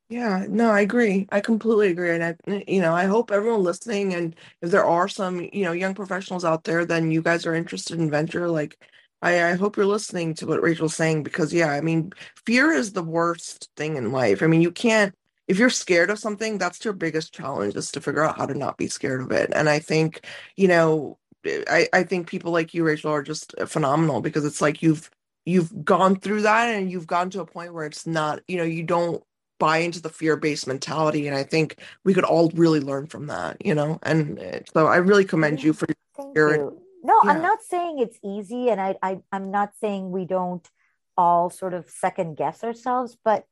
yeah, 0.09 0.45
no, 0.49 0.71
I 0.71 0.81
agree. 0.81 1.27
I 1.31 1.39
completely 1.39 1.89
agree. 1.89 2.11
And 2.15 2.23
I, 2.23 2.35
you 2.67 2.81
know, 2.81 2.93
I 2.95 3.05
hope 3.05 3.29
everyone 3.31 3.61
listening 3.63 4.15
and 4.15 4.35
if 4.61 4.71
there 4.71 4.85
are 4.85 5.07
some, 5.07 5.39
you 5.53 5.63
know, 5.63 5.71
young 5.71 5.93
professionals 5.93 6.43
out 6.43 6.63
there, 6.63 6.83
then 6.83 7.11
you 7.11 7.21
guys 7.21 7.45
are 7.45 7.53
interested 7.53 7.99
in 7.99 8.09
venture. 8.09 8.49
Like, 8.49 8.83
I, 9.21 9.51
I 9.51 9.53
hope 9.53 9.77
you're 9.77 9.85
listening 9.85 10.33
to 10.35 10.47
what 10.47 10.63
Rachel's 10.63 10.95
saying 10.95 11.21
because, 11.23 11.53
yeah, 11.53 11.67
I 11.69 11.81
mean, 11.81 12.11
fear 12.45 12.71
is 12.71 12.93
the 12.93 13.03
worst 13.03 13.69
thing 13.77 13.97
in 13.97 14.11
life. 14.11 14.41
I 14.41 14.47
mean, 14.47 14.61
you 14.61 14.71
can't, 14.71 15.13
if 15.47 15.59
you're 15.59 15.69
scared 15.69 16.09
of 16.09 16.17
something, 16.19 16.57
that's 16.57 16.83
your 16.83 16.93
biggest 16.95 17.31
challenge 17.33 17.75
is 17.75 17.91
to 17.91 18.01
figure 18.01 18.23
out 18.23 18.37
how 18.37 18.47
to 18.47 18.55
not 18.55 18.77
be 18.77 18.87
scared 18.87 19.21
of 19.21 19.31
it. 19.31 19.51
And 19.53 19.69
I 19.69 19.77
think, 19.79 20.25
you 20.55 20.67
know, 20.69 21.19
eh, 21.45 21.63
I, 21.69 21.87
I 21.93 22.03
think 22.03 22.27
people 22.27 22.51
like 22.51 22.73
you, 22.73 22.83
Rachel, 22.83 23.11
are 23.11 23.21
just 23.23 23.53
eh, 23.59 23.65
phenomenal 23.65 24.21
because 24.21 24.43
it's 24.45 24.61
like 24.61 24.81
you've, 24.81 25.09
you've 25.45 25.85
gone 25.85 26.15
through 26.15 26.41
that 26.43 26.73
and 26.73 26.89
you've 26.91 27.07
gotten 27.07 27.29
to 27.31 27.41
a 27.41 27.45
point 27.45 27.73
where 27.75 27.85
it's 27.85 28.07
not, 28.07 28.41
you 28.47 28.57
know, 28.57 28.63
you 28.63 28.83
don't 28.83 29.23
buy 29.59 29.77
into 29.79 30.01
the 30.01 30.09
fear-based 30.09 30.67
mentality 30.67 31.27
and 31.27 31.35
i 31.35 31.43
think 31.43 31.77
we 32.03 32.13
could 32.13 32.23
all 32.23 32.49
really 32.55 32.79
learn 32.79 33.05
from 33.05 33.27
that 33.27 33.63
you 33.63 33.75
know 33.75 33.99
and 34.03 34.39
uh, 34.39 34.59
so 34.73 34.87
i 34.87 34.95
really 34.95 35.25
commend 35.25 35.61
you 35.61 35.73
for 35.73 35.87
your 36.35 36.55
you. 36.55 36.81
no 37.03 37.19
yeah. 37.23 37.31
i'm 37.31 37.41
not 37.41 37.61
saying 37.61 37.99
it's 37.99 38.17
easy 38.23 38.69
and 38.69 38.81
I, 38.81 38.95
I 39.03 39.19
i'm 39.31 39.51
not 39.51 39.71
saying 39.79 40.11
we 40.11 40.25
don't 40.25 40.67
all 41.17 41.49
sort 41.49 41.73
of 41.73 41.89
second 41.89 42.37
guess 42.37 42.63
ourselves 42.63 43.17
but 43.23 43.45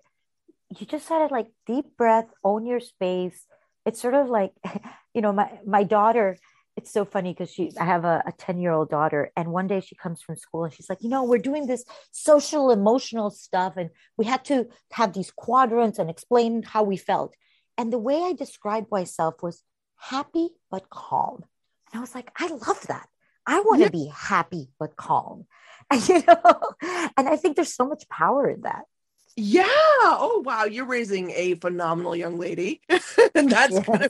you 0.78 0.86
just 0.86 1.08
said 1.08 1.26
it 1.26 1.32
like 1.32 1.48
deep 1.66 1.86
breath 1.98 2.30
own 2.44 2.66
your 2.66 2.80
space 2.80 3.46
it's 3.86 4.02
sort 4.02 4.14
of 4.14 4.30
like 4.30 4.54
you 5.14 5.22
know 5.22 5.34
my 5.34 5.60
my 5.66 5.84
daughter 5.84 6.38
it's 6.78 6.92
so 6.92 7.04
funny 7.04 7.34
because 7.34 7.52
she 7.52 7.72
i 7.80 7.84
have 7.84 8.06
a 8.06 8.24
10 8.38 8.60
year 8.60 8.72
old 8.72 8.90
daughter 8.90 9.32
and 9.36 9.52
one 9.52 9.68
day 9.68 9.82
she 9.82 9.96
comes 9.96 10.22
from 10.22 10.38
school 10.38 10.64
and 10.64 10.74
she's 10.74 10.90
like 10.90 11.02
you 11.02 11.10
know 11.10 11.24
we're 11.24 11.40
doing 11.40 11.66
this 11.66 11.84
social 12.12 12.70
emotional 12.72 13.30
stuff 13.32 13.74
and 13.76 13.90
we 14.16 14.26
had 14.26 14.46
to 14.46 14.68
have 14.92 15.12
these 15.12 15.32
quadrants 15.32 16.00
and 16.00 16.10
explain 16.10 16.64
how 16.64 16.84
we 16.84 16.96
felt. 16.96 17.36
And 17.78 17.92
the 17.92 17.98
way 17.98 18.22
i 18.24 18.34
described 18.34 18.90
myself 18.92 19.42
was 19.42 19.64
happy 19.98 20.50
but 20.72 20.90
calm. 20.90 21.44
And 21.92 21.98
i 21.98 22.00
was 22.00 22.16
like 22.16 22.32
i 22.38 22.48
love 22.48 22.82
that. 22.88 23.10
I 23.46 23.60
want 23.62 23.80
to 23.80 23.86
yeah. 23.86 23.90
be 23.90 24.12
happy 24.14 24.70
but 24.80 24.96
calm. 24.96 25.48
And, 25.90 26.10
you 26.10 26.22
know 26.28 26.76
and 27.16 27.30
i 27.30 27.38
think 27.38 27.56
there's 27.56 27.74
so 27.74 27.88
much 27.88 28.08
power 28.10 28.50
in 28.50 28.62
that. 28.62 28.84
Yeah. 29.38 29.66
Oh 29.70 30.42
wow. 30.44 30.64
You're 30.66 30.86
raising 30.86 31.32
a 31.32 31.54
phenomenal 31.56 32.16
young 32.16 32.38
lady. 32.40 32.82
And 33.36 33.50
that's 33.56 33.74
yes. 33.74 33.86
kind 33.86 34.10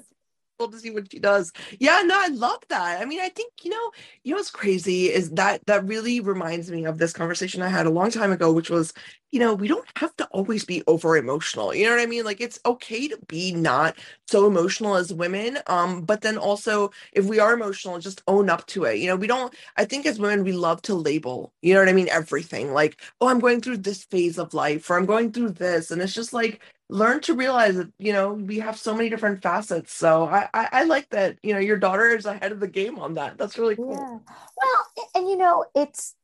of 0.59 0.71
to 0.71 0.79
see 0.79 0.89
what 0.91 1.11
she 1.11 1.19
does. 1.19 1.51
Yeah, 1.79 2.01
no, 2.05 2.15
I 2.17 2.27
love 2.29 2.59
that. 2.69 3.01
I 3.01 3.05
mean, 3.05 3.19
I 3.21 3.29
think 3.29 3.53
you 3.63 3.71
know, 3.71 3.91
you 4.23 4.31
know 4.31 4.37
what's 4.37 4.49
crazy 4.51 5.05
is 5.11 5.29
that 5.31 5.61
that 5.67 5.85
really 5.85 6.19
reminds 6.19 6.71
me 6.71 6.85
of 6.85 6.97
this 6.97 7.13
conversation 7.13 7.61
I 7.61 7.67
had 7.69 7.85
a 7.85 7.91
long 7.91 8.11
time 8.11 8.31
ago, 8.31 8.51
which 8.51 8.69
was, 8.69 8.93
you 9.31 9.39
know, 9.39 9.53
we 9.53 9.67
don't 9.67 9.87
have 9.97 10.15
to 10.17 10.25
always 10.27 10.65
be 10.65 10.83
over 10.87 11.15
emotional. 11.17 11.73
You 11.73 11.85
know 11.85 11.91
what 11.91 12.01
I 12.01 12.05
mean? 12.05 12.25
Like 12.25 12.41
it's 12.41 12.59
okay 12.65 13.07
to 13.07 13.17
be 13.27 13.51
not 13.51 13.97
so 14.27 14.47
emotional 14.47 14.95
as 14.95 15.13
women. 15.13 15.59
Um, 15.67 16.01
but 16.03 16.21
then 16.21 16.37
also 16.37 16.91
if 17.13 17.25
we 17.25 17.39
are 17.39 17.53
emotional, 17.53 17.99
just 17.99 18.23
own 18.27 18.49
up 18.49 18.65
to 18.67 18.85
it. 18.85 18.97
You 18.97 19.07
know, 19.07 19.15
we 19.15 19.27
don't. 19.27 19.53
I 19.75 19.85
think 19.85 20.05
as 20.05 20.19
women, 20.19 20.43
we 20.43 20.53
love 20.53 20.81
to 20.83 20.95
label. 20.95 21.53
You 21.61 21.73
know 21.73 21.81
what 21.81 21.89
I 21.89 21.93
mean? 21.93 22.09
Everything 22.09 22.73
like, 22.73 22.99
oh, 23.21 23.27
I'm 23.27 23.39
going 23.39 23.61
through 23.61 23.77
this 23.77 24.03
phase 24.05 24.37
of 24.39 24.53
life, 24.53 24.89
or 24.89 24.97
I'm 24.97 25.05
going 25.05 25.31
through 25.31 25.51
this, 25.51 25.91
and 25.91 26.01
it's 26.01 26.13
just 26.13 26.33
like 26.33 26.61
learn 26.89 27.19
to 27.21 27.33
realize 27.33 27.75
that 27.75 27.91
you 27.97 28.13
know 28.13 28.33
we 28.33 28.59
have 28.59 28.77
so 28.77 28.95
many 28.95 29.09
different 29.09 29.41
facets. 29.41 29.93
So 29.93 30.25
I, 30.25 30.49
I, 30.53 30.69
I 30.71 30.83
like 30.83 31.09
that 31.09 31.37
you 31.43 31.53
know 31.53 31.59
your 31.59 31.77
daughter 31.77 32.09
is 32.09 32.25
ahead 32.25 32.51
of 32.51 32.59
the 32.59 32.67
game 32.67 32.99
on 32.99 33.15
that. 33.15 33.37
That's 33.37 33.57
really 33.57 33.75
cool. 33.75 33.93
Yeah. 33.93 34.19
well 34.61 35.07
and 35.15 35.29
you 35.29 35.37
know 35.37 35.65
it's 35.75 36.15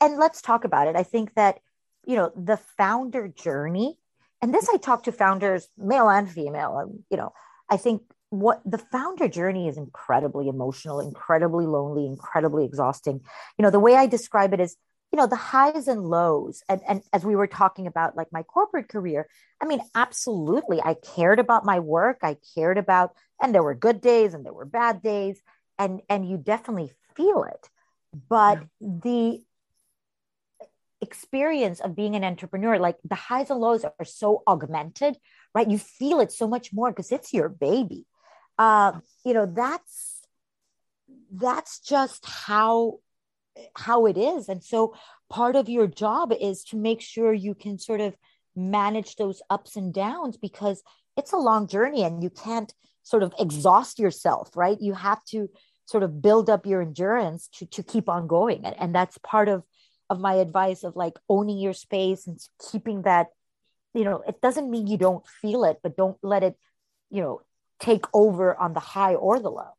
and 0.00 0.16
let's 0.18 0.42
talk 0.42 0.64
about 0.64 0.88
it. 0.88 0.96
I 0.96 1.02
think 1.02 1.34
that 1.34 1.60
you 2.06 2.16
know 2.16 2.32
the 2.36 2.56
founder 2.56 3.28
journey 3.28 3.98
and 4.40 4.54
this 4.54 4.68
i 4.72 4.76
talk 4.78 5.02
to 5.02 5.12
founders 5.12 5.68
male 5.76 6.08
and 6.08 6.30
female 6.30 6.78
um, 6.82 7.04
you 7.10 7.16
know 7.16 7.32
i 7.68 7.76
think 7.76 8.02
what 8.30 8.60
the 8.64 8.78
founder 8.78 9.28
journey 9.28 9.68
is 9.68 9.76
incredibly 9.76 10.48
emotional 10.48 11.00
incredibly 11.00 11.66
lonely 11.66 12.06
incredibly 12.06 12.64
exhausting. 12.64 13.20
You 13.58 13.62
know 13.62 13.70
the 13.70 13.80
way 13.80 13.94
i 13.94 14.06
describe 14.06 14.52
it 14.52 14.60
is 14.60 14.76
you 15.12 15.16
know 15.16 15.26
the 15.26 15.36
highs 15.36 15.88
and 15.88 16.04
lows 16.04 16.62
and, 16.68 16.80
and 16.88 17.02
as 17.12 17.24
we 17.24 17.36
were 17.36 17.46
talking 17.46 17.86
about 17.86 18.16
like 18.16 18.32
my 18.32 18.42
corporate 18.42 18.88
career 18.88 19.28
i 19.62 19.66
mean 19.66 19.80
absolutely 19.94 20.80
i 20.82 20.94
cared 21.14 21.38
about 21.38 21.64
my 21.64 21.78
work 21.78 22.18
i 22.22 22.36
cared 22.54 22.76
about 22.76 23.12
and 23.40 23.54
there 23.54 23.62
were 23.62 23.74
good 23.74 24.00
days 24.00 24.34
and 24.34 24.44
there 24.44 24.52
were 24.52 24.64
bad 24.64 25.02
days 25.02 25.40
and 25.78 26.00
and 26.08 26.28
you 26.28 26.36
definitely 26.36 26.90
feel 27.14 27.44
it. 27.44 27.68
But 28.28 28.62
yeah. 28.80 28.88
the 29.02 29.42
experience 31.02 31.80
of 31.80 31.94
being 31.94 32.16
an 32.16 32.24
entrepreneur 32.24 32.78
like 32.78 32.96
the 33.04 33.14
highs 33.14 33.50
and 33.50 33.60
lows 33.60 33.84
are 33.84 34.04
so 34.04 34.42
augmented 34.46 35.16
right? 35.54 35.70
You 35.70 35.78
feel 35.78 36.20
it 36.20 36.32
so 36.32 36.46
much 36.48 36.72
more 36.72 36.90
because 36.90 37.12
it's 37.12 37.32
your 37.32 37.48
baby. 37.48 38.04
Uh, 38.58 38.92
you 39.24 39.34
know 39.34 39.46
that's 39.46 40.22
that's 41.32 41.80
just 41.80 42.24
how 42.26 42.98
how 43.74 44.06
it 44.06 44.16
is. 44.16 44.48
And 44.48 44.62
so 44.62 44.94
part 45.28 45.56
of 45.56 45.68
your 45.68 45.86
job 45.86 46.32
is 46.38 46.64
to 46.64 46.76
make 46.76 47.00
sure 47.00 47.32
you 47.32 47.54
can 47.54 47.78
sort 47.78 48.00
of 48.00 48.16
manage 48.54 49.16
those 49.16 49.42
ups 49.50 49.76
and 49.76 49.92
downs 49.92 50.36
because 50.36 50.82
it's 51.16 51.32
a 51.32 51.38
long 51.38 51.66
journey 51.66 52.02
and 52.02 52.22
you 52.22 52.30
can't 52.30 52.72
sort 53.02 53.22
of 53.22 53.32
exhaust 53.38 53.98
yourself 53.98 54.50
right? 54.56 54.80
You 54.80 54.94
have 54.94 55.24
to 55.26 55.48
sort 55.86 56.02
of 56.02 56.20
build 56.20 56.50
up 56.50 56.66
your 56.66 56.82
endurance 56.82 57.48
to 57.54 57.66
to 57.66 57.82
keep 57.82 58.08
on 58.08 58.26
going. 58.26 58.64
And, 58.64 58.74
and 58.78 58.94
that's 58.94 59.18
part 59.18 59.48
of 59.48 59.62
of 60.10 60.20
my 60.20 60.34
advice 60.34 60.84
of 60.84 60.96
like 60.96 61.14
owning 61.28 61.58
your 61.58 61.72
space 61.72 62.26
and 62.26 62.38
keeping 62.70 63.02
that 63.02 63.28
you 63.94 64.04
know 64.04 64.22
it 64.26 64.40
doesn't 64.40 64.70
mean 64.70 64.86
you 64.86 64.98
don't 64.98 65.26
feel 65.26 65.64
it 65.64 65.78
but 65.82 65.96
don't 65.96 66.18
let 66.22 66.42
it 66.42 66.56
you 67.10 67.22
know 67.22 67.40
take 67.80 68.04
over 68.14 68.56
on 68.56 68.72
the 68.72 68.80
high 68.80 69.14
or 69.14 69.40
the 69.40 69.50
low 69.50 69.70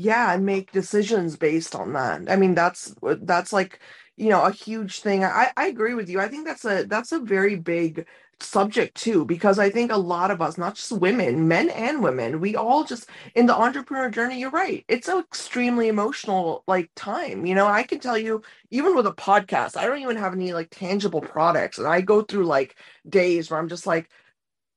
yeah 0.00 0.32
and 0.32 0.44
make 0.46 0.72
decisions 0.72 1.36
based 1.36 1.74
on 1.74 1.92
that. 1.94 2.30
I 2.30 2.36
mean 2.36 2.54
that's 2.54 2.94
that's 3.02 3.52
like 3.52 3.80
you 4.16 4.28
know 4.28 4.42
a 4.42 4.52
huge 4.52 5.00
thing. 5.00 5.24
I 5.24 5.50
i 5.56 5.66
agree 5.66 5.94
with 5.94 6.08
you. 6.08 6.20
I 6.20 6.28
think 6.28 6.46
that's 6.46 6.64
a 6.64 6.84
that's 6.84 7.12
a 7.12 7.20
very 7.20 7.56
big 7.56 8.06
subject 8.42 8.96
too 8.96 9.24
because 9.26 9.58
i 9.58 9.68
think 9.68 9.92
a 9.92 9.96
lot 9.96 10.30
of 10.30 10.40
us 10.40 10.56
not 10.56 10.74
just 10.74 10.92
women 10.92 11.46
men 11.46 11.68
and 11.70 12.02
women 12.02 12.40
we 12.40 12.56
all 12.56 12.84
just 12.84 13.06
in 13.34 13.44
the 13.46 13.54
entrepreneur 13.54 14.08
journey 14.08 14.40
you're 14.40 14.50
right 14.50 14.82
it's 14.88 15.08
an 15.08 15.18
extremely 15.18 15.88
emotional 15.88 16.64
like 16.66 16.90
time 16.96 17.44
you 17.44 17.54
know? 17.54 17.66
I 17.66 17.82
can 17.82 18.00
tell 18.00 18.16
you 18.16 18.42
even 18.70 18.94
with 18.96 19.06
a 19.06 19.12
podcast 19.12 19.76
i 19.76 19.84
don't 19.86 19.98
even 20.00 20.16
have 20.16 20.32
any 20.32 20.52
like 20.54 20.68
tangible 20.70 21.20
products 21.20 21.78
and 21.78 21.86
i 21.86 22.00
go 22.00 22.22
through 22.22 22.46
like 22.46 22.76
days 23.08 23.50
where 23.50 23.60
i'm 23.60 23.68
just 23.68 23.86
like 23.86 24.08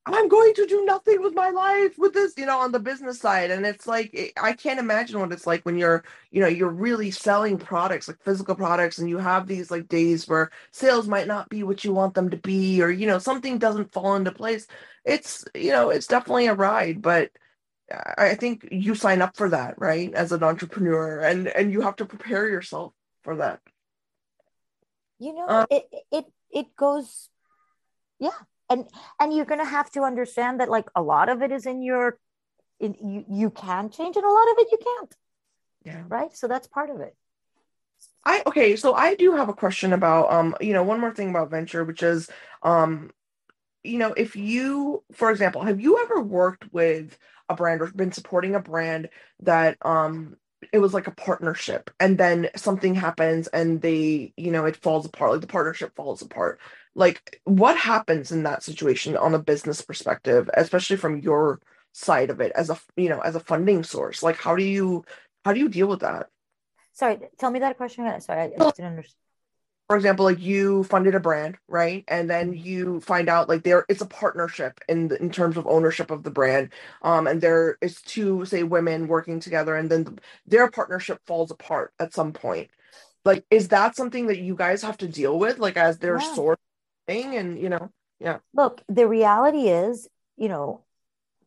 I'm 0.05 0.27
going 0.27 0.53
to 0.55 0.65
do 0.65 0.83
nothing 0.83 1.21
with 1.21 1.33
my 1.33 1.49
life 1.49 1.97
with 1.97 2.13
this, 2.13 2.33
you 2.37 2.45
know, 2.45 2.59
on 2.59 2.73
the 2.73 2.79
business 2.79 3.19
side. 3.19 3.51
And 3.51 3.65
it's 3.65 3.87
like, 3.87 4.33
I 4.41 4.51
can't 4.51 4.79
imagine 4.79 5.19
what 5.19 5.31
it's 5.31 5.47
like 5.47 5.63
when 5.65 5.77
you're, 5.77 6.03
you 6.29 6.41
know, 6.41 6.47
you're 6.47 6.67
really 6.67 7.09
selling 7.09 7.57
products, 7.57 8.09
like 8.09 8.21
physical 8.21 8.53
products, 8.53 8.97
and 8.97 9.09
you 9.09 9.17
have 9.17 9.47
these 9.47 9.71
like 9.71 9.87
days 9.87 10.27
where 10.27 10.51
sales 10.71 11.07
might 11.07 11.27
not 11.27 11.47
be 11.47 11.63
what 11.63 11.85
you 11.85 11.93
want 11.93 12.15
them 12.15 12.29
to 12.31 12.37
be, 12.37 12.81
or, 12.81 12.91
you 12.91 13.07
know, 13.07 13.17
something 13.17 13.57
doesn't 13.57 13.93
fall 13.93 14.17
into 14.17 14.33
place. 14.33 14.67
It's, 15.05 15.45
you 15.55 15.71
know, 15.71 15.89
it's 15.89 16.07
definitely 16.07 16.47
a 16.47 16.53
ride, 16.53 17.01
but 17.01 17.31
I 18.17 18.35
think 18.35 18.67
you 18.71 18.95
sign 18.95 19.21
up 19.21 19.37
for 19.37 19.49
that, 19.49 19.75
right? 19.77 20.13
As 20.13 20.31
an 20.31 20.43
entrepreneur 20.43 21.19
and, 21.19 21.47
and 21.47 21.71
you 21.71 21.81
have 21.81 21.97
to 21.97 22.05
prepare 22.05 22.49
yourself 22.49 22.93
for 23.23 23.37
that. 23.37 23.61
You 25.19 25.33
know, 25.33 25.45
uh, 25.45 25.65
it, 25.69 25.87
it, 26.11 26.25
it 26.51 26.75
goes, 26.75 27.29
yeah, 28.19 28.31
and 28.69 28.85
and 29.19 29.33
you're 29.33 29.45
going 29.45 29.59
to 29.59 29.65
have 29.65 29.89
to 29.91 30.01
understand 30.01 30.59
that 30.59 30.69
like 30.69 30.89
a 30.95 31.01
lot 31.01 31.29
of 31.29 31.41
it 31.41 31.51
is 31.51 31.65
in 31.65 31.81
your 31.81 32.17
in, 32.79 32.95
you 33.01 33.25
you 33.29 33.49
can 33.49 33.89
change 33.89 34.15
and 34.15 34.25
a 34.25 34.29
lot 34.29 34.51
of 34.51 34.57
it 34.59 34.67
you 34.71 34.77
can't. 34.77 35.15
Yeah. 35.85 36.03
Right? 36.07 36.35
So 36.35 36.47
that's 36.47 36.67
part 36.67 36.89
of 36.89 36.99
it. 37.01 37.15
I 38.25 38.43
okay 38.47 38.75
so 38.75 38.93
i 38.93 39.15
do 39.15 39.35
have 39.35 39.49
a 39.49 39.53
question 39.53 39.91
about 39.93 40.31
um 40.31 40.55
you 40.61 40.73
know 40.73 40.83
one 40.83 40.99
more 40.99 41.13
thing 41.13 41.29
about 41.29 41.51
venture 41.51 41.83
which 41.83 42.01
is 42.03 42.29
um 42.61 43.11
you 43.83 43.97
know 43.97 44.13
if 44.13 44.35
you 44.35 45.03
for 45.11 45.29
example 45.29 45.61
have 45.61 45.81
you 45.81 46.01
ever 46.01 46.21
worked 46.21 46.71
with 46.71 47.17
a 47.49 47.55
brand 47.55 47.81
or 47.81 47.91
been 47.91 48.11
supporting 48.11 48.55
a 48.55 48.59
brand 48.59 49.09
that 49.41 49.77
um 49.81 50.37
it 50.71 50.79
was 50.79 50.93
like 50.93 51.07
a 51.07 51.11
partnership 51.11 51.89
and 51.99 52.17
then 52.17 52.49
something 52.55 52.95
happens 52.95 53.47
and 53.47 53.81
they 53.81 54.33
you 54.37 54.51
know 54.51 54.65
it 54.65 54.77
falls 54.77 55.05
apart 55.05 55.31
like 55.31 55.41
the 55.41 55.47
partnership 55.47 55.93
falls 55.95 56.21
apart 56.21 56.59
like 56.95 57.41
what 57.45 57.77
happens 57.77 58.31
in 58.31 58.43
that 58.43 58.63
situation 58.63 59.17
on 59.17 59.33
a 59.33 59.39
business 59.39 59.81
perspective 59.81 60.49
especially 60.55 60.97
from 60.97 61.19
your 61.19 61.59
side 61.91 62.29
of 62.29 62.41
it 62.41 62.51
as 62.55 62.69
a 62.69 62.79
you 62.95 63.09
know 63.09 63.19
as 63.19 63.35
a 63.35 63.39
funding 63.39 63.83
source? 63.83 64.23
Like 64.23 64.37
how 64.37 64.55
do 64.55 64.63
you 64.63 65.05
how 65.45 65.53
do 65.53 65.59
you 65.59 65.69
deal 65.69 65.87
with 65.87 66.01
that? 66.01 66.27
Sorry 66.93 67.19
tell 67.37 67.51
me 67.51 67.59
that 67.59 67.77
question 67.77 68.05
again. 68.05 68.21
Sorry 68.21 68.41
i, 68.41 68.43
I 68.45 68.47
didn't 68.47 68.85
understand 68.85 69.15
for 69.87 69.97
example 69.97 70.25
like 70.25 70.39
you 70.39 70.83
funded 70.85 71.15
a 71.15 71.19
brand 71.19 71.57
right? 71.67 72.03
And 72.07 72.29
then 72.29 72.53
you 72.53 72.99
find 73.01 73.27
out 73.27 73.49
like 73.49 73.63
there 73.63 73.85
it's 73.89 74.01
a 74.01 74.07
partnership 74.07 74.79
in 74.87 75.15
in 75.19 75.31
terms 75.31 75.57
of 75.57 75.67
ownership 75.67 76.11
of 76.11 76.23
the 76.23 76.31
brand. 76.31 76.69
Um 77.01 77.27
and 77.27 77.41
there 77.41 77.77
is 77.81 78.01
two 78.01 78.45
say 78.45 78.63
women 78.63 79.07
working 79.07 79.39
together 79.39 79.75
and 79.75 79.89
then 79.89 80.19
their 80.45 80.69
partnership 80.69 81.19
falls 81.25 81.49
apart 81.49 81.93
at 81.99 82.13
some 82.13 82.33
point. 82.33 82.69
Like 83.25 83.45
is 83.49 83.69
that 83.69 83.95
something 83.95 84.27
that 84.27 84.39
you 84.39 84.55
guys 84.55 84.83
have 84.83 84.97
to 84.97 85.07
deal 85.07 85.39
with 85.39 85.57
like 85.57 85.77
as 85.77 85.97
their 85.97 86.19
yeah. 86.19 86.33
source 86.33 86.59
thing 87.07 87.35
and 87.35 87.59
you 87.59 87.69
know 87.69 87.89
yeah. 88.19 88.37
Look 88.53 88.81
the 88.87 89.07
reality 89.07 89.67
is 89.67 90.07
you 90.37 90.47
know 90.47 90.83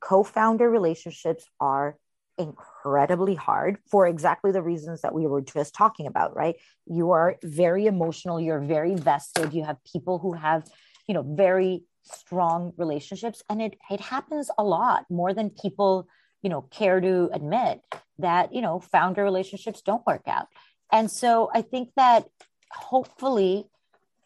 co-founder 0.01 0.69
relationships 0.69 1.47
are 1.59 1.97
incredibly 2.39 3.35
hard 3.35 3.79
for 3.91 4.07
exactly 4.07 4.53
the 4.53 4.61
reasons 4.61 5.01
that 5.01 5.15
we 5.15 5.27
were 5.27 5.41
just 5.41 5.75
talking 5.75 6.07
about 6.07 6.37
right? 6.37 6.57
You 6.87 7.13
are 7.13 7.37
very 7.43 7.87
emotional 7.87 8.41
you're 8.41 8.61
very 8.61 8.95
vested 8.95 9.55
you 9.55 9.65
have 9.65 9.79
people 9.91 10.19
who 10.19 10.35
have 10.35 10.69
you 11.07 11.15
know 11.15 11.23
very 11.23 11.85
strong 12.03 12.73
relationships 12.77 13.43
and 13.49 13.63
it 13.63 13.77
it 13.91 14.01
happens 14.01 14.51
a 14.59 14.65
lot 14.65 15.07
more 15.11 15.33
than 15.33 15.51
people 15.51 16.07
you 16.43 16.51
know 16.51 16.63
care 16.63 17.01
to 17.01 17.31
admit 17.33 17.81
that 18.19 18.55
you 18.55 18.61
know 18.61 18.81
founder 18.81 19.25
relationships 19.25 19.83
don't 19.83 20.07
work 20.07 20.23
out. 20.27 20.49
And 20.93 21.11
so 21.11 21.51
i 21.55 21.63
think 21.63 21.91
that 21.97 22.29
hopefully 22.71 23.67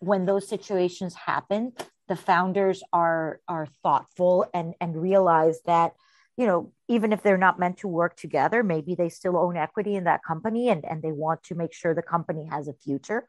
when 0.01 0.27
those 0.27 0.49
situations 0.49 1.15
happen 1.15 1.73
the 2.11 2.17
founders 2.17 2.83
are 2.93 3.41
are 3.47 3.69
thoughtful 3.83 4.45
and 4.53 4.75
and 4.81 5.01
realize 5.01 5.61
that 5.65 5.93
you 6.37 6.45
know 6.45 6.73
even 6.89 7.13
if 7.13 7.23
they're 7.23 7.39
not 7.39 7.59
meant 7.59 7.79
to 7.79 7.89
work 7.89 8.17
together 8.17 8.63
maybe 8.65 8.95
they 8.95 9.09
still 9.09 9.37
own 9.39 9.57
equity 9.57 9.95
in 9.95 10.05
that 10.05 10.25
company 10.27 10.69
and 10.69 10.85
and 10.85 11.03
they 11.03 11.13
want 11.13 11.43
to 11.45 11.55
make 11.55 11.73
sure 11.73 11.95
the 11.95 12.03
company 12.03 12.47
has 12.51 12.67
a 12.69 12.75
future. 12.75 13.25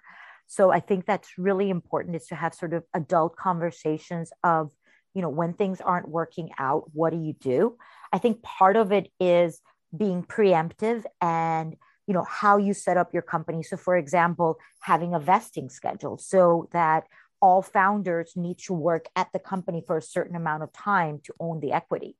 So 0.47 0.71
i 0.71 0.79
think 0.79 1.05
that's 1.05 1.37
really 1.37 1.69
important 1.69 2.15
is 2.15 2.25
to 2.27 2.35
have 2.35 2.53
sort 2.53 2.73
of 2.73 2.83
adult 2.93 3.35
conversations 3.35 4.31
of 4.43 4.71
you 5.13 5.21
know 5.21 5.29
when 5.29 5.53
things 5.53 5.79
aren't 5.79 6.09
working 6.09 6.49
out 6.57 6.89
what 6.93 7.11
do 7.11 7.19
you 7.19 7.33
do? 7.33 7.77
I 8.11 8.17
think 8.17 8.41
part 8.41 8.75
of 8.75 8.91
it 8.91 9.11
is 9.19 9.61
being 9.95 10.23
preemptive 10.23 11.03
and 11.21 11.75
you 12.11 12.15
know 12.17 12.27
how 12.41 12.57
you 12.57 12.73
set 12.73 12.97
up 12.97 13.13
your 13.13 13.21
company. 13.21 13.63
So 13.63 13.77
for 13.77 13.95
example 13.95 14.57
having 14.81 15.13
a 15.13 15.19
vesting 15.19 15.69
schedule 15.69 16.17
so 16.17 16.67
that 16.73 17.05
all 17.41 17.61
founders 17.61 18.33
need 18.35 18.57
to 18.67 18.73
work 18.73 19.05
at 19.15 19.29
the 19.31 19.39
company 19.39 19.81
for 19.87 19.95
a 19.95 20.01
certain 20.01 20.35
amount 20.35 20.63
of 20.63 20.73
time 20.73 21.21
to 21.23 21.33
own 21.39 21.61
the 21.61 21.71
equity 21.71 22.17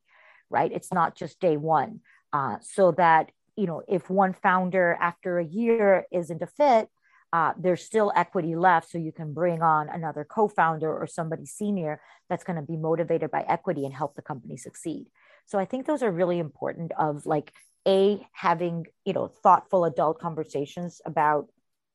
right? 0.49 0.71
It's 0.71 0.93
not 0.93 1.15
just 1.15 1.39
day 1.39 1.57
one. 1.57 2.01
Uh, 2.31 2.57
so 2.61 2.91
that 2.91 3.31
you 3.57 3.67
know 3.67 3.81
if 3.87 4.09
one 4.09 4.33
founder 4.33 4.97
after 5.01 5.39
a 5.39 5.45
year 5.45 6.05
isn't 6.11 6.41
a 6.41 6.47
fit 6.47 6.87
uh, 7.33 7.53
there's 7.57 7.83
still 7.83 8.11
equity 8.15 8.55
left. 8.55 8.91
So 8.91 8.97
you 8.97 9.13
can 9.13 9.33
bring 9.33 9.61
on 9.61 9.87
another 9.87 10.25
co-founder 10.25 10.91
or 10.91 11.07
somebody 11.07 11.45
senior 11.45 12.01
that's 12.29 12.43
going 12.43 12.57
to 12.57 12.61
be 12.61 12.75
motivated 12.75 13.31
by 13.31 13.45
equity 13.47 13.85
and 13.85 13.93
help 13.93 14.15
the 14.15 14.21
company 14.21 14.57
succeed. 14.57 15.05
So 15.45 15.59
i 15.59 15.65
think 15.65 15.85
those 15.85 16.03
are 16.03 16.11
really 16.11 16.39
important 16.39 16.91
of 16.97 17.25
like 17.25 17.51
a 17.88 18.25
having 18.32 18.86
you 19.05 19.13
know 19.13 19.27
thoughtful 19.27 19.86
adult 19.86 20.19
conversations 20.19 21.01
about 21.05 21.47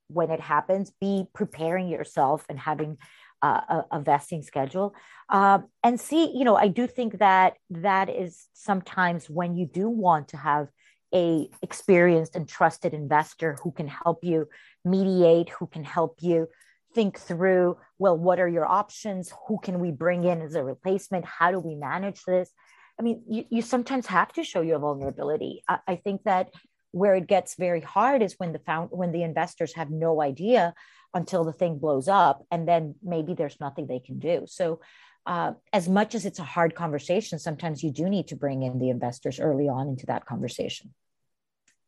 when 0.08 0.30
it 0.30 0.40
happens 0.40 0.92
be 1.00 1.24
preparing 1.34 1.88
yourself 1.88 2.44
and 2.48 2.58
having 2.58 2.96
uh, 3.42 3.60
a, 3.68 3.84
a, 3.92 4.00
vesting 4.00 4.42
schedule 4.42 4.94
uh, 5.28 5.58
and 5.84 6.00
see 6.00 6.32
you 6.36 6.44
know 6.44 6.56
i 6.56 6.68
do 6.68 6.86
think 6.86 7.18
that 7.18 7.54
that 7.70 8.08
is 8.08 8.46
sometimes 8.54 9.28
when 9.28 9.54
you 9.54 9.66
do 9.66 9.88
want 9.88 10.28
to 10.28 10.36
have 10.36 10.68
a 11.14 11.48
experienced 11.62 12.34
and 12.34 12.48
trusted 12.48 12.92
investor 12.92 13.56
who 13.62 13.70
can 13.70 13.86
help 13.86 14.24
you 14.24 14.48
mediate 14.84 15.50
who 15.50 15.66
can 15.66 15.84
help 15.84 16.18
you 16.20 16.48
think 16.96 17.18
through 17.18 17.76
well 17.98 18.16
what 18.16 18.40
are 18.40 18.48
your 18.48 18.66
options? 18.66 19.30
Who 19.46 19.58
can 19.62 19.80
we 19.80 19.90
bring 19.90 20.24
in 20.24 20.40
as 20.40 20.54
a 20.54 20.64
replacement? 20.64 21.26
How 21.26 21.50
do 21.50 21.60
we 21.60 21.74
manage 21.74 22.22
this 22.24 22.50
I 22.98 23.02
mean, 23.02 23.22
you, 23.28 23.44
you 23.50 23.62
sometimes 23.62 24.06
have 24.06 24.32
to 24.34 24.44
show 24.44 24.62
your 24.62 24.78
vulnerability. 24.78 25.62
I, 25.68 25.78
I 25.86 25.96
think 25.96 26.24
that 26.24 26.50
where 26.92 27.14
it 27.14 27.26
gets 27.26 27.54
very 27.56 27.82
hard 27.82 28.22
is 28.22 28.34
when 28.38 28.52
the 28.52 28.58
found 28.58 28.88
when 28.90 29.12
the 29.12 29.22
investors 29.22 29.74
have 29.74 29.90
no 29.90 30.22
idea 30.22 30.74
until 31.12 31.44
the 31.44 31.52
thing 31.52 31.78
blows 31.78 32.08
up, 32.08 32.44
and 32.50 32.66
then 32.66 32.94
maybe 33.02 33.34
there's 33.34 33.60
nothing 33.60 33.86
they 33.86 34.00
can 34.00 34.18
do. 34.18 34.44
So, 34.46 34.80
uh, 35.26 35.52
as 35.72 35.88
much 35.88 36.14
as 36.14 36.24
it's 36.24 36.38
a 36.38 36.44
hard 36.44 36.74
conversation, 36.74 37.38
sometimes 37.38 37.82
you 37.82 37.90
do 37.90 38.08
need 38.08 38.28
to 38.28 38.36
bring 38.36 38.62
in 38.62 38.78
the 38.78 38.90
investors 38.90 39.40
early 39.40 39.68
on 39.68 39.88
into 39.88 40.06
that 40.06 40.24
conversation. 40.24 40.94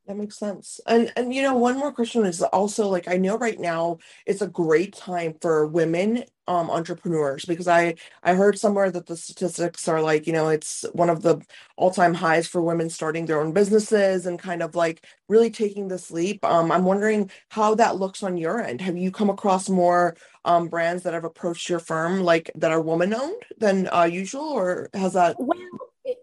That 0.09 0.17
makes 0.17 0.39
sense. 0.39 0.81
And 0.87 1.13
and 1.17 1.35
you 1.35 1.43
know, 1.43 1.55
one 1.55 1.79
more 1.79 1.93
question 1.93 2.25
is 2.25 2.41
also 2.43 2.89
like 2.89 3.09
I 3.09 3.19
know 3.19 3.37
right 3.37 3.61
now 3.61 3.99
it's 4.25 4.41
a 4.41 4.49
great 4.49 4.95
time 4.95 5.35
for 5.43 5.67
women 5.67 6.25
um 6.47 6.71
entrepreneurs 6.71 7.45
because 7.45 7.69
I 7.69 7.97
I 8.23 8.33
heard 8.33 8.59
somewhere 8.59 8.91
that 8.91 9.05
the 9.05 9.19
statistics 9.19 9.87
are 9.87 10.01
like, 10.01 10.27
you 10.27 10.33
know, 10.33 10.49
it's 10.49 10.87
one 10.95 11.11
of 11.11 11.21
the 11.21 11.43
all-time 11.77 12.15
highs 12.15 12.49
for 12.49 12.63
women 12.63 12.89
starting 12.89 13.27
their 13.27 13.39
own 13.43 13.53
businesses 13.53 14.25
and 14.25 14.39
kind 14.39 14.63
of 14.63 14.75
like 14.75 15.05
really 15.29 15.51
taking 15.51 15.89
this 15.89 16.11
leap. 16.11 16.43
Um 16.43 16.73
I'm 16.73 16.85
wondering 16.87 17.31
how 17.51 17.75
that 17.75 17.97
looks 17.97 18.23
on 18.23 18.39
your 18.39 18.63
end. 18.63 18.81
Have 18.81 18.97
you 18.97 19.11
come 19.11 19.29
across 19.29 19.69
more 19.69 20.17
um 20.47 20.69
brands 20.69 21.03
that 21.03 21.13
have 21.13 21.25
approached 21.25 21.69
your 21.69 21.81
firm 21.81 22.23
like 22.23 22.51
that 22.55 22.71
are 22.71 22.81
woman 22.81 23.13
owned 23.13 23.43
than 23.59 23.89
uh, 23.93 24.05
usual 24.05 24.41
or 24.49 24.89
has 24.95 25.13
that 25.13 25.37
Well, 25.39 25.59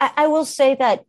I, 0.02 0.12
I 0.18 0.28
will 0.28 0.46
say 0.46 0.74
that 0.74 1.06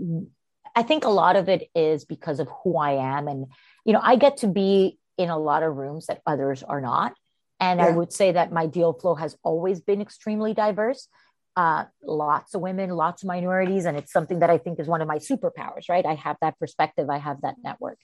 I 0.77 0.83
think 0.83 1.05
a 1.05 1.11
lot 1.11 1.37
of 1.37 1.49
it 1.49 1.69
is 1.75 2.05
because 2.05 2.39
of 2.39 2.49
who 2.63 2.77
I 2.77 3.17
am. 3.17 3.27
And, 3.27 3.47
you 3.85 3.95
know, 3.95 4.01
I 4.03 4.17
get 4.17 4.37
to 4.39 4.47
be 4.47 4.99
in 5.17 5.31
a 5.31 5.39
lot 5.39 5.63
of 5.63 5.75
rooms 5.75 6.07
that 6.07 6.21
others 6.27 6.63
are 6.63 6.83
not. 6.83 7.15
And 7.59 7.81
yeah. 7.81 7.87
I 7.87 7.91
would 7.91 8.13
say 8.13 8.33
that 8.33 8.53
my 8.53 8.67
deal 8.67 8.93
flow 8.93 9.15
has 9.15 9.37
always 9.43 9.81
been 9.81 10.03
extremely 10.03 10.53
diverse. 10.53 11.09
Uh, 11.57 11.87
lots 12.03 12.55
of 12.55 12.61
women, 12.61 12.91
lots 12.91 13.23
of 13.23 13.29
minorities. 13.29 13.87
And 13.87 13.97
it's 13.97 14.13
something 14.13 14.41
that 14.41 14.51
I 14.51 14.59
think 14.59 14.79
is 14.79 14.87
one 14.87 15.01
of 15.01 15.09
my 15.09 15.17
superpowers, 15.17 15.89
right? 15.89 16.05
I 16.05 16.15
have 16.15 16.37
that 16.43 16.59
perspective, 16.59 17.09
I 17.09 17.17
have 17.17 17.41
that 17.41 17.55
network. 17.65 17.99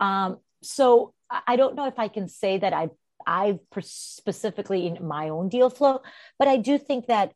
Um, 0.00 0.38
so 0.62 1.12
I 1.46 1.56
don't 1.56 1.74
know 1.74 1.86
if 1.86 1.98
I 1.98 2.08
can 2.08 2.28
say 2.28 2.56
that 2.58 2.72
I 2.72 2.88
I've 3.26 3.60
specifically 3.80 4.86
in 4.86 5.06
my 5.06 5.28
own 5.28 5.48
deal 5.48 5.70
flow, 5.70 6.00
but 6.38 6.48
I 6.48 6.56
do 6.56 6.78
think 6.78 7.06
that 7.06 7.32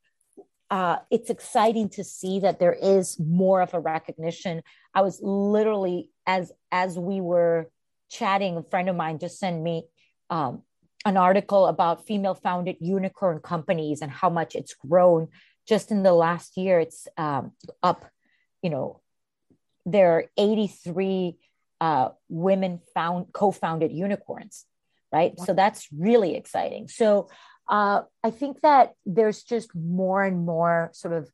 uh, 0.70 0.98
it's 1.10 1.30
exciting 1.30 1.88
to 1.88 2.04
see 2.04 2.40
that 2.40 2.58
there 2.58 2.74
is 2.74 3.18
more 3.18 3.62
of 3.62 3.72
a 3.74 3.80
recognition. 3.80 4.62
I 4.94 5.00
was 5.00 5.20
literally 5.22 6.10
as 6.26 6.52
as 6.70 6.98
we 6.98 7.20
were 7.20 7.70
chatting, 8.10 8.56
a 8.56 8.62
friend 8.62 8.88
of 8.88 8.96
mine 8.96 9.18
just 9.18 9.38
sent 9.38 9.62
me 9.62 9.84
um, 10.30 10.62
an 11.04 11.16
article 11.16 11.66
about 11.66 12.06
female 12.06 12.34
founded 12.34 12.76
unicorn 12.80 13.40
companies 13.40 14.02
and 14.02 14.10
how 14.10 14.28
much 14.28 14.54
it's 14.54 14.74
grown 14.74 15.28
just 15.66 15.90
in 15.90 16.02
the 16.02 16.12
last 16.12 16.56
year. 16.56 16.80
It's 16.80 17.08
um, 17.16 17.52
up, 17.82 18.04
you 18.62 18.70
know, 18.70 19.00
there 19.86 20.12
are 20.12 20.24
83 20.36 21.36
uh, 21.80 22.10
women 22.28 22.80
found 22.94 23.32
co-founded 23.32 23.92
unicorns, 23.92 24.64
right? 25.12 25.34
Wow. 25.36 25.44
So 25.44 25.54
that's 25.54 25.88
really 25.96 26.34
exciting. 26.34 26.88
So 26.88 27.28
uh, 27.68 28.02
I 28.24 28.30
think 28.30 28.60
that 28.62 28.94
there's 29.04 29.42
just 29.42 29.74
more 29.74 30.22
and 30.22 30.46
more 30.46 30.90
sort 30.92 31.14
of, 31.14 31.28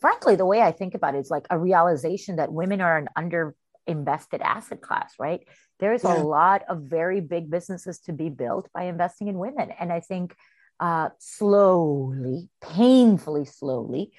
frankly, 0.00 0.36
the 0.36 0.46
way 0.46 0.60
I 0.60 0.72
think 0.72 0.94
about 0.94 1.14
it 1.14 1.18
is 1.18 1.30
like 1.30 1.46
a 1.50 1.58
realization 1.58 2.36
that 2.36 2.52
women 2.52 2.80
are 2.80 2.98
an 2.98 3.08
under 3.16 3.54
invested 3.86 4.40
asset 4.42 4.80
class, 4.80 5.14
right? 5.18 5.40
There's 5.80 6.04
yeah. 6.04 6.16
a 6.16 6.22
lot 6.22 6.62
of 6.68 6.82
very 6.82 7.20
big 7.20 7.50
businesses 7.50 7.98
to 8.00 8.12
be 8.12 8.28
built 8.28 8.68
by 8.72 8.84
investing 8.84 9.28
in 9.28 9.38
women. 9.38 9.70
And 9.78 9.92
I 9.92 10.00
think 10.00 10.36
uh, 10.78 11.08
slowly, 11.18 12.48
painfully 12.60 13.44
slowly, 13.44 14.12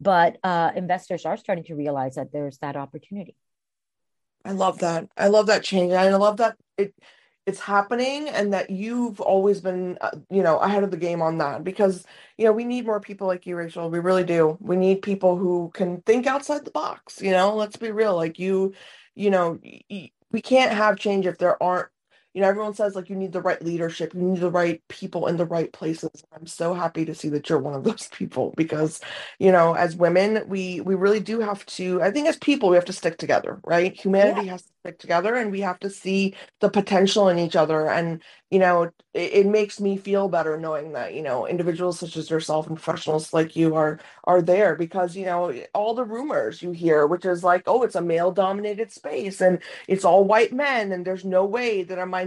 but 0.00 0.38
uh, 0.42 0.72
investors 0.74 1.24
are 1.24 1.36
starting 1.36 1.64
to 1.64 1.74
realize 1.74 2.16
that 2.16 2.32
there's 2.32 2.58
that 2.58 2.76
opportunity. 2.76 3.36
I 4.44 4.52
love 4.52 4.78
that. 4.78 5.08
I 5.16 5.28
love 5.28 5.46
that 5.46 5.62
change. 5.62 5.92
And 5.92 6.00
I 6.00 6.16
love 6.16 6.38
that 6.38 6.56
it 6.76 6.94
it's 7.46 7.60
happening 7.60 8.28
and 8.28 8.52
that 8.54 8.70
you've 8.70 9.20
always 9.20 9.60
been 9.60 9.98
uh, 10.00 10.10
you 10.30 10.42
know 10.42 10.58
ahead 10.58 10.82
of 10.82 10.90
the 10.90 10.96
game 10.96 11.20
on 11.22 11.38
that 11.38 11.62
because 11.64 12.04
you 12.38 12.44
know 12.44 12.52
we 12.52 12.64
need 12.64 12.86
more 12.86 13.00
people 13.00 13.26
like 13.26 13.46
you 13.46 13.56
rachel. 13.56 13.90
We 13.90 13.98
really 14.00 14.24
do. 14.24 14.56
We 14.60 14.76
need 14.76 15.02
people 15.02 15.36
who 15.36 15.70
can 15.74 16.00
think 16.02 16.26
outside 16.26 16.64
the 16.64 16.70
box 16.70 17.20
you 17.20 17.30
know? 17.32 17.54
Let's 17.54 17.76
be 17.76 17.90
real 17.90 18.16
like 18.16 18.38
you 18.38 18.74
you 19.14 19.30
know 19.30 19.58
we 20.32 20.40
can't 20.42 20.72
have 20.72 20.98
change 20.98 21.26
if 21.26 21.38
there 21.38 21.62
aren't 21.62 21.88
you 22.34 22.42
know 22.42 22.48
everyone 22.48 22.74
says 22.74 22.94
like 22.94 23.08
you 23.08 23.16
need 23.16 23.32
the 23.32 23.40
right 23.40 23.62
leadership 23.62 24.14
you 24.14 24.20
need 24.20 24.40
the 24.40 24.50
right 24.50 24.82
people 24.88 25.26
in 25.26 25.36
the 25.36 25.46
right 25.46 25.72
places. 25.72 26.10
I'm 26.34 26.46
so 26.46 26.74
happy 26.74 27.04
to 27.06 27.14
see 27.14 27.28
that 27.30 27.48
you're 27.48 27.58
one 27.58 27.74
of 27.74 27.84
those 27.84 28.08
people 28.12 28.52
because 28.56 29.00
you 29.38 29.50
know 29.50 29.74
as 29.74 29.96
women 29.96 30.44
we 30.48 30.80
we 30.80 30.94
really 30.94 31.20
do 31.20 31.40
have 31.40 31.64
to 31.66 32.02
i 32.02 32.10
think 32.10 32.28
as 32.28 32.36
people 32.36 32.68
we 32.68 32.76
have 32.76 32.84
to 32.84 32.92
stick 32.92 33.18
together 33.18 33.54
right? 33.64 33.98
Humanity 33.98 34.46
yeah. 34.46 34.52
has 34.52 34.62
to 34.62 34.72
stick 34.80 34.98
together 34.98 35.34
and 35.34 35.50
we 35.50 35.60
have 35.60 35.78
to 35.80 35.90
see 35.90 36.34
the 36.60 36.68
potential 36.68 37.28
in 37.28 37.38
each 37.38 37.56
other. 37.56 37.88
And 37.88 38.22
you 38.50 38.60
know 38.60 38.84
it, 38.84 38.92
it, 39.14 39.46
makes 39.46 39.80
me 39.80 39.96
feel 39.96 40.28
better 40.28 40.56
knowing 40.56 40.92
that 40.92 41.12
you 41.12 41.22
know 41.22 41.44
individuals 41.44 41.98
such 41.98 42.16
as 42.16 42.30
yourself 42.30 42.68
and 42.68 42.76
professionals 42.76 43.32
like 43.32 43.56
you 43.56 43.74
are 43.74 43.98
are 44.24 44.40
there 44.40 44.76
because 44.76 45.16
you 45.16 45.26
know 45.26 45.52
all 45.74 45.92
the 45.92 46.04
rumors 46.04 46.62
you 46.62 46.70
hear 46.70 47.04
which 47.04 47.24
is 47.24 47.42
like 47.42 47.64
oh 47.66 47.82
it's 47.82 47.96
a 47.96 48.00
male 48.00 48.30
dominated 48.30 48.92
space 48.92 49.40
and 49.40 49.58
it's 49.88 50.04
all 50.04 50.22
white 50.22 50.52
men 50.52 50.92
and 50.92 51.04
there's 51.04 51.24
no 51.24 51.44
way 51.44 51.82
that 51.82 51.98
a 51.98 52.06
minority 52.06 52.23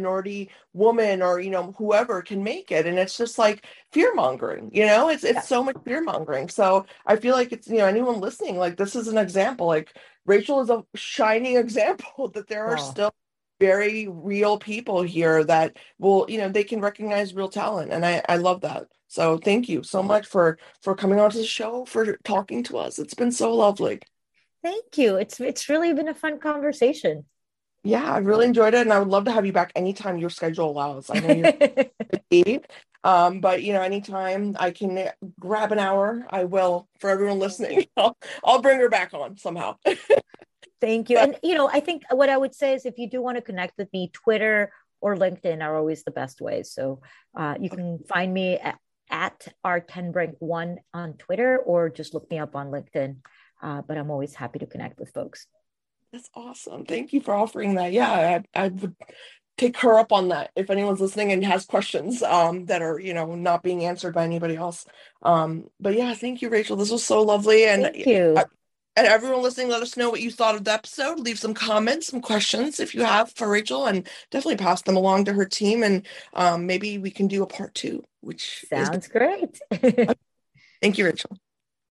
woman 0.73 1.21
or 1.21 1.39
you 1.39 1.49
know 1.49 1.73
whoever 1.77 2.21
can 2.21 2.43
make 2.43 2.71
it 2.71 2.85
and 2.85 2.99
it's 2.99 3.17
just 3.17 3.37
like 3.37 3.65
fear 3.91 4.13
mongering 4.13 4.69
you 4.73 4.85
know 4.85 5.09
it's 5.09 5.23
it's 5.23 5.35
yeah. 5.35 5.41
so 5.41 5.63
much 5.63 5.75
fear 5.85 6.01
mongering 6.01 6.49
so 6.49 6.85
i 7.05 7.15
feel 7.15 7.35
like 7.35 7.51
it's 7.51 7.67
you 7.67 7.77
know 7.77 7.85
anyone 7.85 8.19
listening 8.19 8.57
like 8.57 8.77
this 8.77 8.95
is 8.95 9.07
an 9.07 9.17
example 9.17 9.67
like 9.67 9.93
Rachel 10.27 10.59
is 10.61 10.69
a 10.69 10.83
shining 10.93 11.55
example 11.57 12.27
that 12.29 12.47
there 12.47 12.65
are 12.65 12.77
still 12.77 13.11
very 13.59 14.07
real 14.07 14.59
people 14.59 15.01
here 15.01 15.43
that 15.43 15.77
will, 15.97 16.25
you 16.29 16.37
know, 16.37 16.49
they 16.49 16.63
can 16.63 16.79
recognize 16.79 17.33
real 17.33 17.49
talent. 17.49 17.91
And 17.91 18.05
I, 18.05 18.21
I 18.29 18.37
love 18.37 18.61
that. 18.61 18.87
So 19.07 19.37
thank 19.37 19.69
you 19.69 19.83
so 19.83 20.03
much 20.03 20.27
for 20.27 20.59
for 20.81 20.93
coming 20.93 21.19
on 21.19 21.31
to 21.31 21.37
the 21.37 21.45
show, 21.45 21.85
for 21.85 22.17
talking 22.23 22.61
to 22.65 22.77
us. 22.77 22.99
It's 22.99 23.13
been 23.13 23.31
so 23.31 23.53
lovely. 23.55 23.99
Thank 24.61 24.97
you. 24.97 25.15
It's 25.15 25.39
it's 25.39 25.69
really 25.69 25.93
been 25.93 26.09
a 26.09 26.13
fun 26.13 26.39
conversation. 26.39 27.25
Yeah, 27.83 28.11
I 28.11 28.17
really 28.17 28.45
enjoyed 28.45 28.73
it, 28.73 28.81
and 28.81 28.91
I 28.91 28.99
would 28.99 29.07
love 29.07 29.25
to 29.25 29.31
have 29.31 29.45
you 29.45 29.53
back 29.53 29.71
anytime 29.75 30.17
your 30.17 30.29
schedule 30.29 30.69
allows. 30.69 31.09
I 31.09 31.19
know 31.19 31.53
you're 32.31 32.59
Um, 33.03 33.39
but 33.39 33.63
you 33.63 33.71
know, 33.71 33.81
anytime 33.81 34.57
I 34.59 34.71
can 34.71 35.09
grab 35.39 35.71
an 35.71 35.79
hour, 35.79 36.25
I 36.29 36.43
will. 36.43 36.89
For 36.99 37.09
everyone 37.09 37.39
listening, 37.39 37.85
I'll, 37.97 38.17
I'll 38.43 38.61
bring 38.61 38.79
her 38.79 38.89
back 38.89 39.13
on 39.13 39.37
somehow. 39.37 39.77
Thank 40.81 41.09
you. 41.09 41.17
And 41.17 41.37
you 41.41 41.55
know, 41.55 41.69
I 41.69 41.79
think 41.79 42.03
what 42.11 42.29
I 42.29 42.37
would 42.37 42.53
say 42.53 42.73
is, 42.73 42.85
if 42.85 42.97
you 42.97 43.09
do 43.09 43.21
want 43.21 43.37
to 43.37 43.41
connect 43.41 43.77
with 43.77 43.91
me, 43.93 44.09
Twitter 44.11 44.71
or 44.99 45.15
LinkedIn 45.15 45.63
are 45.63 45.77
always 45.77 46.03
the 46.03 46.11
best 46.11 46.41
ways. 46.41 46.71
So 46.71 47.01
uh, 47.35 47.55
you 47.59 47.69
can 47.69 47.99
find 48.09 48.33
me 48.33 48.57
at, 48.57 48.77
at 49.09 49.47
r10brink1 49.65 50.77
on 50.93 51.13
Twitter 51.13 51.59
or 51.59 51.89
just 51.89 52.13
look 52.13 52.29
me 52.29 52.39
up 52.39 52.55
on 52.55 52.71
LinkedIn. 52.71 53.17
Uh, 53.61 53.81
but 53.87 53.97
I'm 53.97 54.11
always 54.11 54.35
happy 54.35 54.59
to 54.59 54.65
connect 54.65 54.99
with 54.99 55.13
folks. 55.13 55.47
That's 56.11 56.29
awesome. 56.33 56.85
Thank 56.85 57.13
you 57.13 57.21
for 57.21 57.33
offering 57.33 57.75
that. 57.75 57.91
Yeah, 57.91 58.41
I, 58.55 58.63
I 58.65 58.67
would 58.69 58.95
take 59.57 59.77
her 59.77 59.97
up 59.97 60.11
on 60.11 60.29
that 60.29 60.51
if 60.55 60.69
anyone's 60.69 61.01
listening 61.01 61.31
and 61.31 61.43
has 61.43 61.65
questions 61.65 62.21
um, 62.21 62.65
that 62.65 62.81
are 62.81 62.99
you 62.99 63.13
know 63.13 63.35
not 63.35 63.63
being 63.63 63.85
answered 63.85 64.13
by 64.13 64.23
anybody 64.23 64.55
else. 64.55 64.85
Um, 65.23 65.65
but 65.79 65.95
yeah 65.95 66.13
thank 66.13 66.41
you 66.41 66.49
rachel. 66.49 66.77
This 66.77 66.91
was 66.91 67.03
so 67.03 67.21
lovely. 67.21 67.65
And 67.65 67.83
thank 67.83 68.05
you. 68.05 68.35
I, 68.37 68.45
and 68.95 69.05
everyone 69.05 69.43
listening 69.43 69.69
let 69.69 69.83
us 69.83 69.97
know 69.97 70.09
what 70.09 70.21
you 70.21 70.31
thought 70.31 70.55
of 70.55 70.63
the 70.63 70.71
episode. 70.71 71.19
Leave 71.19 71.39
some 71.39 71.53
comments 71.53 72.07
some 72.07 72.21
questions 72.21 72.79
if 72.79 72.95
you 72.95 73.03
have 73.03 73.31
for 73.35 73.49
rachel 73.49 73.85
and 73.85 74.07
definitely 74.31 74.57
pass 74.57 74.81
them 74.83 74.95
along 74.95 75.25
to 75.25 75.33
her 75.33 75.45
team. 75.45 75.83
And 75.83 76.05
um, 76.33 76.65
maybe 76.65 76.97
we 76.97 77.11
can 77.11 77.27
do 77.27 77.43
a 77.43 77.47
part 77.47 77.73
two 77.73 78.03
which 78.21 78.65
sounds 78.69 79.05
is- 79.05 79.07
great. 79.07 79.59
Thank 80.81 80.97
you 80.97 81.05
rachel 81.05 81.37